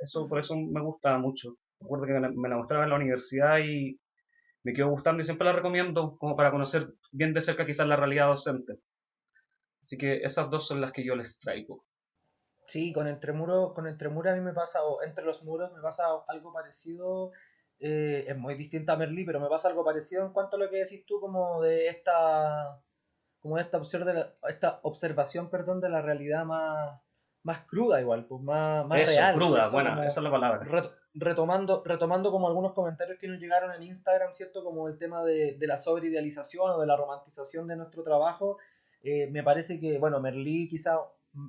Eso 0.00 0.26
por 0.28 0.40
eso 0.40 0.56
me 0.56 0.80
gusta 0.80 1.16
mucho. 1.18 1.56
Recuerdo 1.80 2.06
que 2.06 2.12
me 2.36 2.48
la 2.48 2.56
mostraron 2.56 2.84
en 2.84 2.90
la 2.90 2.96
universidad 2.96 3.58
y 3.58 3.98
me 4.66 4.72
quedó 4.72 4.88
gustando 4.88 5.22
y 5.22 5.24
siempre 5.24 5.44
la 5.44 5.52
recomiendo 5.52 6.18
como 6.18 6.34
para 6.34 6.50
conocer 6.50 6.92
bien 7.12 7.32
de 7.32 7.40
cerca 7.40 7.64
quizás 7.64 7.86
la 7.86 7.94
realidad 7.94 8.26
docente. 8.26 8.80
Así 9.80 9.96
que 9.96 10.16
esas 10.24 10.50
dos 10.50 10.66
son 10.66 10.80
las 10.80 10.90
que 10.90 11.04
yo 11.04 11.14
les 11.14 11.38
traigo. 11.38 11.86
Sí, 12.66 12.92
con 12.92 13.06
Entre 13.06 13.32
Muros, 13.32 13.74
con 13.74 13.86
Entre 13.86 14.08
Muros 14.08 14.32
a 14.32 14.34
mí 14.34 14.42
me 14.42 14.52
pasa, 14.52 14.82
o 14.82 15.04
Entre 15.04 15.24
los 15.24 15.44
Muros 15.44 15.72
me 15.72 15.80
pasa 15.80 16.02
algo 16.26 16.52
parecido, 16.52 17.30
eh, 17.78 18.24
es 18.26 18.36
muy 18.36 18.56
distinta 18.56 18.94
a 18.94 18.96
Merlí, 18.96 19.24
pero 19.24 19.38
me 19.38 19.48
pasa 19.48 19.68
algo 19.68 19.84
parecido 19.84 20.26
en 20.26 20.32
cuanto 20.32 20.56
a 20.56 20.58
lo 20.58 20.68
que 20.68 20.78
decís 20.78 21.06
tú 21.06 21.20
como 21.20 21.62
de 21.62 21.86
esta, 21.86 22.82
como 23.38 23.58
de 23.58 23.62
esta, 23.62 23.78
de 23.78 24.24
esta 24.48 24.80
observación 24.82 25.48
perdón, 25.48 25.80
de 25.80 25.90
la 25.90 26.02
realidad 26.02 26.44
más, 26.44 27.00
más 27.44 27.60
cruda 27.68 28.00
igual, 28.00 28.26
pues 28.26 28.42
más, 28.42 28.84
más 28.88 28.98
Eso, 29.02 29.12
real. 29.12 29.36
cruda, 29.36 29.68
bueno, 29.68 30.02
esa 30.02 30.18
es 30.18 30.24
la 30.24 30.30
palabra. 30.32 30.66
Retomando, 31.18 31.82
retomando 31.84 32.30
como 32.30 32.46
algunos 32.46 32.72
comentarios 32.72 33.18
que 33.18 33.26
nos 33.26 33.40
llegaron 33.40 33.72
en 33.74 33.82
Instagram, 33.82 34.32
¿cierto? 34.32 34.62
Como 34.62 34.88
el 34.88 34.98
tema 34.98 35.24
de, 35.24 35.54
de 35.54 35.66
la 35.66 35.78
sobreidealización 35.78 36.70
o 36.70 36.80
de 36.80 36.86
la 36.86 36.96
romantización 36.96 37.66
de 37.66 37.76
nuestro 37.76 38.02
trabajo. 38.02 38.58
Eh, 39.02 39.28
me 39.30 39.42
parece 39.42 39.80
que, 39.80 39.98
bueno, 39.98 40.20
Merlí 40.20 40.68
quizá 40.68 40.98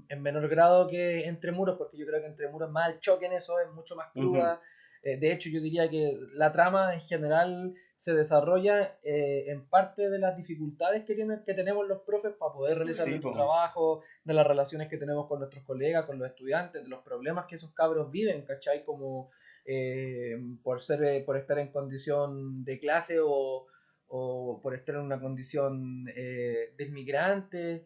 en 0.10 0.22
menor 0.22 0.48
grado 0.48 0.88
que 0.88 1.26
Entre 1.26 1.52
Muros, 1.52 1.78
porque 1.78 1.98
yo 1.98 2.06
creo 2.06 2.22
que 2.22 2.28
Entre 2.28 2.50
Muros 2.50 2.70
más 2.72 2.94
el 2.94 3.00
choque 3.00 3.26
en 3.26 3.34
eso, 3.34 3.60
es 3.60 3.70
mucho 3.72 3.96
más 3.96 4.08
cruda. 4.12 4.62
Eh, 5.04 5.18
de 5.18 5.32
hecho, 5.32 5.50
yo 5.50 5.62
diría 5.62 5.90
que 5.90 6.20
la 6.34 6.52
trama 6.52 6.94
en 6.94 7.02
general 7.02 7.74
se 7.96 8.14
desarrolla 8.14 8.96
eh, 9.04 9.46
en 9.48 9.66
parte 9.66 10.10
de 10.10 10.20
las 10.20 10.38
dificultades 10.38 11.04
que, 11.04 11.16
tienen, 11.16 11.44
que 11.44 11.56
tenemos 11.56 11.88
los 11.88 12.02
profes 12.02 12.34
para 12.34 12.54
poder 12.54 12.78
realizar 12.78 13.08
nuestro 13.08 13.34
trabajo, 13.34 14.04
de 14.24 14.34
las 14.34 14.46
relaciones 14.46 14.88
que 14.88 14.98
tenemos 14.98 15.28
con 15.28 15.40
nuestros 15.40 15.64
colegas, 15.64 16.06
con 16.06 16.20
los 16.20 16.28
estudiantes, 16.28 16.84
de 16.84 16.90
los 16.90 17.02
problemas 17.02 17.48
que 17.48 17.56
esos 17.56 17.72
cabros 17.74 18.12
viven, 18.12 18.44
¿cachai? 18.44 18.86
Como 18.86 19.32
eh, 19.70 20.38
por, 20.64 20.82
ser, 20.82 21.04
eh, 21.04 21.24
por 21.26 21.36
estar 21.36 21.60
en 21.60 21.74
condición 21.74 22.64
de 22.64 22.80
clase 22.80 23.20
o, 23.20 23.68
o 24.08 24.62
por 24.64 24.74
estar 24.74 24.96
en 24.96 25.02
una 25.02 25.20
condición 25.20 26.06
eh, 26.16 26.74
de 26.78 26.86
inmigrante, 26.86 27.86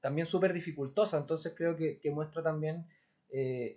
también 0.00 0.26
súper 0.26 0.54
dificultosa. 0.54 1.18
Entonces 1.18 1.52
creo 1.54 1.76
que, 1.76 2.00
que 2.00 2.10
muestra 2.10 2.42
también 2.42 2.86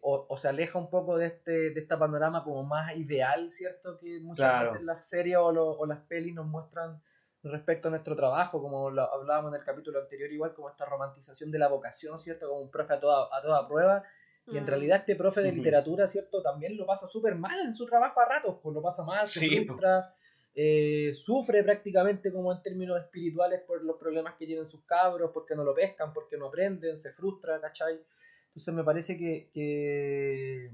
o, 0.01 0.25
o, 0.29 0.37
se 0.37 0.47
aleja 0.47 0.79
un 0.79 0.89
poco 0.89 1.17
de 1.17 1.27
este, 1.27 1.71
de 1.71 1.81
este 1.81 1.97
panorama 1.97 2.45
como 2.45 2.63
más 2.63 2.95
ideal, 2.95 3.51
¿cierto? 3.51 3.99
Que 3.99 4.21
muchas 4.21 4.61
veces 4.61 4.81
las 4.83 5.05
series 5.05 5.37
o, 5.37 5.47
o, 5.47 5.85
las 5.85 5.99
pelis 5.99 6.33
nos 6.33 6.47
muestran 6.47 7.01
respecto 7.43 7.89
a 7.89 7.91
nuestro 7.91 8.15
trabajo, 8.15 8.61
como 8.61 8.89
lo 8.89 9.03
hablábamos 9.03 9.53
en 9.53 9.59
el 9.59 9.65
capítulo 9.65 9.99
anterior, 9.99 10.31
igual 10.31 10.53
como 10.53 10.69
esta 10.69 10.85
romantización 10.85 11.51
de 11.51 11.59
la 11.59 11.67
vocación, 11.67 12.17
¿cierto? 12.17 12.47
Como 12.47 12.61
un 12.61 12.71
profe 12.71 12.93
a 12.93 12.99
toda, 12.99 13.27
a 13.37 13.41
toda 13.41 13.67
prueba 13.67 14.03
y 14.47 14.57
en 14.57 14.63
mm. 14.63 14.67
realidad 14.67 14.99
este 14.99 15.15
profe 15.15 15.41
de 15.41 15.51
literatura, 15.51 16.07
¿cierto? 16.07 16.41
También 16.41 16.75
lo 16.75 16.85
pasa 16.85 17.07
súper 17.07 17.35
mal 17.35 17.59
en 17.65 17.73
su 17.73 17.85
trabajo 17.85 18.19
a 18.19 18.25
ratos, 18.25 18.57
pues 18.61 18.73
lo 18.73 18.81
pasa 18.81 19.03
mal, 19.03 19.25
se 19.25 19.47
frustra, 19.65 20.13
eh, 20.53 21.13
sufre 21.15 21.63
prácticamente 21.63 22.31
como 22.31 22.51
en 22.51 22.61
términos 22.61 22.99
espirituales 22.99 23.61
por 23.61 23.83
los 23.83 23.97
problemas 23.97 24.35
que 24.35 24.45
tienen 24.45 24.65
sus 24.65 24.83
cabros, 24.85 25.31
porque 25.33 25.55
no 25.55 25.63
lo 25.63 25.73
pescan, 25.73 26.13
porque 26.13 26.37
no 26.37 26.47
aprenden, 26.47 26.97
se 26.97 27.13
frustra, 27.13 27.61
¿cachai? 27.61 27.99
Entonces 28.47 28.73
me 28.73 28.83
parece 28.83 29.17
que, 29.17 29.49
que, 29.53 30.71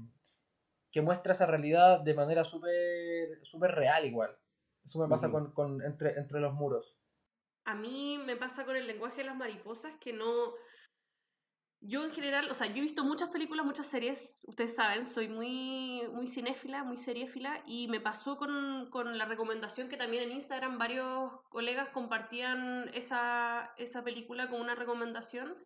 que 0.90 1.00
muestra 1.00 1.32
esa 1.32 1.46
realidad 1.46 2.00
de 2.00 2.14
manera 2.14 2.44
súper 2.44 3.38
super 3.42 3.70
real 3.70 4.04
igual. 4.04 4.36
Eso 4.84 4.98
me 4.98 5.08
pasa 5.08 5.30
con, 5.30 5.52
con, 5.52 5.80
entre, 5.82 6.18
entre 6.18 6.40
los 6.40 6.52
muros. 6.52 6.96
A 7.64 7.74
mí 7.74 8.18
me 8.26 8.36
pasa 8.36 8.64
con 8.64 8.74
el 8.74 8.86
lenguaje 8.86 9.18
de 9.18 9.24
las 9.24 9.36
mariposas 9.36 9.92
que 10.00 10.12
no 10.12 10.54
yo 11.80 12.04
en 12.04 12.12
general, 12.12 12.50
o 12.50 12.54
sea, 12.54 12.66
yo 12.66 12.76
he 12.76 12.82
visto 12.82 13.04
muchas 13.04 13.30
películas, 13.30 13.64
muchas 13.64 13.86
series, 13.86 14.44
ustedes 14.46 14.74
saben, 14.74 15.06
soy 15.06 15.28
muy, 15.28 16.02
muy 16.12 16.26
cinéfila, 16.26 16.84
muy 16.84 16.96
seriéfila, 16.96 17.62
y 17.66 17.88
me 17.88 18.00
pasó 18.00 18.36
con, 18.36 18.90
con 18.90 19.16
la 19.16 19.24
recomendación 19.24 19.88
que 19.88 19.96
también 19.96 20.24
en 20.24 20.32
Instagram 20.32 20.78
varios 20.78 21.32
colegas 21.48 21.88
compartían 21.88 22.90
esa, 22.92 23.72
esa 23.78 24.04
película 24.04 24.50
con 24.50 24.60
una 24.60 24.74
recomendación, 24.74 25.56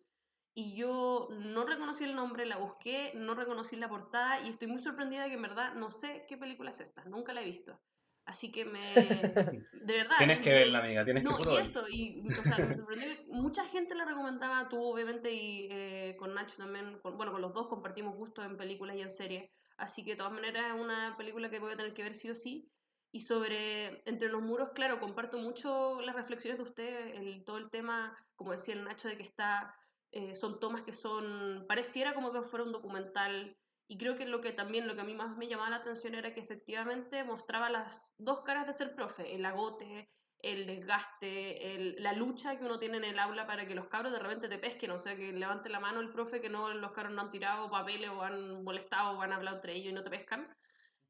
y 0.53 0.73
yo 0.77 1.27
no 1.31 1.65
reconocí 1.65 2.05
el 2.05 2.15
nombre, 2.15 2.45
la 2.45 2.57
busqué, 2.57 3.11
no 3.15 3.35
reconocí 3.35 3.75
la 3.75 3.89
portada, 3.89 4.39
y 4.39 4.49
estoy 4.49 4.69
muy 4.69 4.79
sorprendida 4.79 5.23
de 5.23 5.29
que 5.29 5.35
en 5.35 5.41
verdad 5.41 5.73
no 5.73 5.91
sé 5.91 6.25
qué 6.29 6.37
película 6.37 6.71
es 6.71 6.79
esta, 6.79 7.03
nunca 7.03 7.33
la 7.33 7.41
he 7.41 7.45
visto. 7.45 7.77
Así 8.25 8.51
que 8.51 8.65
me. 8.65 8.79
De 8.93 9.97
verdad. 9.97 10.15
tienes 10.17 10.39
que 10.39 10.51
verla, 10.51 10.79
amiga, 10.79 11.05
tienes 11.05 11.23
no, 11.23 11.31
que 11.31 11.53
y 11.53 11.57
eso, 11.57 11.83
y, 11.87 12.27
o 12.27 12.43
sea, 12.43 12.57
me 12.57 12.73
sorprendió 12.73 13.07
mucha 13.27 13.65
gente 13.65 13.93
la 13.93 14.05
recomendaba, 14.05 14.67
tú 14.67 14.81
obviamente, 14.81 15.31
y 15.31 15.67
eh, 15.69 16.15
con 16.17 16.33
Nacho 16.33 16.57
también, 16.57 16.99
bueno, 17.03 17.31
con 17.31 17.41
los 17.41 17.53
dos 17.53 17.67
compartimos 17.67 18.15
gustos 18.15 18.45
en 18.45 18.57
películas 18.57 18.95
y 18.97 19.01
en 19.01 19.11
series. 19.11 19.49
Así 19.77 20.03
que 20.03 20.11
de 20.11 20.17
todas 20.17 20.31
maneras 20.31 20.73
es 20.73 20.81
una 20.81 21.15
película 21.17 21.49
que 21.49 21.59
voy 21.59 21.73
a 21.73 21.77
tener 21.77 21.93
que 21.93 22.03
ver 22.03 22.15
sí 22.15 22.29
o 22.29 22.35
sí. 22.35 22.69
Y 23.11 23.21
sobre 23.21 24.01
Entre 24.09 24.29
los 24.29 24.41
muros, 24.41 24.71
claro, 24.71 24.99
comparto 24.99 25.37
mucho 25.37 26.01
las 26.01 26.15
reflexiones 26.15 26.57
de 26.57 26.63
usted, 26.63 27.15
el, 27.15 27.45
todo 27.45 27.57
el 27.57 27.69
tema, 27.69 28.17
como 28.35 28.51
decía 28.51 28.73
el 28.73 28.83
Nacho, 28.83 29.07
de 29.07 29.17
que 29.17 29.23
está. 29.23 29.73
Eh, 30.11 30.33
son 30.35 30.59
tomas 30.59 30.81
que 30.81 30.93
son. 30.93 31.65
pareciera 31.67 32.13
como 32.13 32.31
que 32.31 32.41
fuera 32.41 32.65
un 32.65 32.71
documental 32.71 33.55
y 33.87 33.97
creo 33.97 34.15
que 34.15 34.25
lo 34.25 34.41
que 34.41 34.51
también 34.51 34.87
lo 34.87 34.95
que 34.95 35.01
a 35.01 35.05
mí 35.05 35.13
más 35.13 35.37
me 35.37 35.47
llamaba 35.47 35.69
la 35.69 35.75
atención 35.77 36.15
era 36.15 36.33
que 36.33 36.39
efectivamente 36.39 37.23
mostraba 37.23 37.69
las 37.69 38.15
dos 38.17 38.41
caras 38.41 38.65
de 38.65 38.73
ser 38.73 38.95
profe, 38.95 39.35
el 39.35 39.45
agote, 39.45 40.09
el 40.39 40.65
desgaste, 40.65 41.95
la 41.99 42.13
lucha 42.13 42.57
que 42.57 42.65
uno 42.65 42.79
tiene 42.79 42.97
en 42.97 43.03
el 43.03 43.19
aula 43.19 43.47
para 43.47 43.67
que 43.67 43.75
los 43.75 43.87
cabros 43.87 44.11
de 44.11 44.19
repente 44.19 44.49
te 44.49 44.57
pesquen, 44.59 44.91
o 44.91 44.99
sea, 44.99 45.15
que 45.15 45.33
levante 45.33 45.69
la 45.69 45.79
mano 45.79 46.01
el 46.01 46.11
profe 46.11 46.41
que 46.41 46.49
no 46.49 46.73
los 46.73 46.91
cabros 46.91 47.13
no 47.13 47.21
han 47.21 47.31
tirado 47.31 47.69
papeles 47.69 48.09
o 48.09 48.21
han 48.23 48.63
molestado 48.63 49.17
o 49.17 49.21
han 49.21 49.33
hablado 49.33 49.57
entre 49.57 49.73
ellos 49.73 49.91
y 49.91 49.93
no 49.93 50.03
te 50.03 50.09
pescan. 50.09 50.55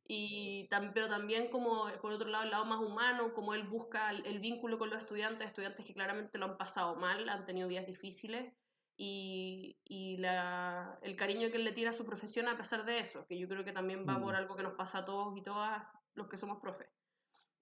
Y 0.07 0.67
pero 0.93 1.09
también 1.09 1.49
como 1.49 1.89
por 2.01 2.11
otro 2.11 2.29
lado 2.29 2.43
el 2.43 2.51
lado 2.51 2.65
más 2.65 2.79
humano, 2.79 3.33
como 3.33 3.53
él 3.53 3.63
busca 3.63 4.11
el, 4.11 4.25
el 4.25 4.39
vínculo 4.39 4.77
con 4.77 4.89
los 4.89 4.99
estudiantes, 4.99 5.47
estudiantes 5.47 5.85
que 5.85 5.93
claramente 5.93 6.37
lo 6.37 6.45
han 6.45 6.57
pasado 6.57 6.95
mal, 6.95 7.27
han 7.27 7.45
tenido 7.45 7.67
días 7.67 7.87
difíciles 7.87 8.53
y, 8.97 9.77
y 9.83 10.17
la, 10.17 10.97
el 11.01 11.15
cariño 11.15 11.49
que 11.49 11.57
él 11.57 11.65
le 11.65 11.73
tiene 11.73 11.89
a 11.89 11.93
su 11.93 12.05
profesión 12.05 12.47
a 12.47 12.57
pesar 12.57 12.85
de 12.85 12.99
eso, 12.99 13.25
que 13.27 13.37
yo 13.37 13.47
creo 13.47 13.63
que 13.63 13.73
también 13.73 14.05
va 14.07 14.19
por 14.19 14.33
mm. 14.33 14.37
algo 14.37 14.55
que 14.55 14.63
nos 14.63 14.73
pasa 14.73 14.99
a 14.99 15.05
todos 15.05 15.37
y 15.37 15.41
todas 15.41 15.83
los 16.13 16.27
que 16.27 16.37
somos 16.37 16.59
profes. 16.59 16.89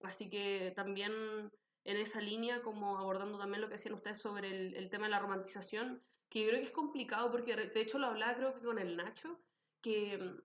Así 0.04 0.30
que 0.30 0.74
también 0.76 1.12
en 1.86 1.98
esa 1.98 2.22
línea, 2.22 2.62
como 2.62 2.98
abordando 2.98 3.38
también 3.38 3.62
lo 3.62 3.68
que 3.68 3.76
decían 3.76 3.96
ustedes 3.96 4.20
sobre 4.20 4.50
el, 4.50 4.76
el 4.76 4.90
tema 4.90 5.06
de 5.06 5.12
la 5.12 5.20
romantización, 5.20 6.04
que 6.30 6.42
yo 6.42 6.50
creo 6.50 6.60
que 6.60 6.68
es 6.68 6.72
complicado 6.72 7.32
porque 7.32 7.56
de 7.56 7.82
hecho 7.82 8.00
lo 8.00 8.08
hablaba 8.08 8.36
creo 8.36 8.54
que 8.54 8.66
con 8.66 8.80
el 8.80 8.96
Nacho, 8.96 9.40
que 9.82 10.36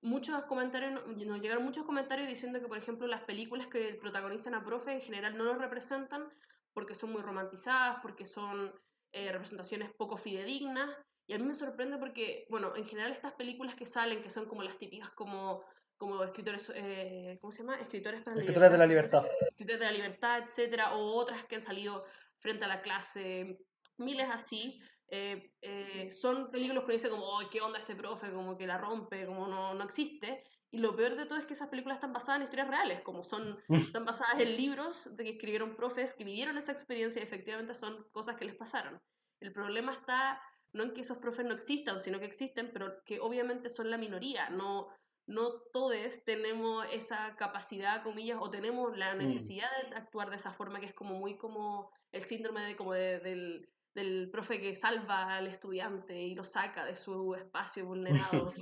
muchos 0.00 0.44
comentarios, 0.44 1.06
nos 1.06 1.40
llegaron 1.40 1.64
muchos 1.64 1.84
comentarios 1.84 2.28
diciendo 2.28 2.60
que, 2.60 2.68
por 2.68 2.78
ejemplo, 2.78 3.06
las 3.06 3.22
películas 3.22 3.66
que 3.66 3.94
protagonizan 3.94 4.54
a 4.54 4.64
profe 4.64 4.92
en 4.92 5.00
general 5.00 5.36
no 5.36 5.44
los 5.44 5.58
representan 5.58 6.28
porque 6.72 6.94
son 6.94 7.12
muy 7.12 7.22
romantizadas, 7.22 7.98
porque 8.02 8.24
son 8.24 8.72
eh, 9.12 9.32
representaciones 9.32 9.90
poco 9.96 10.16
fidedignas. 10.16 10.90
Y 11.26 11.34
a 11.34 11.38
mí 11.38 11.44
me 11.44 11.54
sorprende 11.54 11.98
porque, 11.98 12.46
bueno, 12.48 12.74
en 12.76 12.86
general 12.86 13.12
estas 13.12 13.32
películas 13.34 13.74
que 13.74 13.86
salen, 13.86 14.22
que 14.22 14.30
son 14.30 14.46
como 14.46 14.62
las 14.62 14.78
típicas 14.78 15.10
como, 15.10 15.62
como 15.96 16.22
escritores, 16.24 16.72
eh, 16.74 17.38
¿cómo 17.40 17.50
se 17.50 17.62
llama? 17.62 17.80
Escritores 17.80 18.22
para 18.22 18.36
Escritores 18.36 18.72
de 18.72 18.78
la 18.78 18.86
libertad. 18.86 19.26
Escritores 19.50 19.80
de 19.80 19.86
la 19.86 19.92
libertad, 19.92 20.38
etcétera, 20.42 20.96
o 20.96 21.16
otras 21.16 21.44
que 21.44 21.56
han 21.56 21.60
salido 21.60 22.04
frente 22.38 22.64
a 22.64 22.68
la 22.68 22.80
clase, 22.80 23.58
miles 23.98 24.28
así, 24.30 24.80
eh, 25.10 26.08
son 26.10 26.50
películas 26.50 26.84
que 26.84 26.92
dicen 26.92 27.10
como, 27.10 27.38
¿qué 27.50 27.60
onda 27.60 27.78
este 27.78 27.96
profe? 27.96 28.30
Como 28.30 28.56
que 28.56 28.66
la 28.66 28.78
rompe, 28.78 29.26
como 29.26 29.46
no, 29.46 29.74
no 29.74 29.84
existe. 29.84 30.44
Y 30.70 30.78
lo 30.78 30.94
peor 30.94 31.16
de 31.16 31.24
todo 31.24 31.38
es 31.38 31.46
que 31.46 31.54
esas 31.54 31.68
películas 31.68 31.96
están 31.96 32.12
basadas 32.12 32.40
en 32.40 32.44
historias 32.44 32.68
reales, 32.68 33.00
como 33.00 33.24
son, 33.24 33.58
mm. 33.68 33.76
están 33.76 34.04
basadas 34.04 34.38
en 34.38 34.56
libros 34.56 35.16
de 35.16 35.24
que 35.24 35.30
escribieron 35.30 35.76
profes 35.76 36.14
que 36.14 36.24
vivieron 36.24 36.58
esa 36.58 36.72
experiencia 36.72 37.20
y 37.20 37.24
efectivamente 37.24 37.72
son 37.72 38.04
cosas 38.12 38.36
que 38.36 38.44
les 38.44 38.54
pasaron. 38.54 39.00
El 39.40 39.52
problema 39.52 39.92
está 39.92 40.40
no 40.74 40.84
en 40.84 40.92
que 40.92 41.00
esos 41.00 41.18
profes 41.18 41.46
no 41.46 41.54
existan, 41.54 41.98
sino 41.98 42.18
que 42.18 42.26
existen, 42.26 42.70
pero 42.72 43.02
que 43.04 43.18
obviamente 43.20 43.70
son 43.70 43.90
la 43.90 43.96
minoría. 43.96 44.50
No, 44.50 44.88
no 45.26 45.52
todos 45.72 46.24
tenemos 46.24 46.86
esa 46.92 47.34
capacidad, 47.36 48.02
comillas, 48.02 48.38
o 48.40 48.50
tenemos 48.50 48.96
la 48.96 49.14
mm. 49.14 49.18
necesidad 49.18 49.68
de 49.88 49.96
actuar 49.96 50.28
de 50.28 50.36
esa 50.36 50.50
forma, 50.50 50.80
que 50.80 50.86
es 50.86 50.94
como 50.94 51.18
muy 51.18 51.38
como 51.38 51.90
el 52.12 52.22
síndrome 52.22 52.60
de, 52.62 52.76
como 52.76 52.92
del, 52.92 53.68
del 53.94 54.30
profe 54.30 54.60
que 54.60 54.74
salva 54.74 55.36
al 55.36 55.46
estudiante 55.46 56.20
y 56.20 56.34
lo 56.34 56.44
saca 56.44 56.84
de 56.84 56.94
su 56.94 57.34
espacio 57.34 57.86
vulnerado. 57.86 58.52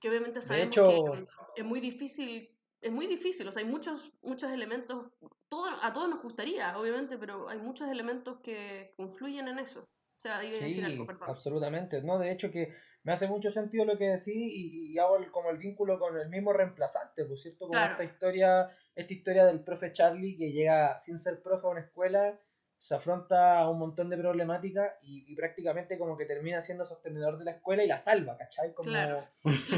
Que 0.00 0.08
obviamente 0.08 0.40
sabemos 0.40 0.74
que 0.74 1.24
es 1.56 1.64
muy 1.64 1.80
difícil, 1.80 2.50
es 2.80 2.92
muy 2.92 3.06
difícil, 3.06 3.48
o 3.48 3.52
sea, 3.52 3.62
hay 3.62 3.68
muchos, 3.68 4.12
muchos 4.22 4.50
elementos, 4.52 5.12
todo, 5.48 5.68
a 5.82 5.92
todos 5.92 6.08
nos 6.08 6.22
gustaría, 6.22 6.78
obviamente, 6.78 7.18
pero 7.18 7.48
hay 7.48 7.58
muchos 7.58 7.88
elementos 7.88 8.38
que 8.42 8.92
confluyen 8.96 9.48
en 9.48 9.58
eso. 9.58 9.80
O 9.80 10.18
sea, 10.18 10.40
sí, 10.40 10.80
algo, 10.80 11.06
absolutamente. 11.26 12.02
No, 12.02 12.18
de 12.18 12.32
hecho 12.32 12.50
que 12.50 12.72
me 13.02 13.12
hace 13.12 13.28
mucho 13.28 13.50
sentido 13.50 13.84
lo 13.84 13.98
que 13.98 14.08
decís 14.08 14.34
y, 14.34 14.98
hago 14.98 15.18
como 15.30 15.50
el 15.50 15.58
vínculo 15.58 15.98
con 15.98 16.16
el 16.18 16.30
mismo 16.30 16.54
reemplazante, 16.54 17.26
por 17.26 17.38
cierto, 17.38 17.66
como 17.66 17.78
esta 17.78 18.02
historia, 18.02 18.66
esta 18.94 19.12
historia 19.12 19.44
del 19.44 19.62
profe 19.62 19.92
Charlie 19.92 20.38
que 20.38 20.52
llega 20.52 20.98
sin 21.00 21.18
ser 21.18 21.42
profe 21.42 21.66
a 21.66 21.70
una 21.70 21.80
escuela 21.80 22.40
se 22.78 22.94
afronta 22.94 23.58
a 23.58 23.70
un 23.70 23.78
montón 23.78 24.10
de 24.10 24.18
problemáticas 24.18 24.94
y, 25.02 25.34
prácticamente 25.34 25.98
como 25.98 26.16
que 26.16 26.26
termina 26.26 26.60
siendo 26.60 26.84
sostenedor 26.84 27.38
de 27.38 27.44
la 27.44 27.50
escuela 27.52 27.82
y 27.82 27.88
la 27.88 27.98
salva, 27.98 28.36
¿cachai? 28.36 28.74
Como, 28.74 28.90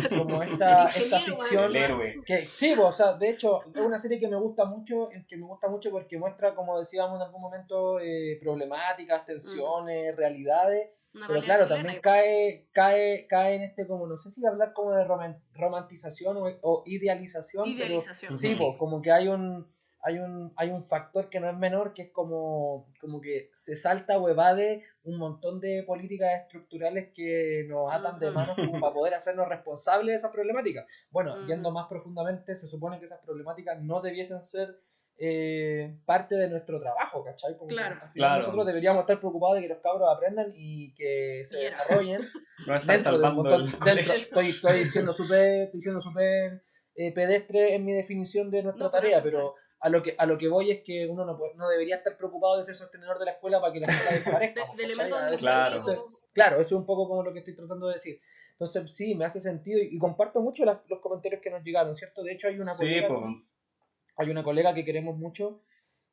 como 0.08 0.42
esta, 0.42 0.86
esta 0.86 1.20
ficción 1.20 1.72
que 2.24 2.46
sí, 2.50 2.74
o 2.78 2.92
sea, 2.92 3.14
de 3.14 3.30
hecho 3.30 3.60
es 3.74 3.80
una 3.80 3.98
serie 3.98 4.18
que 4.18 4.28
me 4.28 4.36
gusta 4.36 4.64
mucho, 4.64 5.08
que 5.28 5.36
me 5.36 5.46
gusta 5.46 5.68
mucho 5.68 5.90
porque 5.90 6.18
muestra, 6.18 6.54
como 6.54 6.78
decíamos 6.78 7.16
en 7.16 7.26
algún 7.26 7.40
momento, 7.40 8.00
eh, 8.00 8.36
problemáticas, 8.40 9.24
tensiones, 9.24 10.14
mm. 10.14 10.16
realidades. 10.16 10.90
pero 11.26 11.40
claro, 11.40 11.66
también 11.66 12.00
cae, 12.00 12.68
cae, 12.72 13.26
cae 13.28 13.54
en 13.54 13.62
este 13.62 13.86
como, 13.86 14.06
no 14.06 14.18
sé 14.18 14.30
si 14.30 14.44
hablar 14.44 14.72
como 14.72 14.92
de 14.92 15.04
romantización 15.54 16.36
o, 16.62 16.82
idealización, 16.84 17.76
pero 17.76 18.00
sí, 18.32 18.56
como 18.76 19.00
que 19.00 19.12
hay 19.12 19.28
un 19.28 19.66
hay 20.02 20.18
un, 20.18 20.52
hay 20.56 20.70
un 20.70 20.82
factor 20.82 21.28
que 21.28 21.40
no 21.40 21.48
es 21.48 21.56
menor, 21.56 21.92
que 21.92 22.02
es 22.02 22.10
como, 22.10 22.92
como 23.00 23.20
que 23.20 23.50
se 23.52 23.74
salta 23.74 24.18
o 24.18 24.28
evade 24.28 24.82
un 25.02 25.18
montón 25.18 25.60
de 25.60 25.82
políticas 25.86 26.42
estructurales 26.42 27.08
que 27.12 27.66
nos 27.68 27.92
atan 27.92 28.18
de 28.18 28.30
manos 28.30 28.56
como 28.56 28.80
para 28.80 28.94
poder 28.94 29.14
hacernos 29.14 29.48
responsables 29.48 30.12
de 30.12 30.16
esas 30.16 30.30
problemáticas. 30.30 30.86
Bueno, 31.10 31.44
yendo 31.46 31.72
más 31.72 31.88
profundamente, 31.88 32.54
se 32.54 32.68
supone 32.68 32.98
que 32.98 33.06
esas 33.06 33.20
problemáticas 33.20 33.80
no 33.82 34.00
debiesen 34.00 34.42
ser 34.42 34.78
eh, 35.20 35.96
parte 36.04 36.36
de 36.36 36.48
nuestro 36.48 36.78
trabajo, 36.78 37.24
¿cachai? 37.24 37.56
Como 37.56 37.70
claro. 37.70 37.98
nosotros 38.14 38.64
deberíamos 38.64 39.00
estar 39.00 39.18
preocupados 39.18 39.56
de 39.56 39.62
que 39.62 39.68
los 39.68 39.80
cabros 39.82 40.08
aprendan 40.14 40.52
y 40.54 40.94
que 40.94 41.42
se 41.44 41.58
desarrollen 41.58 42.20
dentro 42.86 43.18
de 43.18 43.28
un 43.28 43.34
montón. 43.34 43.64
estoy, 43.66 44.50
estoy 44.50 44.86
siendo 44.86 45.12
súper 45.12 46.62
eh, 46.94 47.12
pedestre 47.12 47.74
en 47.74 47.84
mi 47.84 47.94
definición 47.94 48.48
de 48.50 48.62
nuestra 48.62 48.92
tarea, 48.92 49.20
pero 49.20 49.56
a 49.80 49.88
lo 49.88 50.02
que 50.02 50.14
a 50.18 50.26
lo 50.26 50.38
que 50.38 50.48
voy 50.48 50.70
es 50.70 50.82
que 50.82 51.06
uno 51.06 51.24
no, 51.24 51.38
no 51.54 51.68
debería 51.68 51.96
estar 51.96 52.16
preocupado 52.16 52.56
de 52.56 52.64
ser 52.64 52.74
sostenedor 52.74 53.18
de 53.18 53.26
la 53.26 53.30
escuela 53.32 53.60
para 53.60 53.72
que 53.72 53.80
la 53.80 53.86
escuela 53.86 54.12
desaparezca. 54.12 54.64
del 54.76 55.38
claro. 55.38 55.76
Claro, 56.32 56.60
eso 56.60 56.76
es 56.76 56.80
un 56.80 56.86
poco 56.86 57.08
como 57.08 57.24
lo 57.24 57.32
que 57.32 57.40
estoy 57.40 57.56
tratando 57.56 57.88
de 57.88 57.94
decir. 57.94 58.20
Entonces, 58.52 58.94
sí, 58.94 59.14
me 59.16 59.24
hace 59.24 59.40
sentido 59.40 59.80
y, 59.80 59.98
comparto 59.98 60.40
mucho 60.40 60.64
los 60.64 61.00
comentarios 61.00 61.40
que 61.40 61.50
nos 61.50 61.64
llegaron, 61.64 61.96
¿cierto? 61.96 62.22
De 62.22 62.32
hecho, 62.32 62.46
hay 62.46 62.60
una 62.60 62.74
colega, 62.74 63.08
hay 64.16 64.30
una 64.30 64.44
colega 64.44 64.74
que 64.74 64.84
queremos 64.84 65.16
mucho 65.16 65.62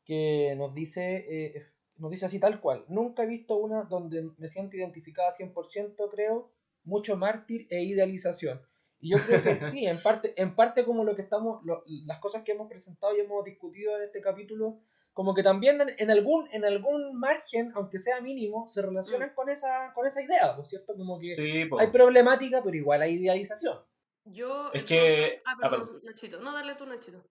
que 0.03 0.55
nos 0.57 0.73
dice, 0.73 1.25
eh, 1.27 1.61
nos 1.97 2.09
dice 2.09 2.25
así 2.25 2.39
tal 2.39 2.59
cual. 2.59 2.85
Nunca 2.87 3.23
he 3.23 3.27
visto 3.27 3.55
una 3.57 3.83
donde 3.83 4.31
me 4.37 4.47
siento 4.47 4.77
identificada 4.77 5.29
100%, 5.31 6.09
creo, 6.09 6.51
mucho 6.83 7.17
mártir 7.17 7.67
e 7.69 7.83
idealización. 7.83 8.61
Y 8.99 9.11
yo 9.11 9.17
creo 9.25 9.41
que 9.41 9.63
sí, 9.65 9.85
en 9.85 10.01
parte, 10.01 10.33
en 10.41 10.55
parte 10.55 10.85
como 10.85 11.03
lo 11.03 11.15
que 11.15 11.21
estamos, 11.21 11.61
las 12.05 12.19
cosas 12.19 12.43
que 12.43 12.53
hemos 12.53 12.67
presentado 12.67 13.15
y 13.15 13.21
hemos 13.21 13.43
discutido 13.43 13.95
en 13.97 14.03
este 14.03 14.21
capítulo, 14.21 14.79
como 15.13 15.33
que 15.33 15.43
también 15.43 15.79
en, 15.97 16.11
algún, 16.11 16.47
en 16.51 16.65
algún 16.65 17.17
margen, 17.17 17.71
aunque 17.75 17.99
sea 17.99 18.19
mínimo, 18.21 18.67
se 18.67 18.81
relacionan 18.81 19.29
mm. 19.29 19.35
con 19.35 19.49
esa, 19.49 19.93
con 19.93 20.05
esa 20.05 20.21
idea, 20.21 20.55
¿no 20.55 20.63
es 20.63 20.69
cierto? 20.69 20.95
Como 20.95 21.19
que 21.19 21.69
hay 21.79 21.87
problemática, 21.87 22.61
pero 22.63 22.75
igual 22.75 23.01
hay 23.01 23.13
idealización. 23.13 23.77
Yo. 24.25 24.71
Es 24.73 24.83
que. 24.83 25.41
Ah, 25.45 25.55
ah 25.61 25.69
perdón, 25.69 26.01
Nachito. 26.03 26.39
No, 26.39 26.51
dale 26.51 26.75
tú, 26.75 26.85
Nachito. 26.85 27.23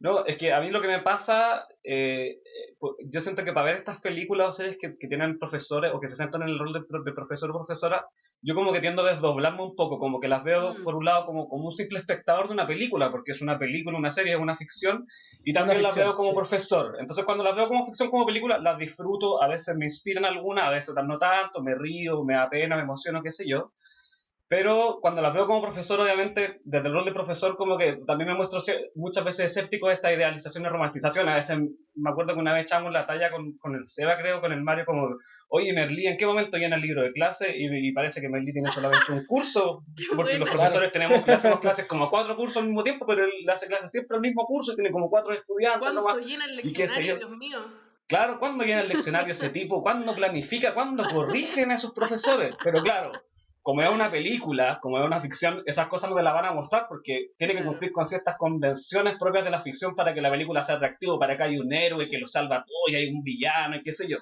No, 0.00 0.24
es 0.26 0.36
que 0.38 0.52
a 0.52 0.60
mí 0.60 0.70
lo 0.70 0.80
que 0.80 0.86
me 0.86 1.02
pasa, 1.02 1.66
eh, 1.82 2.38
pues, 2.78 2.94
yo 3.10 3.20
siento 3.20 3.44
que 3.44 3.52
para 3.52 3.66
ver 3.66 3.76
estas 3.76 4.00
películas 4.00 4.48
o 4.48 4.52
series 4.52 4.78
que, 4.80 4.96
que 4.96 5.08
tienen 5.08 5.40
profesores 5.40 5.92
o 5.92 5.98
que 5.98 6.08
se 6.08 6.14
sientan 6.14 6.42
en 6.42 6.50
el 6.50 6.58
rol 6.58 6.72
de, 6.72 7.12
profesor 7.12 7.50
o 7.50 7.54
profesora, 7.54 8.06
yo 8.40 8.54
como 8.54 8.72
que 8.72 8.80
tiendo 8.80 9.02
a 9.02 9.10
desdoblarme 9.10 9.60
un 9.60 9.74
poco, 9.74 9.98
como 9.98 10.20
que 10.20 10.28
las 10.28 10.44
veo 10.44 10.74
mm. 10.74 10.84
por 10.84 10.94
un 10.94 11.04
lado 11.04 11.26
como, 11.26 11.48
como 11.48 11.64
un 11.64 11.74
simple 11.74 11.98
espectador 11.98 12.46
de 12.46 12.54
una 12.54 12.68
película, 12.68 13.10
porque 13.10 13.32
es 13.32 13.42
una 13.42 13.58
película, 13.58 13.98
una 13.98 14.12
serie, 14.12 14.34
es 14.34 14.40
una 14.40 14.56
ficción, 14.56 15.04
y 15.44 15.52
también 15.52 15.82
las 15.82 15.96
veo 15.96 16.14
como 16.14 16.32
profesor. 16.32 16.96
Entonces 17.00 17.24
cuando 17.24 17.42
las 17.42 17.56
veo 17.56 17.66
como 17.66 17.84
ficción, 17.84 18.08
como 18.08 18.24
película, 18.24 18.58
las 18.58 18.78
disfruto, 18.78 19.42
a 19.42 19.48
veces 19.48 19.74
me 19.76 19.86
inspiran 19.86 20.24
alguna, 20.24 20.68
a 20.68 20.70
veces 20.70 20.94
no 21.04 21.18
tanto, 21.18 21.60
me 21.60 21.74
río, 21.74 22.22
me 22.22 22.34
da 22.34 22.48
pena, 22.48 22.76
me 22.76 22.82
emociono, 22.82 23.20
qué 23.20 23.32
sé 23.32 23.48
yo. 23.48 23.72
Pero 24.48 24.98
cuando 25.02 25.20
las 25.20 25.34
veo 25.34 25.46
como 25.46 25.60
profesor, 25.60 26.00
obviamente, 26.00 26.60
desde 26.64 26.86
el 26.88 26.94
rol 26.94 27.04
de 27.04 27.12
profesor, 27.12 27.54
como 27.58 27.76
que 27.76 28.00
también 28.06 28.30
me 28.30 28.36
muestro 28.36 28.58
muchas 28.94 29.22
veces 29.22 29.46
escéptico 29.46 29.88
de 29.88 29.94
esta 29.94 30.10
idealización 30.10 30.64
y 30.64 30.68
romantización. 30.68 31.28
A 31.28 31.34
veces 31.34 31.58
me 31.94 32.10
acuerdo 32.10 32.32
que 32.32 32.40
una 32.40 32.54
vez 32.54 32.62
echamos 32.62 32.90
la 32.90 33.06
talla 33.06 33.30
con, 33.30 33.58
con 33.58 33.74
el 33.74 33.86
Seba, 33.86 34.16
creo, 34.16 34.40
con 34.40 34.52
el 34.52 34.62
Mario, 34.62 34.86
como, 34.86 35.06
oye, 35.48 35.74
Merlí, 35.74 36.06
¿en 36.06 36.16
qué 36.16 36.24
momento 36.24 36.56
llena 36.56 36.76
el 36.76 36.82
libro 36.82 37.02
de 37.02 37.12
clase? 37.12 37.52
Y, 37.54 37.92
parece 37.92 38.22
que 38.22 38.30
Merlí 38.30 38.54
tiene 38.54 38.70
solamente 38.70 39.12
un 39.12 39.26
curso, 39.26 39.84
porque 40.16 40.38
los 40.38 40.48
profesores 40.48 40.92
tenemos, 40.92 41.22
hacemos 41.28 41.60
clases 41.60 41.84
como 41.84 42.08
cuatro 42.08 42.34
cursos 42.34 42.56
al 42.56 42.68
mismo 42.68 42.82
tiempo, 42.82 43.04
pero 43.06 43.24
él 43.24 43.30
hace 43.50 43.66
clases 43.66 43.90
siempre 43.90 44.16
al 44.16 44.22
mismo 44.22 44.46
curso 44.46 44.72
y 44.72 44.76
tiene 44.76 44.90
como 44.90 45.10
cuatro 45.10 45.34
estudiantes. 45.34 45.80
¿Cuándo 45.80 46.20
llena 46.20 46.46
el 46.46 46.56
leccionario, 46.56 47.16
Dios 47.16 47.30
mío? 47.32 47.58
Claro, 48.06 48.38
¿cuándo 48.38 48.64
llena 48.64 48.80
el 48.80 48.88
leccionario 48.88 49.32
ese 49.32 49.50
tipo? 49.50 49.82
¿Cuándo 49.82 50.14
planifica? 50.14 50.72
¿Cuándo 50.72 51.04
corrigen 51.04 51.70
a 51.70 51.74
esos 51.74 51.92
profesores? 51.92 52.54
Pero 52.64 52.82
claro, 52.82 53.12
como 53.68 53.82
es 53.82 53.90
una 53.90 54.10
película, 54.10 54.78
como 54.80 54.98
es 54.98 55.04
una 55.04 55.20
ficción, 55.20 55.62
esas 55.66 55.88
cosas 55.88 56.08
no 56.08 56.16
te 56.16 56.22
las 56.22 56.32
van 56.32 56.46
a 56.46 56.52
mostrar 56.52 56.86
porque 56.88 57.32
tiene 57.36 57.54
que 57.54 57.62
cumplir 57.62 57.92
con 57.92 58.06
ciertas 58.06 58.38
convenciones 58.38 59.18
propias 59.18 59.44
de 59.44 59.50
la 59.50 59.60
ficción 59.60 59.94
para 59.94 60.14
que 60.14 60.22
la 60.22 60.30
película 60.30 60.62
sea 60.62 60.76
atractiva, 60.76 61.18
para 61.18 61.36
que 61.36 61.42
haya 61.42 61.60
un 61.60 61.70
héroe 61.70 62.08
que 62.08 62.16
lo 62.16 62.26
salva 62.26 62.64
todo 62.66 62.90
y 62.90 62.94
hay 62.94 63.10
un 63.10 63.22
villano 63.22 63.76
y 63.76 63.82
qué 63.82 63.92
sé 63.92 64.08
yo. 64.08 64.16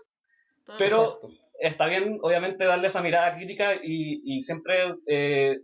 Pero 0.80 1.20
está 1.60 1.86
bien, 1.86 2.18
obviamente, 2.22 2.64
darle 2.64 2.88
esa 2.88 3.02
mirada 3.02 3.36
crítica 3.36 3.76
y, 3.80 4.42
siempre 4.42 4.96
eh, 5.06 5.60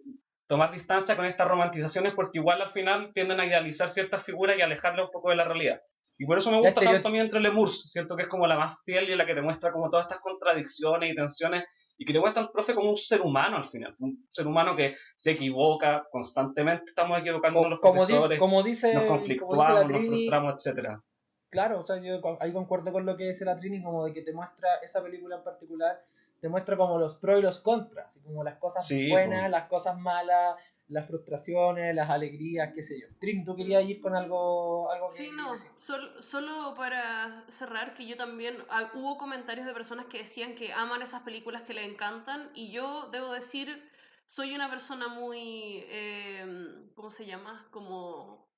tomar 0.46 0.70
distancia 0.70 1.16
con 1.16 1.26
estas 1.26 1.48
romantizaciones 1.48 2.14
porque 2.14 2.38
igual 2.38 2.62
al 2.62 2.70
final 2.70 3.10
tienden 3.12 3.40
a 3.40 3.46
idealizar 3.46 3.88
ciertas 3.88 4.24
figuras 4.24 4.56
y 4.56 4.62
alejarle 4.62 5.02
un 5.02 5.10
poco 5.10 5.30
de 5.30 5.34
la 5.34 5.44
realidad. 5.44 5.82
Y 6.22 6.24
por 6.24 6.38
eso 6.38 6.52
me 6.52 6.60
gusta 6.60 6.80
tanto 6.80 7.08
a 7.08 7.10
mí 7.10 7.18
entre 7.18 7.40
Lemurs, 7.40 7.90
siento 7.90 8.14
que 8.14 8.22
es 8.22 8.28
como 8.28 8.46
la 8.46 8.56
más 8.56 8.78
fiel 8.84 9.10
y 9.10 9.16
la 9.16 9.26
que 9.26 9.34
te 9.34 9.42
muestra 9.42 9.72
como 9.72 9.90
todas 9.90 10.06
estas 10.06 10.20
contradicciones 10.20 11.10
y 11.10 11.16
tensiones 11.16 11.64
y 11.98 12.04
que 12.04 12.12
te 12.12 12.20
muestra 12.20 12.44
al 12.44 12.52
profe 12.52 12.76
como 12.76 12.90
un 12.90 12.96
ser 12.96 13.22
humano 13.22 13.56
al 13.56 13.68
final, 13.68 13.96
un 13.98 14.24
ser 14.30 14.46
humano 14.46 14.76
que 14.76 14.94
se 15.16 15.32
equivoca 15.32 16.06
constantemente, 16.12 16.84
estamos 16.90 17.18
equivocando 17.18 17.58
como, 17.58 17.70
los 17.70 17.80
profesores, 17.80 18.38
como 18.38 18.62
dice, 18.62 18.94
nos 18.94 19.02
conflictuamos, 19.02 19.90
nos 19.90 20.06
frustramos, 20.06 20.54
etcétera. 20.54 21.02
Claro, 21.50 21.80
o 21.80 21.84
sea, 21.84 21.96
yo 21.96 22.20
ahí 22.38 22.52
concuerdo 22.52 22.92
con 22.92 23.04
lo 23.04 23.16
que 23.16 23.26
dice 23.26 23.44
la 23.44 23.56
Trini, 23.56 23.82
como 23.82 24.04
de 24.04 24.12
que 24.12 24.22
te 24.22 24.32
muestra 24.32 24.76
esa 24.76 25.02
película 25.02 25.38
en 25.38 25.42
particular, 25.42 26.00
te 26.40 26.48
muestra 26.48 26.76
como 26.76 27.00
los 27.00 27.16
pros 27.16 27.40
y 27.40 27.42
los 27.42 27.58
contras, 27.58 28.20
como 28.22 28.44
las 28.44 28.58
cosas 28.58 28.88
buenas, 29.10 29.50
las 29.50 29.64
cosas 29.64 29.98
malas, 29.98 30.54
las 30.92 31.08
frustraciones, 31.08 31.94
las 31.94 32.10
alegrías, 32.10 32.72
qué 32.74 32.82
sé 32.82 33.00
yo. 33.00 33.06
Trin, 33.18 33.44
¿tú 33.44 33.56
querías 33.56 33.84
ir 33.84 34.00
con 34.00 34.14
algo, 34.14 34.90
algo 34.90 35.10
Sí, 35.10 35.30
no, 35.32 35.54
solo, 35.76 36.74
para 36.74 37.44
cerrar, 37.48 37.94
que 37.94 38.06
yo 38.06 38.16
también, 38.16 38.56
ah, 38.68 38.90
hubo 38.94 39.16
comentarios 39.16 39.66
de 39.66 39.72
personas 39.72 40.06
que 40.06 40.18
decían 40.18 40.54
que 40.54 40.72
aman 40.72 41.02
esas 41.02 41.22
películas 41.22 41.62
que 41.62 41.74
le 41.74 41.84
encantan, 41.84 42.50
y 42.54 42.70
yo 42.70 43.08
debo 43.10 43.32
decir, 43.32 43.90
soy 44.26 44.54
una 44.54 44.68
persona 44.68 45.08
muy, 45.08 45.84
eh, 45.88 46.46
¿cómo 46.94 47.10
se 47.10 47.24
llama? 47.26 47.66
Como, 47.70 48.48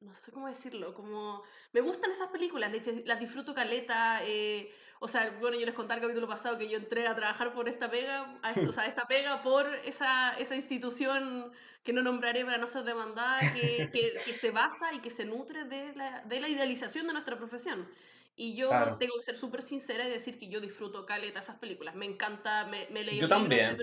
no 0.00 0.14
sé 0.14 0.32
cómo 0.32 0.48
decirlo, 0.48 0.94
como, 0.94 1.42
me 1.72 1.82
gustan 1.82 2.10
esas 2.10 2.30
películas, 2.30 2.72
las 3.04 3.20
disfruto 3.20 3.54
caleta, 3.54 4.20
eh, 4.24 4.72
o 5.04 5.08
sea, 5.08 5.36
bueno, 5.38 5.58
yo 5.58 5.66
les 5.66 5.74
conté 5.74 5.92
el 5.92 6.00
capítulo 6.00 6.26
pasado 6.26 6.56
que 6.56 6.66
yo 6.66 6.78
entré 6.78 7.06
a 7.06 7.14
trabajar 7.14 7.52
por 7.52 7.68
esta 7.68 7.90
pega, 7.90 8.38
a 8.40 8.52
esto, 8.52 8.70
o 8.70 8.72
sea, 8.72 8.86
esta 8.86 9.06
pega 9.06 9.42
por 9.42 9.66
esa, 9.84 10.34
esa 10.38 10.56
institución 10.56 11.52
que 11.82 11.92
no 11.92 12.00
nombraré 12.02 12.42
para 12.42 12.56
no 12.56 12.66
ser 12.66 12.84
demandada, 12.84 13.38
que, 13.52 13.90
que, 14.24 14.32
se 14.32 14.50
basa 14.50 14.94
y 14.94 15.00
que 15.00 15.10
se 15.10 15.26
nutre 15.26 15.64
de 15.64 15.94
la, 15.94 16.22
de 16.22 16.40
la 16.40 16.48
idealización 16.48 17.06
de 17.06 17.12
nuestra 17.12 17.36
profesión. 17.36 17.86
Y 18.34 18.56
yo 18.56 18.70
tengo 18.98 19.14
que 19.18 19.24
ser 19.24 19.36
súper 19.36 19.60
sincera 19.60 20.08
y 20.08 20.10
decir 20.10 20.38
que 20.38 20.48
yo 20.48 20.58
disfruto 20.58 21.04
caleta 21.04 21.40
esas 21.40 21.58
películas. 21.58 21.94
Me 21.94 22.06
encanta, 22.06 22.64
me, 22.64 22.88
me 22.88 23.04
leí 23.04 23.20
de, 23.20 23.76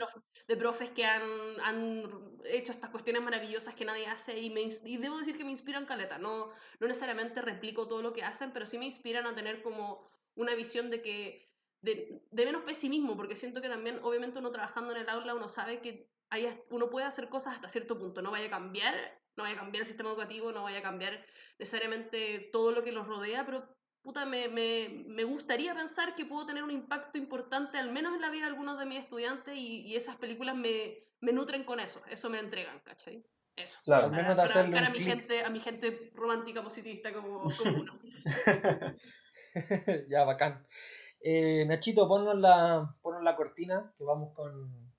de, 0.47 0.55
profes 0.57 0.89
que 0.89 1.05
han, 1.05 1.21
han, 1.63 2.09
hecho 2.45 2.71
estas 2.71 2.89
cuestiones 2.89 3.21
maravillosas 3.21 3.75
que 3.75 3.85
nadie 3.85 4.07
hace 4.07 4.39
y, 4.39 4.49
me, 4.49 4.63
y 4.63 4.97
debo 4.97 5.19
decir 5.19 5.37
que 5.37 5.45
me 5.45 5.51
inspiran 5.51 5.85
caleta. 5.85 6.17
No, 6.17 6.47
no 6.79 6.87
necesariamente 6.87 7.43
replico 7.43 7.87
todo 7.87 8.01
lo 8.01 8.11
que 8.11 8.23
hacen, 8.23 8.51
pero 8.51 8.65
sí 8.65 8.79
me 8.79 8.85
inspiran 8.85 9.27
a 9.27 9.35
tener 9.35 9.61
como 9.61 10.09
una 10.35 10.55
visión 10.55 10.89
de 10.89 11.01
que 11.01 11.51
de, 11.81 12.21
de, 12.29 12.45
menos 12.45 12.63
pesimismo, 12.63 13.17
porque 13.17 13.35
siento 13.35 13.61
que 13.61 13.69
también, 13.69 13.99
obviamente, 14.03 14.39
uno 14.39 14.51
trabajando 14.51 14.93
en 14.93 15.01
el 15.01 15.09
aula, 15.09 15.33
uno 15.33 15.49
sabe 15.49 15.81
que 15.81 16.09
hay, 16.29 16.47
uno 16.69 16.89
puede 16.89 17.07
hacer 17.07 17.27
cosas 17.29 17.55
hasta 17.55 17.67
cierto 17.67 17.97
punto, 17.97 18.21
no 18.21 18.31
vaya 18.31 18.47
a 18.47 18.51
cambiar, 18.51 18.93
no 19.35 19.43
vaya 19.43 19.55
a 19.55 19.59
cambiar 19.59 19.81
el 19.81 19.87
sistema 19.87 20.09
educativo, 20.09 20.51
no 20.51 20.63
vaya 20.63 20.79
a 20.79 20.83
cambiar 20.83 21.25
necesariamente 21.57 22.49
todo 22.51 22.71
lo 22.71 22.83
que 22.83 22.91
los 22.91 23.07
rodea, 23.07 23.45
pero 23.45 23.67
puta, 24.03 24.25
me, 24.25 24.47
me, 24.47 25.03
me 25.07 25.23
gustaría 25.23 25.73
pensar 25.73 26.15
que 26.15 26.25
puedo 26.25 26.45
tener 26.45 26.63
un 26.63 26.71
impacto 26.71 27.17
importante, 27.17 27.77
al 27.77 27.91
menos 27.91 28.13
en 28.15 28.21
la 28.21 28.29
vida 28.29 28.43
de 28.43 28.51
algunos 28.51 28.77
de 28.77 28.85
mis 28.85 28.99
estudiantes, 28.99 29.55
y, 29.55 29.81
y 29.81 29.95
esas 29.95 30.17
películas 30.17 30.55
me, 30.55 31.07
me 31.19 31.33
nutren 31.33 31.63
con 31.63 31.79
eso, 31.79 32.01
eso 32.09 32.29
me 32.29 32.39
entregan, 32.39 32.79
¿cachai? 32.81 33.23
Eso. 33.55 33.79
Claro, 33.83 34.05
al 34.05 34.11
menos 34.11 34.35
para, 34.35 34.87
a 34.87 34.89
mi 34.89 34.99
gente, 34.99 35.43
a 35.43 35.49
mi 35.49 35.59
gente 35.59 36.11
romántica 36.15 36.63
positivista 36.63 37.11
como, 37.13 37.51
como 37.57 37.81
uno. 37.81 37.99
ya, 40.09 40.23
bacán. 40.23 40.65
Eh, 41.23 41.65
Nachito, 41.67 42.07
ponnos 42.07 42.37
la, 42.37 42.95
la 43.21 43.35
cortina, 43.35 43.93
que 43.97 44.03
vamos 44.03 44.33
con, 44.33 44.91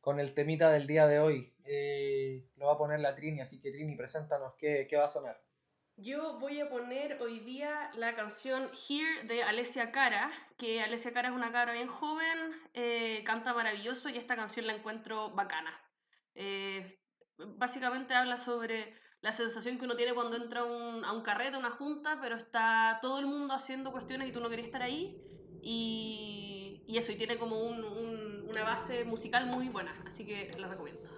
con 0.00 0.20
el 0.20 0.34
temita 0.34 0.70
del 0.70 0.86
día 0.86 1.06
de 1.06 1.20
hoy. 1.20 1.54
Eh, 1.64 2.48
lo 2.56 2.66
va 2.66 2.72
a 2.72 2.78
poner 2.78 3.00
la 3.00 3.14
Trini, 3.14 3.40
así 3.40 3.60
que 3.60 3.70
Trini, 3.70 3.96
preséntanos 3.96 4.54
qué, 4.56 4.86
qué 4.88 4.96
va 4.96 5.06
a 5.06 5.10
sonar. 5.10 5.40
Yo 5.96 6.38
voy 6.38 6.60
a 6.60 6.70
poner 6.70 7.20
hoy 7.20 7.40
día 7.40 7.90
la 7.94 8.14
canción 8.14 8.70
Here 8.88 9.24
de 9.24 9.42
Alessia 9.42 9.92
Cara, 9.92 10.30
que 10.56 10.80
Alessia 10.80 11.12
Cara 11.12 11.28
es 11.28 11.34
una 11.34 11.52
cara 11.52 11.74
bien 11.74 11.88
joven, 11.88 12.52
eh, 12.72 13.22
canta 13.24 13.52
maravilloso 13.52 14.08
y 14.08 14.16
esta 14.16 14.34
canción 14.34 14.66
la 14.66 14.72
encuentro 14.72 15.30
bacana. 15.32 15.78
básicamente 17.58 18.14
habla 18.14 18.38
sobre 18.38 18.94
la 19.22 19.32
sensación 19.32 19.78
que 19.78 19.84
uno 19.84 19.96
tiene 19.96 20.14
cuando 20.14 20.36
entra 20.36 20.64
un, 20.64 21.04
a 21.04 21.12
un 21.12 21.22
carrete, 21.22 21.56
a 21.56 21.58
una 21.58 21.70
junta, 21.70 22.18
pero 22.20 22.36
está 22.36 22.98
todo 23.02 23.18
el 23.18 23.26
mundo 23.26 23.54
haciendo 23.54 23.92
cuestiones 23.92 24.28
y 24.28 24.32
tú 24.32 24.40
no 24.40 24.48
querías 24.48 24.66
estar 24.66 24.82
ahí. 24.82 25.20
Y, 25.62 26.82
y 26.86 26.96
eso, 26.96 27.12
y 27.12 27.16
tiene 27.16 27.36
como 27.36 27.60
un, 27.60 27.84
una 28.48 28.62
base 28.64 29.04
musical 29.04 29.46
muy 29.46 29.68
buena, 29.68 29.94
así 30.06 30.24
que 30.24 30.50
la 30.58 30.68
recomiendo. 30.68 31.08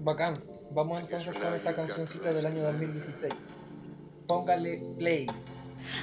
Bacán. 0.00 0.34
Vamos 0.72 1.00
entonces 1.00 1.34
con 1.38 1.54
esta 1.54 1.74
cancioncita 1.74 2.32
del 2.32 2.44
año 2.44 2.62
2016. 2.64 3.60
Póngale 4.26 4.82
play. 4.98 5.26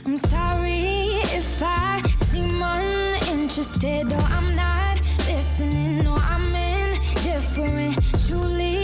I'm 0.06 0.18
sorry 0.18 1.22
if 1.36 1.62
I 1.62 2.02
seem 2.18 2.62
uninterested 2.62 4.12
or 4.12 4.22
I'm 4.32 4.56
not 4.56 5.02
listening 5.28 6.08
or 6.08 6.18
I'm 6.18 6.56
indifferent. 6.56 7.98
Truly, 8.26 8.83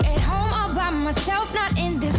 at 0.00 0.20
home 0.20 0.52
all 0.52 0.74
by 0.74 0.90
myself, 0.90 1.52
not 1.54 1.76
in 1.78 1.98
this 1.98 2.16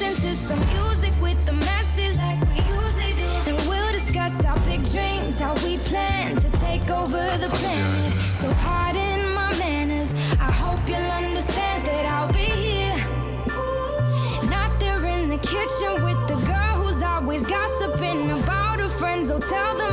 listen 0.00 0.28
to 0.28 0.34
some 0.34 0.58
music 0.74 1.12
with 1.22 1.38
the 1.46 1.52
message 1.52 2.16
like 2.18 2.40
we 2.48 2.56
usually 2.74 3.12
do. 3.12 3.30
And 3.46 3.56
we'll 3.68 3.92
discuss 3.92 4.44
our 4.44 4.58
big 4.60 4.84
dreams, 4.90 5.38
how 5.38 5.54
we 5.62 5.78
plan 5.78 6.34
to 6.34 6.50
take 6.58 6.90
over 6.90 7.22
the 7.38 7.48
planet. 7.52 8.12
So 8.34 8.52
pardon 8.54 9.32
my 9.34 9.56
manners. 9.56 10.12
I 10.32 10.50
hope 10.50 10.80
you'll 10.88 10.98
understand 10.98 11.86
that 11.86 12.06
I'll 12.06 12.32
be 12.32 12.50
here. 12.66 12.96
Not 14.50 14.80
there 14.80 15.04
in 15.04 15.28
the 15.28 15.38
kitchen 15.38 16.02
with 16.02 16.20
the 16.26 16.42
girl 16.44 16.74
who's 16.82 17.00
always 17.00 17.46
gossiping 17.46 18.32
about 18.32 18.80
her 18.80 18.88
friends. 18.88 19.30
Oh, 19.30 19.38
tell 19.38 19.76
them 19.76 19.92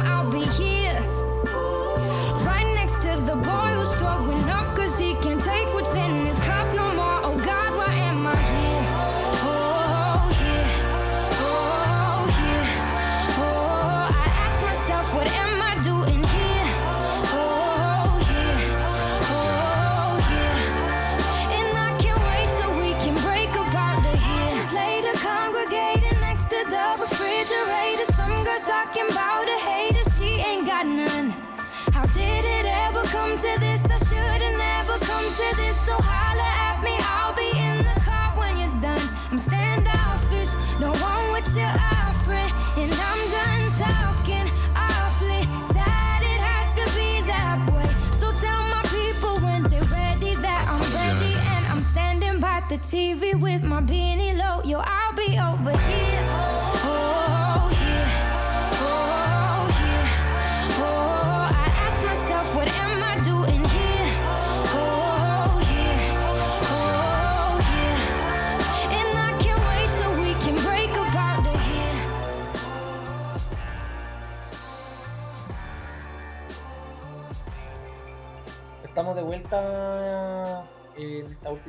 with 53.41 53.63
my 53.63 53.81
beanie 53.81 54.00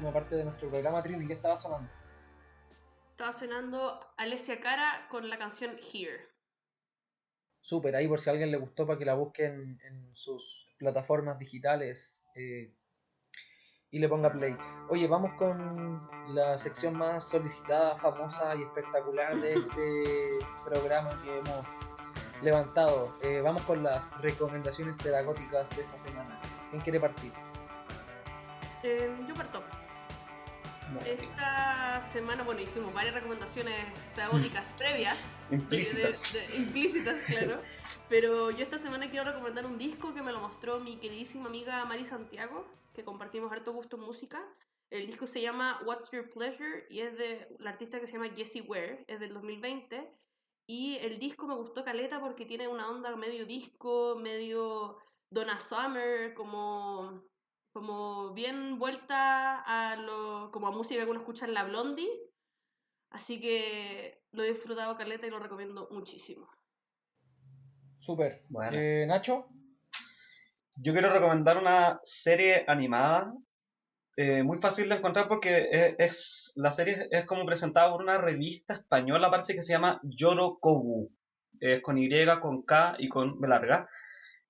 última 0.03 0.13
parte 0.13 0.35
de 0.35 0.45
nuestro 0.45 0.69
programa, 0.69 1.01
Trini. 1.01 1.29
¿Qué 1.29 1.35
estaba 1.35 1.57
sonando? 1.57 1.89
Estaba 3.13 3.33
sonando 3.33 4.01
Alessia 4.17 4.61
Cara 4.61 5.07
con 5.09 5.29
la 5.29 5.39
canción 5.39 5.77
Here. 5.79 6.27
Súper, 7.61 7.95
ahí 7.95 8.09
por 8.09 8.19
si 8.19 8.29
a 8.29 8.33
alguien 8.33 8.51
le 8.51 8.57
gustó 8.57 8.85
para 8.85 8.99
que 8.99 9.05
la 9.05 9.15
busquen 9.15 9.81
en 9.85 10.13
sus 10.13 10.67
plataformas 10.77 11.39
digitales 11.39 12.25
eh, 12.35 12.75
y 13.93 14.01
le 14.01 14.09
ponga 14.09 14.33
play. 14.33 14.57
Oye, 14.89 15.07
vamos 15.07 15.35
con 15.35 16.01
la 16.35 16.59
sección 16.59 16.99
más 16.99 17.29
solicitada, 17.29 17.95
famosa 17.95 18.57
y 18.57 18.63
espectacular 18.63 19.37
de 19.41 19.53
este 19.53 20.29
programa 20.65 21.11
que 21.23 21.39
hemos 21.39 21.65
levantado. 22.43 23.15
Eh, 23.23 23.41
vamos 23.41 23.63
con 23.63 23.85
las 23.85 24.11
recomendaciones 24.21 24.97
pedagógicas 24.97 25.71
de 25.77 25.83
esta 25.83 25.99
semana. 25.99 26.41
¿Quién 26.71 26.83
quiere 26.83 26.99
partir? 26.99 27.31
Eh, 28.83 29.17
yo 29.29 29.35
parto. 29.35 29.63
Esta 31.07 32.03
semana, 32.03 32.43
bueno, 32.45 32.61
hicimos 32.61 32.93
varias 32.95 33.15
recomendaciones 33.15 33.75
pedagógicas 34.15 34.73
previas. 34.79 35.39
Implícitas. 35.51 36.33
de- 36.33 36.47
de- 36.49 36.57
implícitas, 36.57 37.19
claro. 37.27 37.61
Pero 38.09 38.51
yo 38.51 38.63
esta 38.63 38.79
semana 38.79 39.11
quiero 39.11 39.25
recomendar 39.31 39.67
un 39.67 39.79
disco 39.79 40.15
que 40.15 40.23
me 40.23 40.33
lo 40.33 40.41
mostró 40.41 40.81
mi 40.81 40.97
queridísima 40.99 41.47
amiga 41.49 41.85
Mari 41.85 42.05
Santiago, 42.05 42.67
que 42.95 43.05
compartimos 43.05 43.51
harto 43.53 43.73
gusto 43.73 43.97
en 43.97 44.03
música. 44.03 44.43
El 44.91 45.07
disco 45.07 45.27
se 45.27 45.41
llama 45.41 45.81
What's 45.87 46.11
Your 46.11 46.31
Pleasure 46.31 46.87
y 46.91 47.01
es 47.01 47.17
de 47.17 47.49
la 47.59 47.71
artista 47.71 47.99
que 47.99 48.07
se 48.07 48.13
llama 48.15 48.29
Jessie 48.37 48.63
Ware, 48.63 49.05
es 49.09 49.19
del 49.21 49.33
2020. 49.33 50.07
Y 50.69 50.97
el 50.99 51.19
disco 51.19 51.47
me 51.47 51.55
gustó 51.55 51.85
caleta 51.85 52.21
porque 52.21 52.45
tiene 52.45 52.69
una 52.69 52.89
onda 52.91 53.17
medio 53.17 53.47
disco, 53.47 54.17
medio 54.21 54.99
Donna 55.31 55.59
Summer, 55.59 56.35
como 56.35 57.23
como 57.73 58.33
bien 58.35 58.79
vuelta 58.79 59.61
a 59.61 59.97
lo, 59.97 60.51
como 60.53 60.69
a 60.69 60.73
música 60.73 61.05
que 61.05 61.11
uno 61.11 61.21
escucha 61.21 61.47
en 61.47 61.55
la 61.55 61.65
Blondie. 61.65 62.11
Así 63.11 63.41
que 63.41 64.23
lo 64.33 64.43
he 64.43 64.49
disfrutado 64.49 64.97
caleta 64.97 65.27
y 65.27 65.31
lo 65.31 65.39
recomiendo 65.39 65.89
muchísimo. 65.91 66.49
Súper. 67.99 68.43
Bueno. 68.49 68.77
Eh, 68.77 69.07
Nacho, 69.07 69.47
Yo 70.77 70.93
quiero 70.93 71.13
recomendar 71.13 71.59
una 71.59 72.01
serie 72.03 72.65
animada, 72.67 73.33
eh, 74.17 74.43
muy 74.43 74.59
fácil 74.59 74.89
de 74.89 74.97
encontrar 74.97 75.29
porque 75.29 75.69
es, 75.71 75.95
es- 75.99 76.53
la 76.57 76.71
serie 76.71 77.09
es 77.11 77.27
como 77.27 77.47
presentada 77.47 77.91
por 77.91 78.03
una 78.03 78.19
revista 78.19 78.75
española, 78.75 79.31
parece 79.31 79.55
que 79.55 79.63
se 79.63 79.73
llama 79.75 80.01
Yoro 80.03 80.59
Kogu, 80.61 81.11
es 81.61 81.83
con 81.83 81.99
Y, 81.99 82.11
con 82.41 82.63
K 82.63 82.97
y 82.99 83.09
con 83.09 83.41
B 83.41 83.49
larga, 83.49 83.89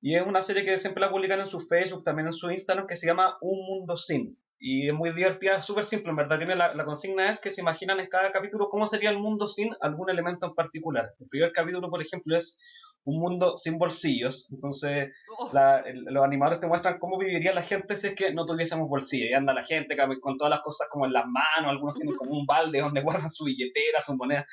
y 0.03 0.17
es 0.17 0.27
una 0.27 0.43
serie 0.43 0.65
que 0.65 0.77
siempre 0.79 1.01
la 1.01 1.11
publican 1.11 1.41
en 1.41 1.47
su 1.47 1.61
Facebook, 1.61 2.03
también 2.05 2.27
en 2.27 2.33
su 2.35 2.51
Instagram, 2.51 2.87
que 2.87 2.97
se 2.97 3.07
llama 3.07 3.39
Un 3.41 3.65
Mundo 3.67 3.97
Sin. 3.97 4.37
Y 4.65 4.89
es 4.89 4.95
muy 4.95 5.13
divertida, 5.13 5.61
súper 5.61 5.85
simple, 5.85 6.11
en 6.11 6.17
verdad. 6.17 6.39
Tiene 6.39 6.55
la, 6.55 6.75
la 6.75 6.85
consigna 6.85 7.31
es 7.31 7.41
que 7.41 7.51
se 7.51 7.63
imaginan 7.63 7.99
en 7.99 8.09
cada 8.09 8.31
capítulo 8.31 8.69
cómo 8.69 8.87
sería 8.87 9.11
el 9.11 9.19
mundo 9.19 9.49
sin 9.49 9.71
algún 9.81 10.09
elemento 10.11 10.47
en 10.47 10.55
particular. 10.55 11.11
El 11.19 11.29
primer 11.29 11.53
capítulo, 11.53 11.91
por 11.91 12.01
ejemplo, 12.01 12.37
es 12.37 12.61
un 13.05 13.19
mundo 13.21 13.57
sin 13.57 13.77
bolsillos. 13.79 14.49
Entonces, 14.53 15.11
Oh, 15.37 15.51
la- 15.53 15.81
el- 15.81 16.05
los 16.05 16.23
animadores 16.25 16.61
te 16.61 16.69
muestran 16.69 16.99
cómo 17.01 17.19
viviría 17.19 17.53
la 17.53 17.63
gente 17.63 17.97
si 17.97 18.07
es 18.09 18.15
que 18.15 18.33
no 18.35 18.47
tuviésemos 18.47 18.89
bolsillo. 18.89 19.27
Y 19.27 19.33
anda 19.33 19.53
la 19.53 19.65
gente 19.65 19.97
con 20.21 20.39
todas 20.39 20.51
las 20.53 20.61
cosas 20.63 20.87
como 20.93 21.07
en 21.07 21.13
las 21.13 21.25
manos, 21.27 21.71
algunos 21.71 21.95
tienen 21.97 22.15
como 22.15 22.31
un 22.31 22.47
balde 22.47 22.81
donde 22.81 23.03
guardan 23.03 23.31
su 23.31 23.45
billetera, 23.47 24.01
sus 24.01 24.15
monedas. 24.17 24.47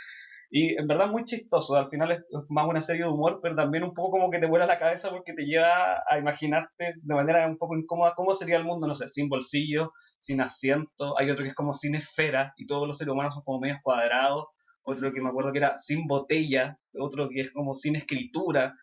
Y 0.51 0.75
en 0.79 0.87
verdad 0.87 1.07
muy 1.07 1.25
chistoso, 1.25 1.75
al 1.75 1.89
final 1.89 2.11
es 2.11 2.21
más 2.49 2.67
una 2.67 2.81
serie 2.81 3.03
de 3.03 3.09
humor, 3.09 3.39
pero 3.41 3.55
también 3.55 3.83
un 3.83 3.93
poco 3.93 4.11
como 4.11 4.31
que 4.31 4.39
te 4.39 4.47
vuela 4.47 4.65
la 4.65 4.79
cabeza 4.79 5.11
porque 5.11 5.33
te 5.33 5.45
lleva 5.45 6.03
a 6.09 6.17
imaginarte 6.17 6.95
de 6.99 7.15
manera 7.15 7.45
un 7.47 7.57
poco 7.57 7.77
incómoda 7.77 8.13
cómo 8.15 8.33
sería 8.33 8.57
el 8.57 8.63
mundo, 8.63 8.87
no 8.87 8.95
sé, 8.95 9.07
sin 9.09 9.29
bolsillo, 9.29 9.93
sin 10.19 10.41
asiento, 10.41 11.17
hay 11.19 11.29
otro 11.29 11.43
que 11.43 11.49
es 11.49 11.55
como 11.55 11.75
sin 11.75 11.93
esfera 11.93 12.53
y 12.57 12.65
todos 12.65 12.87
los 12.87 12.97
seres 12.97 13.13
humanos 13.13 13.35
son 13.35 13.43
como 13.43 13.59
medios 13.59 13.77
cuadrados, 13.83 14.47
otro 14.81 15.13
que 15.13 15.21
me 15.21 15.29
acuerdo 15.29 15.51
que 15.51 15.59
era 15.59 15.77
sin 15.77 16.07
botella, 16.07 16.79
otro 16.97 17.29
que 17.29 17.41
es 17.41 17.51
como 17.51 17.75
sin 17.75 17.95
escritura, 17.95 18.73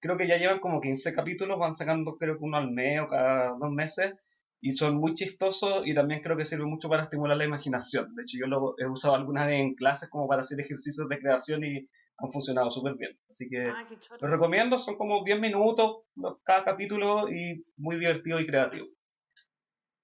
creo 0.00 0.16
que 0.16 0.28
ya 0.28 0.36
llevan 0.36 0.60
como 0.60 0.80
15 0.80 1.12
capítulos, 1.12 1.58
van 1.58 1.74
sacando 1.74 2.16
creo 2.18 2.38
que 2.38 2.44
uno 2.44 2.56
al 2.56 2.70
mes 2.70 3.00
o 3.00 3.08
cada 3.08 3.56
dos 3.58 3.70
meses, 3.70 4.14
y 4.60 4.72
son 4.72 4.96
muy 4.96 5.14
chistosos 5.14 5.86
y 5.86 5.94
también 5.94 6.22
creo 6.22 6.36
que 6.36 6.44
sirven 6.44 6.68
mucho 6.68 6.88
para 6.88 7.04
estimular 7.04 7.36
la 7.36 7.44
imaginación. 7.44 8.14
De 8.14 8.22
hecho, 8.22 8.38
yo 8.38 8.46
lo 8.46 8.74
he 8.78 8.86
usado 8.86 9.14
algunas 9.14 9.46
vez 9.46 9.60
en 9.60 9.74
clases 9.74 10.08
como 10.08 10.26
para 10.26 10.42
hacer 10.42 10.60
ejercicios 10.60 11.08
de 11.08 11.18
creación 11.18 11.64
y 11.64 11.88
han 12.18 12.32
funcionado 12.32 12.70
súper 12.70 12.94
bien. 12.94 13.18
Así 13.28 13.48
que 13.48 13.68
ah, 13.68 13.86
los 14.20 14.30
recomiendo, 14.30 14.78
son 14.78 14.96
como 14.96 15.22
10 15.24 15.40
minutos 15.40 16.02
cada 16.42 16.64
capítulo 16.64 17.28
y 17.30 17.64
muy 17.76 17.98
divertido 17.98 18.40
y 18.40 18.46
creativo. 18.46 18.86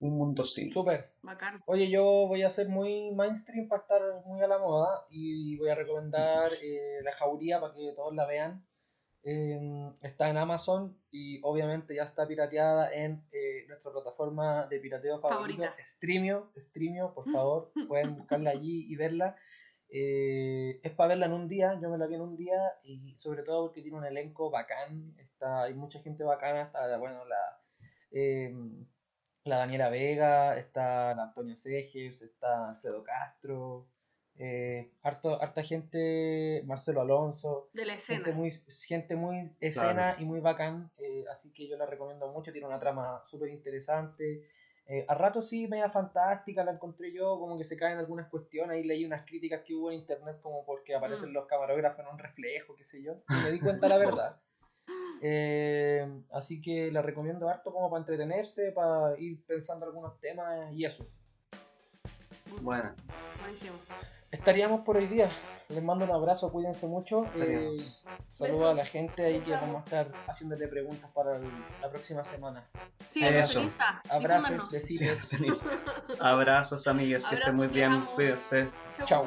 Un 0.00 0.18
mundo 0.18 0.44
sin. 0.44 0.72
súper. 0.72 1.04
Bacán. 1.22 1.62
Oye, 1.66 1.88
yo 1.88 2.02
voy 2.02 2.42
a 2.42 2.50
ser 2.50 2.68
muy 2.68 3.12
mainstream 3.12 3.68
para 3.68 3.82
estar 3.82 4.02
muy 4.26 4.40
a 4.42 4.48
la 4.48 4.58
moda 4.58 5.06
y 5.10 5.56
voy 5.56 5.70
a 5.70 5.76
recomendar 5.76 6.50
eh, 6.60 7.00
La 7.04 7.12
Jauría 7.12 7.60
para 7.60 7.72
que 7.72 7.92
todos 7.94 8.12
la 8.12 8.26
vean. 8.26 8.66
Eh, 9.24 9.92
está 10.02 10.28
en 10.30 10.36
Amazon 10.36 10.98
y 11.10 11.40
obviamente 11.44 11.94
ya 11.94 12.02
está 12.02 12.26
pirateada 12.26 12.92
en 12.92 13.24
eh, 13.30 13.64
nuestra 13.68 13.92
plataforma 13.92 14.66
de 14.66 14.80
pirateo 14.80 15.20
favorito, 15.20 15.62
Favorita. 15.62 15.84
Streamio. 15.84 16.50
Streamio, 16.56 17.14
por 17.14 17.24
favor, 17.32 17.72
pueden 17.86 18.16
buscarla 18.16 18.50
allí 18.50 18.86
y 18.92 18.96
verla. 18.96 19.36
Eh, 19.94 20.80
es 20.82 20.92
para 20.92 21.08
verla 21.08 21.26
en 21.26 21.34
un 21.34 21.46
día, 21.46 21.78
yo 21.80 21.90
me 21.90 21.98
la 21.98 22.06
vi 22.06 22.14
en 22.14 22.22
un 22.22 22.34
día 22.34 22.58
y 22.82 23.14
sobre 23.14 23.42
todo 23.42 23.66
porque 23.66 23.82
tiene 23.82 23.98
un 23.98 24.06
elenco 24.06 24.50
bacán, 24.50 25.14
está, 25.18 25.64
hay 25.64 25.74
mucha 25.74 26.00
gente 26.00 26.24
bacana, 26.24 26.62
está, 26.62 26.96
bueno, 26.96 27.26
la, 27.26 27.60
eh, 28.10 28.54
la 29.44 29.58
Daniela 29.58 29.90
Vega, 29.90 30.56
está 30.56 31.14
la 31.14 31.24
Antonia 31.24 31.58
Segers, 31.58 32.22
está 32.22 32.70
Alfredo 32.70 33.04
Castro, 33.04 33.86
Eh, 34.38 34.90
harto, 35.02 35.40
harta 35.40 35.62
gente, 35.62 36.62
Marcelo 36.64 37.02
Alonso, 37.02 37.68
De 37.74 37.84
la 37.84 37.94
escena. 37.94 38.18
gente 38.24 38.32
muy, 38.32 38.50
gente 38.86 39.14
muy 39.14 39.54
escena 39.60 40.16
y 40.18 40.24
muy 40.24 40.40
bacán, 40.40 40.90
eh, 40.98 41.24
así 41.30 41.52
que 41.52 41.68
yo 41.68 41.76
la 41.76 41.86
recomiendo 41.86 42.26
mucho, 42.28 42.50
tiene 42.50 42.66
una 42.66 42.80
trama 42.80 43.22
súper 43.26 43.50
interesante. 43.50 44.48
Eh, 44.86 45.04
a 45.06 45.14
rato 45.14 45.40
sí, 45.40 45.68
media 45.68 45.88
fantástica 45.88 46.64
la 46.64 46.72
encontré 46.72 47.12
yo, 47.12 47.38
como 47.38 47.56
que 47.56 47.62
se 47.64 47.76
caen 47.76 47.98
algunas 47.98 48.28
cuestiones, 48.28 48.74
ahí 48.76 48.84
leí 48.84 49.04
unas 49.04 49.22
críticas 49.24 49.60
que 49.64 49.74
hubo 49.74 49.90
en 49.92 50.00
internet 50.00 50.40
como 50.40 50.64
porque 50.64 50.94
aparecen 50.94 51.30
Mm. 51.30 51.34
los 51.34 51.46
camarógrafos 51.46 52.00
en 52.00 52.06
un 52.12 52.18
reflejo, 52.18 52.74
qué 52.74 52.82
sé 52.84 53.02
yo, 53.02 53.22
y 53.28 53.34
me 53.44 53.50
di 53.50 53.60
cuenta 53.86 53.88
la 53.88 53.98
verdad. 53.98 54.40
Eh, 55.20 56.24
así 56.32 56.60
que 56.60 56.90
la 56.90 57.00
recomiendo 57.00 57.48
harto 57.48 57.72
como 57.72 57.88
para 57.90 58.00
entretenerse, 58.00 58.72
para 58.72 59.16
ir 59.20 59.44
pensando 59.46 59.86
algunos 59.86 60.18
temas 60.18 60.72
y 60.72 60.84
eso. 60.84 61.06
Bueno, 62.62 62.92
Buenísimo. 63.40 63.76
Estaríamos 64.32 64.80
por 64.80 64.96
hoy 64.96 65.06
día. 65.06 65.30
Les 65.68 65.82
mando 65.82 66.04
un 66.04 66.10
abrazo, 66.10 66.50
cuídense 66.50 66.86
mucho. 66.86 67.20
Eh, 67.36 67.70
saludos 68.30 68.62
a 68.64 68.74
la 68.74 68.84
gente 68.84 69.24
ahí 69.24 69.38
que 69.40 69.52
vamos 69.52 69.76
a 69.82 69.84
estar 69.84 70.12
haciéndote 70.26 70.68
preguntas 70.68 71.08
para 71.14 71.36
el- 71.36 71.44
la 71.80 71.90
próxima 71.90 72.24
semana. 72.24 72.66
Insta. 73.14 74.02
Abrazos, 74.10 74.68
difúndanos. 74.70 74.70
besitos. 74.72 75.28
Sí, 75.28 76.16
Abrazos, 76.20 76.86
amigues, 76.88 77.26
que 77.26 77.36
estén 77.36 77.50
Abrazos, 77.52 77.54
muy 77.54 77.66
bien. 77.68 78.06
Cuídense. 78.16 78.68
Chau. 78.98 79.06
Chao. 79.06 79.24